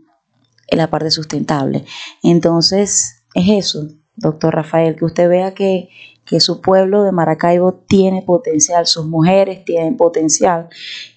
en 0.68 0.78
la 0.78 0.90
parte 0.90 1.12
sustentable. 1.12 1.86
Entonces 2.24 3.24
es 3.34 3.50
eso, 3.50 3.88
doctor 4.16 4.56
Rafael, 4.56 4.96
que 4.96 5.06
usted 5.06 5.30
vea 5.30 5.54
que, 5.54 5.90
que 6.26 6.40
su 6.40 6.62
pueblo 6.62 7.04
de 7.04 7.12
Maracaibo 7.12 7.74
tiene 7.74 8.22
potencial, 8.22 8.88
sus 8.88 9.06
mujeres 9.06 9.64
tienen 9.66 9.98
potencial 9.98 10.70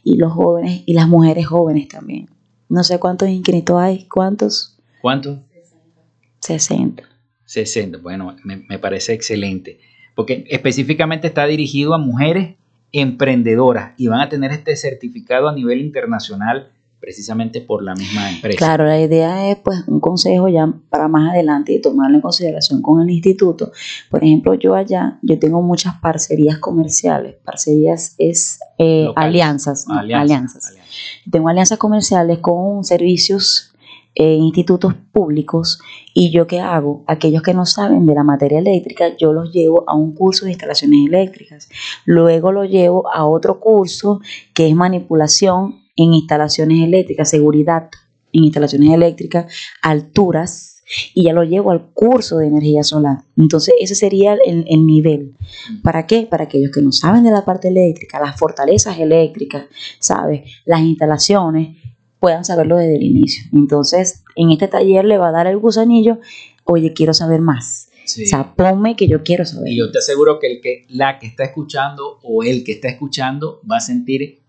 y 0.02 0.16
los 0.16 0.32
jóvenes 0.32 0.82
y 0.86 0.94
las 0.94 1.08
mujeres 1.08 1.46
jóvenes 1.46 1.88
también. 1.88 2.28
No 2.68 2.82
sé 2.84 2.98
cuántos 2.98 3.28
inscritos 3.28 3.80
hay, 3.80 4.08
¿cuántos? 4.08 4.73
¿Cuánto? 5.04 5.44
60. 6.40 7.02
60, 7.44 7.98
bueno, 7.98 8.34
me, 8.42 8.78
parece 8.78 9.12
excelente, 9.12 9.78
porque 10.14 10.46
específicamente 10.48 11.26
está 11.26 11.44
dirigido 11.44 11.92
a 11.92 11.98
mujeres 11.98 12.54
emprendedoras 12.90 13.92
y 13.98 14.06
van 14.06 14.22
a 14.22 14.30
tener 14.30 14.50
este 14.50 14.74
certificado 14.76 15.50
a 15.50 15.54
nivel 15.54 15.82
internacional 15.82 16.70
precisamente 17.00 17.60
por 17.60 17.82
la 17.82 17.94
misma 17.94 18.30
empresa. 18.30 18.56
Claro, 18.56 18.86
la 18.86 18.98
idea 18.98 19.50
es 19.50 19.58
pues 19.58 19.84
un 19.86 20.00
consejo 20.00 20.48
ya 20.48 20.72
para 20.88 21.06
más 21.06 21.34
adelante 21.34 21.74
y 21.74 21.82
tomarlo 21.82 22.14
en 22.14 22.22
consideración 22.22 22.80
con 22.80 23.02
el 23.02 23.10
instituto. 23.10 23.72
Por 24.08 24.24
ejemplo, 24.24 24.54
yo 24.54 24.74
allá, 24.74 25.18
yo 25.20 25.38
tengo 25.38 25.60
muchas 25.60 25.96
parcerías 26.00 26.56
comerciales. 26.56 27.34
Parcerías 27.44 28.14
es 28.16 28.58
eh, 28.78 29.08
alianzas, 29.16 29.84
alianzas, 29.86 30.22
alianzas. 30.22 30.74
Tengo 31.30 31.50
alianzas 31.50 31.76
comerciales 31.76 32.38
con 32.38 32.84
servicios 32.84 33.73
en 34.14 34.42
institutos 34.42 34.94
públicos 35.12 35.80
y 36.14 36.30
yo 36.30 36.46
qué 36.46 36.60
hago, 36.60 37.04
aquellos 37.06 37.42
que 37.42 37.54
no 37.54 37.66
saben 37.66 38.06
de 38.06 38.14
la 38.14 38.22
materia 38.22 38.58
eléctrica, 38.58 39.16
yo 39.16 39.32
los 39.32 39.52
llevo 39.52 39.84
a 39.88 39.94
un 39.94 40.14
curso 40.14 40.44
de 40.44 40.52
instalaciones 40.52 41.06
eléctricas, 41.06 41.68
luego 42.04 42.52
los 42.52 42.68
llevo 42.68 43.12
a 43.12 43.26
otro 43.26 43.58
curso 43.60 44.20
que 44.54 44.68
es 44.68 44.74
manipulación 44.74 45.80
en 45.96 46.14
instalaciones 46.14 46.82
eléctricas, 46.82 47.30
seguridad 47.30 47.90
en 48.32 48.44
instalaciones 48.44 48.92
eléctricas, 48.92 49.52
alturas, 49.80 50.74
y 51.14 51.24
ya 51.24 51.32
lo 51.32 51.44
llevo 51.44 51.70
al 51.70 51.92
curso 51.92 52.38
de 52.38 52.48
energía 52.48 52.82
solar. 52.82 53.22
Entonces, 53.36 53.74
ese 53.80 53.94
sería 53.94 54.34
el, 54.44 54.66
el, 54.68 54.86
nivel. 54.86 55.34
¿Para 55.82 56.06
qué? 56.06 56.26
Para 56.30 56.44
aquellos 56.44 56.70
que 56.72 56.82
no 56.82 56.92
saben 56.92 57.24
de 57.24 57.30
la 57.30 57.44
parte 57.44 57.68
eléctrica, 57.68 58.20
las 58.20 58.38
fortalezas 58.38 58.98
eléctricas, 58.98 59.64
¿sabes? 59.98 60.42
Las 60.64 60.80
instalaciones, 60.80 61.78
puedan 62.24 62.44
saberlo 62.44 62.78
desde 62.78 62.96
el 62.96 63.02
inicio. 63.02 63.44
Entonces, 63.52 64.22
en 64.34 64.50
este 64.50 64.66
taller 64.66 65.04
le 65.04 65.18
va 65.18 65.28
a 65.28 65.32
dar 65.32 65.46
el 65.46 65.58
gusanillo 65.58 66.18
oye, 66.64 66.94
quiero 66.94 67.12
saber 67.12 67.40
más. 67.42 67.90
Sí. 68.06 68.24
O 68.24 68.26
sea, 68.26 68.54
ponme 68.54 68.96
que 68.96 69.06
yo 69.06 69.22
quiero 69.22 69.44
saber. 69.44 69.70
Y 69.70 69.76
yo 69.78 69.90
te 69.92 69.98
aseguro 69.98 70.38
que, 70.38 70.46
el 70.50 70.60
que 70.62 70.86
la 70.88 71.18
que 71.18 71.26
está 71.26 71.44
escuchando 71.44 72.18
o 72.22 72.42
el 72.42 72.64
que 72.64 72.72
está 72.72 72.88
escuchando 72.88 73.60
va 73.70 73.76
a 73.76 73.80
sentir 73.80 74.40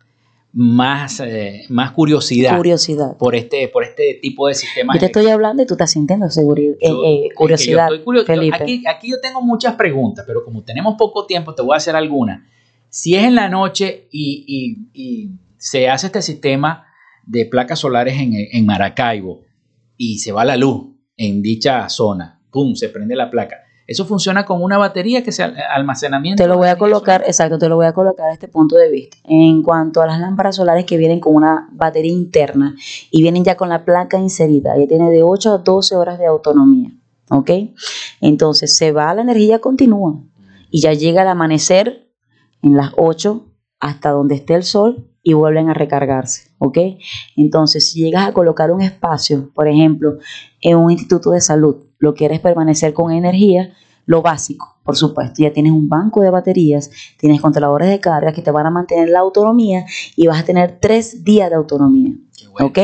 más, 0.54 1.20
eh, 1.20 1.64
más 1.68 1.92
curiosidad, 1.92 2.56
Curiosidad. 2.56 3.18
por 3.18 3.36
este, 3.36 3.68
por 3.68 3.84
este 3.84 4.18
tipo 4.22 4.48
de 4.48 4.54
sistemas. 4.54 4.96
Yo 4.96 5.00
te 5.02 5.06
estoy 5.08 5.28
hablando 5.28 5.62
y 5.64 5.66
tú 5.66 5.74
estás 5.74 5.92
sintiendo 5.92 6.30
seguridad, 6.30 6.76
eh, 6.80 6.88
eh, 6.90 7.22
Es 7.26 7.30
que 7.32 7.36
curiosidad, 7.36 7.90
yo- 7.92 8.24
Felipe. 8.26 8.56
aquí, 8.56 8.84
aquí 8.88 9.10
yo 9.12 9.20
tengo 9.20 9.42
muchas 9.42 9.76
preguntas, 9.76 10.24
pero 10.26 10.46
como 10.46 10.64
tenemos 10.64 10.96
poco 10.98 11.26
tiempo, 11.26 11.54
te 11.54 11.62
voy 11.62 11.74
a 11.74 11.78
hacer 11.78 11.98
algunas. 11.98 12.42
Si 12.90 13.16
es 13.16 13.26
en 13.26 13.36
la 13.36 13.50
noche 13.50 14.08
y, 14.12 14.46
y- 14.48 15.02
y 15.04 15.30
se 15.58 15.90
hace 15.90 16.08
este 16.08 16.22
sistema 16.22 16.85
de 17.26 17.46
placas 17.46 17.80
solares 17.80 18.20
en, 18.20 18.34
en 18.36 18.66
Maracaibo 18.66 19.42
y 19.98 20.20
se 20.20 20.32
va 20.32 20.46
la 20.46 20.58
luz 20.58 20.88
en 21.18 21.42
dicha 21.42 21.88
zona, 21.90 22.42
¡pum! 22.52 22.76
Se 22.76 22.90
prende 22.90 23.16
la 23.16 23.30
placa. 23.30 23.58
Eso 23.88 24.06
funciona 24.06 24.46
con 24.46 24.64
una 24.64 24.80
batería 24.80 25.24
que 25.24 25.32
se 25.32 25.44
al- 25.44 25.56
almacenamiento. 25.72 26.42
Te 26.42 26.50
lo 26.50 26.58
voy 26.58 26.70
a 26.70 26.76
colocar, 26.78 27.24
exacto, 27.28 27.60
te 27.60 27.70
lo 27.70 27.76
voy 27.76 27.86
a 27.86 27.94
colocar 27.94 28.30
a 28.30 28.34
este 28.34 28.48
punto 28.48 28.76
de 28.78 28.90
vista. 28.90 29.18
En 29.26 29.62
cuanto 29.62 30.02
a 30.02 30.08
las 30.08 30.20
lámparas 30.20 30.56
solares 30.56 30.86
que 30.86 30.98
vienen 30.98 31.20
con 31.20 31.36
una 31.36 31.70
batería 31.72 32.12
interna 32.12 32.76
y 33.12 33.22
vienen 33.22 33.44
ya 33.44 33.56
con 33.56 33.70
la 33.70 33.86
placa 33.86 34.18
inserida, 34.20 34.76
ya 34.78 34.88
tiene 34.88 35.12
de 35.12 35.22
8 35.22 35.54
a 35.54 35.58
12 35.60 35.96
horas 35.96 36.18
de 36.18 36.26
autonomía, 36.26 36.90
¿ok? 37.30 37.52
Entonces 38.22 38.76
se 38.76 38.92
va 38.92 39.14
la 39.14 39.22
energía 39.22 39.60
continua 39.60 40.20
y 40.72 40.82
ya 40.82 40.94
llega 40.94 41.22
el 41.22 41.28
amanecer 41.28 42.10
en 42.64 42.76
las 42.76 42.92
8 42.98 43.46
hasta 43.80 44.10
donde 44.10 44.34
esté 44.36 44.56
el 44.56 44.64
sol 44.64 45.08
y 45.28 45.34
vuelven 45.34 45.70
a 45.70 45.74
recargarse, 45.74 46.52
¿ok? 46.60 46.78
Entonces, 47.36 47.92
si 47.92 48.04
llegas 48.04 48.28
a 48.28 48.32
colocar 48.32 48.72
un 48.72 48.82
espacio, 48.82 49.50
por 49.56 49.68
ejemplo, 49.68 50.20
en 50.62 50.78
un 50.78 50.92
instituto 50.92 51.32
de 51.32 51.42
salud, 51.42 51.78
lo 51.98 52.14
quieres 52.14 52.40
permanecer 52.42 52.94
con 52.94 53.12
energía, 53.12 53.74
lo 54.06 54.22
básico, 54.22 54.78
por 54.84 54.96
supuesto, 54.96 55.42
ya 55.42 55.52
tienes 55.52 55.72
un 55.72 55.90
banco 55.90 56.22
de 56.22 56.30
baterías, 56.30 56.92
tienes 57.18 57.42
controladores 57.42 57.90
de 57.90 58.00
carga 58.00 58.34
que 58.34 58.44
te 58.44 58.52
van 58.52 58.68
a 58.68 58.70
mantener 58.70 59.10
la 59.10 59.22
autonomía 59.22 59.86
y 60.16 60.28
vas 60.28 60.42
a 60.42 60.46
tener 60.46 60.78
tres 60.80 61.24
días 61.24 61.50
de 61.50 61.56
autonomía, 61.56 62.14
¿ok? 62.60 62.78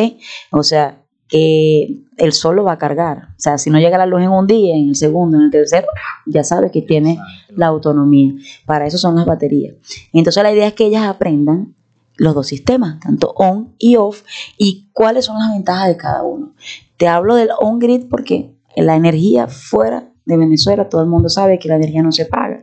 O 0.50 0.64
sea, 0.64 0.98
que 1.28 2.02
el 2.18 2.34
sol 2.34 2.56
lo 2.56 2.64
va 2.64 2.74
a 2.74 2.78
cargar. 2.80 3.30
O 3.38 3.39
sea, 3.39 3.60
si 3.60 3.70
no 3.70 3.80
llega 3.80 4.00
la 4.00 4.08
luz 4.08 4.22
en 4.22 4.32
un 4.32 4.48
día, 4.48 4.76
en 4.76 4.89
el 4.89 4.96
segundo, 4.96 5.38
en 5.38 5.44
el 5.44 5.52
tercero, 5.52 5.88
ya 6.26 6.44
sabes 6.44 6.72
que 6.72 6.82
tiene 6.82 7.20
la 7.50 7.68
autonomía. 7.68 8.34
Para 8.66 8.88
eso 8.88 8.98
son 8.98 9.16
las 9.16 9.28
baterías. 9.28 9.76
Entonces 10.12 10.42
la 10.42 10.52
idea 10.52 10.68
es 10.68 10.74
que 10.74 10.88
ellas 10.88 11.06
aprendan 11.06 11.76
los 12.22 12.36
dos 12.36 12.45
sistemas, 12.45 12.99
tanto 12.99 13.34
on 13.36 13.74
y 13.80 13.95
off, 13.95 14.22
y 14.55 14.91
cuáles 14.93 15.26
son 15.26 15.39
las 15.39 15.53
ventajas 15.53 15.88
de 15.88 15.97
cada 15.97 16.22
uno. 16.22 16.53
Te 16.97 17.07
hablo 17.07 17.34
del 17.34 17.49
on-grid 17.59 18.09
porque 18.11 18.55
la 18.76 18.95
energía 18.95 19.47
fuera 19.47 20.13
de 20.26 20.38
Venezuela, 20.38 20.88
todo 20.88 21.01
el 21.01 21.07
mundo 21.07 21.30
sabe 21.30 21.57
que 21.57 21.67
la 21.67 21.78
energía 21.78 22.03
no 22.03 22.11
se 22.11 22.26
paga. 22.26 22.61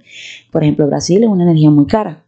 Por 0.52 0.62
ejemplo, 0.62 0.86
Brasil 0.86 1.24
es 1.24 1.28
una 1.28 1.42
energía 1.42 1.70
muy 1.70 1.86
cara. 1.86 2.24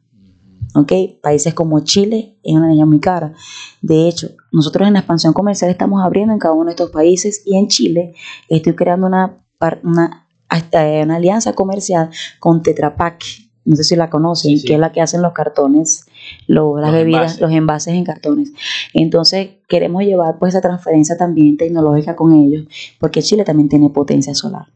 ¿ok? 0.75 0.93
Países 1.23 1.55
como 1.55 1.79
Chile 1.85 2.37
es 2.43 2.53
una 2.53 2.67
energía 2.67 2.87
muy 2.87 2.99
cara. 2.99 3.33
De 3.81 4.09
hecho, 4.09 4.31
nosotros 4.51 4.89
en 4.89 4.95
la 4.95 4.99
expansión 4.99 5.33
comercial 5.33 5.71
estamos 5.71 6.03
abriendo 6.03 6.33
en 6.33 6.41
cada 6.41 6.55
uno 6.55 6.65
de 6.65 6.71
estos 6.73 6.91
países 6.91 7.43
y 7.47 7.57
en 7.57 7.69
Chile 7.69 8.13
estoy 8.49 8.75
creando 8.75 9.07
una, 9.07 9.39
una, 9.85 10.27
hasta 10.49 10.85
una 11.05 11.15
alianza 11.15 11.53
comercial 11.53 12.11
con 12.41 12.61
Tetra 12.65 12.97
Pak. 12.97 13.23
No 13.65 13.77
sé 13.77 13.85
si 13.85 13.95
la 13.95 14.11
conocen, 14.11 14.61
que 14.67 14.75
es 14.75 14.81
la 14.81 14.91
que 14.91 15.01
hacen 15.01 15.23
los 15.23 15.33
cartones, 15.33 16.07
lo- 16.47 16.77
las 16.79 16.91
Los 16.91 16.99
bebidas, 17.01 17.21
envases. 17.23 17.41
los 17.41 17.51
envases 17.53 17.95
en 17.95 18.05
cartones. 18.05 18.53
Entonces, 18.95 19.51
queremos 19.69 20.03
llevar 20.03 20.39
pues 20.39 20.55
esa 20.55 20.61
transferencia 20.61 21.17
también 21.17 21.57
tecnológica 21.57 22.17
con 22.17 22.33
ellos, 22.35 22.67
porque 22.99 23.23
Chile 23.23 23.45
también 23.45 23.69
tiene 23.69 23.91
potencia 23.91 24.35
solar. 24.35 24.67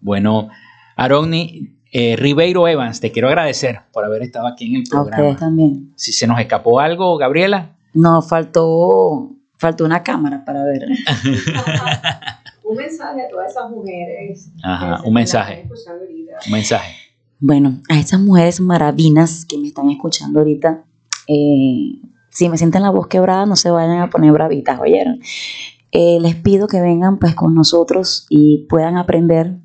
Bueno, 0.00 0.48
Aroni 0.96 1.76
eh, 1.92 2.16
Ribeiro 2.16 2.66
Evans, 2.68 3.00
te 3.00 3.12
quiero 3.12 3.28
agradecer 3.28 3.80
por 3.92 4.04
haber 4.04 4.22
estado 4.22 4.46
aquí 4.46 4.66
en 4.66 4.76
el 4.76 4.82
A 4.82 4.90
programa. 4.90 5.16
ustedes 5.24 5.38
también. 5.38 5.92
Si 5.96 6.12
se 6.12 6.26
nos 6.26 6.40
escapó 6.40 6.80
algo, 6.80 7.16
Gabriela. 7.18 7.76
No, 7.94 8.22
faltó, 8.22 9.30
faltó 9.58 9.84
una 9.84 10.02
cámara 10.02 10.42
para 10.44 10.64
ver. 10.64 10.86
Un 12.64 12.76
mensaje 12.78 13.26
a 13.26 13.28
todas 13.28 13.50
esas 13.50 13.70
mujeres. 13.70 14.50
Ajá, 14.62 15.02
un 15.04 15.12
mensaje. 15.12 15.68
Un 16.46 16.52
mensaje. 16.52 16.94
Bueno, 17.44 17.82
a 17.88 17.98
esas 17.98 18.20
mujeres 18.20 18.60
maravinas 18.60 19.44
que 19.44 19.58
me 19.58 19.66
están 19.66 19.90
escuchando 19.90 20.38
ahorita, 20.38 20.84
eh, 21.26 22.00
si 22.30 22.48
me 22.48 22.56
sienten 22.56 22.82
la 22.82 22.90
voz 22.90 23.08
quebrada, 23.08 23.46
no 23.46 23.56
se 23.56 23.68
vayan 23.68 23.98
a 23.98 24.10
poner 24.10 24.30
bravitas, 24.30 24.78
¿oyeron? 24.80 25.18
Eh, 25.90 26.18
les 26.20 26.36
pido 26.36 26.68
que 26.68 26.80
vengan 26.80 27.18
pues 27.18 27.34
con 27.34 27.56
nosotros 27.56 28.26
y 28.28 28.68
puedan 28.68 28.96
aprender. 28.96 29.58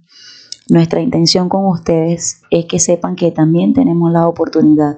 Nuestra 0.70 1.02
intención 1.02 1.50
con 1.50 1.68
ustedes 1.68 2.42
es 2.50 2.66
que 2.66 2.80
sepan 2.80 3.16
que 3.16 3.32
también 3.32 3.74
tenemos 3.74 4.12
la 4.12 4.28
oportunidad. 4.28 4.98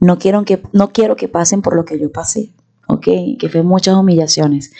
No 0.00 0.18
quiero 0.18 0.46
que, 0.46 0.62
no 0.72 0.94
quiero 0.94 1.14
que 1.14 1.28
pasen 1.28 1.60
por 1.60 1.76
lo 1.76 1.84
que 1.84 2.00
yo 2.00 2.10
pasé, 2.10 2.54
¿ok? 2.88 3.06
Que 3.38 3.50
fue 3.50 3.62
muchas 3.62 3.96
humillaciones. 3.96 4.72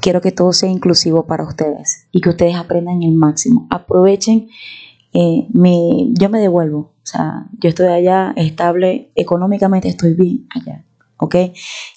Quiero 0.00 0.22
que 0.22 0.32
todo 0.32 0.54
sea 0.54 0.70
inclusivo 0.70 1.26
para 1.26 1.46
ustedes 1.46 2.06
y 2.10 2.22
que 2.22 2.30
ustedes 2.30 2.56
aprendan 2.56 3.02
el 3.02 3.12
máximo. 3.12 3.66
Aprovechen 3.68 4.48
eh, 5.14 5.46
me- 5.52 6.08
yo 6.12 6.28
me 6.28 6.40
devuelvo. 6.40 6.78
O 6.78 7.06
sea, 7.06 7.46
yo 7.58 7.68
estoy 7.68 7.86
allá 7.86 8.32
estable, 8.36 9.12
económicamente 9.14 9.88
estoy 9.88 10.14
bien 10.14 10.46
allá. 10.50 10.84
¿Ok? 11.18 11.34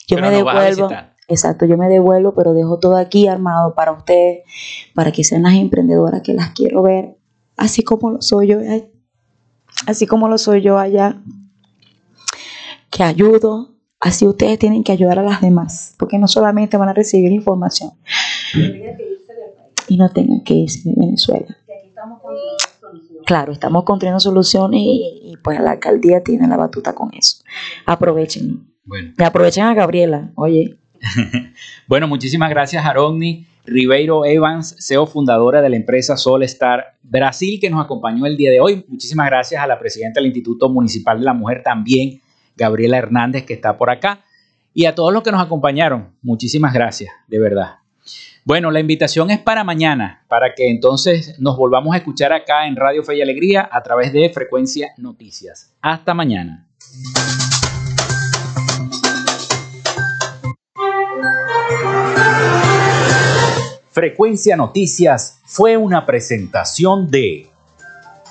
Yo 0.07 0.15
Pero 0.15 0.21
me 0.21 0.31
nos 0.31 0.43
vas 0.45 0.55
a 0.55 0.59
devuelvo. 0.69 0.89
Exacto, 1.29 1.65
yo 1.65 1.77
me 1.77 1.89
devuelvo, 1.89 2.33
pero 2.33 2.53
dejo 2.53 2.79
todo 2.79 2.95
aquí 2.95 3.27
armado 3.27 3.75
para 3.75 3.91
ustedes, 3.91 4.43
para 4.93 5.11
que 5.11 5.25
sean 5.25 5.43
las 5.43 5.55
emprendedoras 5.55 6.21
que 6.21 6.33
las 6.33 6.51
quiero 6.51 6.81
ver, 6.83 7.17
así 7.57 7.83
como 7.83 8.11
lo 8.11 8.21
soy 8.21 8.47
yo, 8.47 8.59
así 9.87 10.07
como 10.07 10.29
lo 10.29 10.37
soy 10.37 10.61
yo 10.61 10.77
allá, 10.77 11.21
que 12.89 13.03
ayudo, 13.03 13.75
así 13.99 14.25
ustedes 14.25 14.57
tienen 14.57 14.85
que 14.85 14.93
ayudar 14.93 15.19
a 15.19 15.23
las 15.23 15.41
demás, 15.41 15.95
porque 15.99 16.17
no 16.17 16.29
solamente 16.29 16.77
van 16.77 16.87
a 16.89 16.93
recibir 16.93 17.33
información 17.33 17.91
y 19.89 19.97
no 19.97 20.09
tengan 20.11 20.43
que 20.45 20.53
irse 20.53 20.87
de 20.89 20.95
Venezuela. 20.97 21.57
Claro, 23.27 23.51
estamos 23.51 23.83
construyendo 23.83 24.21
soluciones 24.21 24.79
y, 24.81 25.19
y, 25.21 25.37
pues 25.43 25.59
la 25.59 25.71
alcaldía 25.71 26.23
tiene 26.23 26.47
la 26.47 26.55
batuta 26.55 26.95
con 26.95 27.09
eso. 27.13 27.43
Aprovechen. 27.85 28.73
Bueno. 28.85 29.13
Y 29.17 29.23
aprovechen 29.23 29.65
a 29.65 29.73
Gabriela, 29.73 30.31
oye. 30.35 30.79
Bueno, 31.87 32.07
muchísimas 32.07 32.49
gracias, 32.49 32.85
Arogni 32.85 33.45
Ribeiro 33.67 34.25
Evans, 34.25 34.77
CEO 34.79 35.05
fundadora 35.05 35.61
de 35.61 35.69
la 35.69 35.75
empresa 35.75 36.15
Solstar 36.15 36.97
Brasil, 37.03 37.59
que 37.59 37.69
nos 37.69 37.83
acompañó 37.83 38.25
el 38.25 38.37
día 38.37 38.49
de 38.49 38.61
hoy. 38.61 38.85
Muchísimas 38.87 39.27
gracias 39.27 39.61
a 39.61 39.67
la 39.67 39.77
presidenta 39.77 40.21
del 40.21 40.27
Instituto 40.27 40.69
Municipal 40.69 41.19
de 41.19 41.25
la 41.25 41.33
Mujer 41.33 41.63
también, 41.63 42.21
Gabriela 42.55 42.97
Hernández, 42.97 43.45
que 43.45 43.53
está 43.53 43.77
por 43.77 43.89
acá. 43.89 44.23
Y 44.73 44.85
a 44.85 44.95
todos 44.95 45.11
los 45.11 45.21
que 45.21 45.33
nos 45.33 45.41
acompañaron, 45.41 46.15
muchísimas 46.21 46.73
gracias, 46.73 47.11
de 47.27 47.39
verdad. 47.39 47.79
Bueno, 48.43 48.71
la 48.71 48.79
invitación 48.79 49.29
es 49.31 49.39
para 49.39 49.63
mañana, 49.63 50.23
para 50.27 50.53
que 50.55 50.69
entonces 50.69 51.39
nos 51.39 51.57
volvamos 51.57 51.93
a 51.93 51.97
escuchar 51.97 52.33
acá 52.33 52.67
en 52.67 52.75
Radio 52.75 53.03
Fe 53.03 53.17
y 53.17 53.21
Alegría 53.21 53.67
a 53.71 53.83
través 53.83 54.13
de 54.13 54.29
Frecuencia 54.29 54.93
Noticias. 54.97 55.73
Hasta 55.81 56.13
mañana. 56.13 56.67
Frecuencia 63.97 64.55
Noticias 64.55 65.39
fue 65.45 65.75
una 65.75 66.05
presentación 66.05 67.07
de 67.07 67.49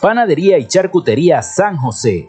Panadería 0.01 0.59
y 0.59 0.67
Charcutería 0.67 1.43
San 1.43 1.77
José. 1.77 2.29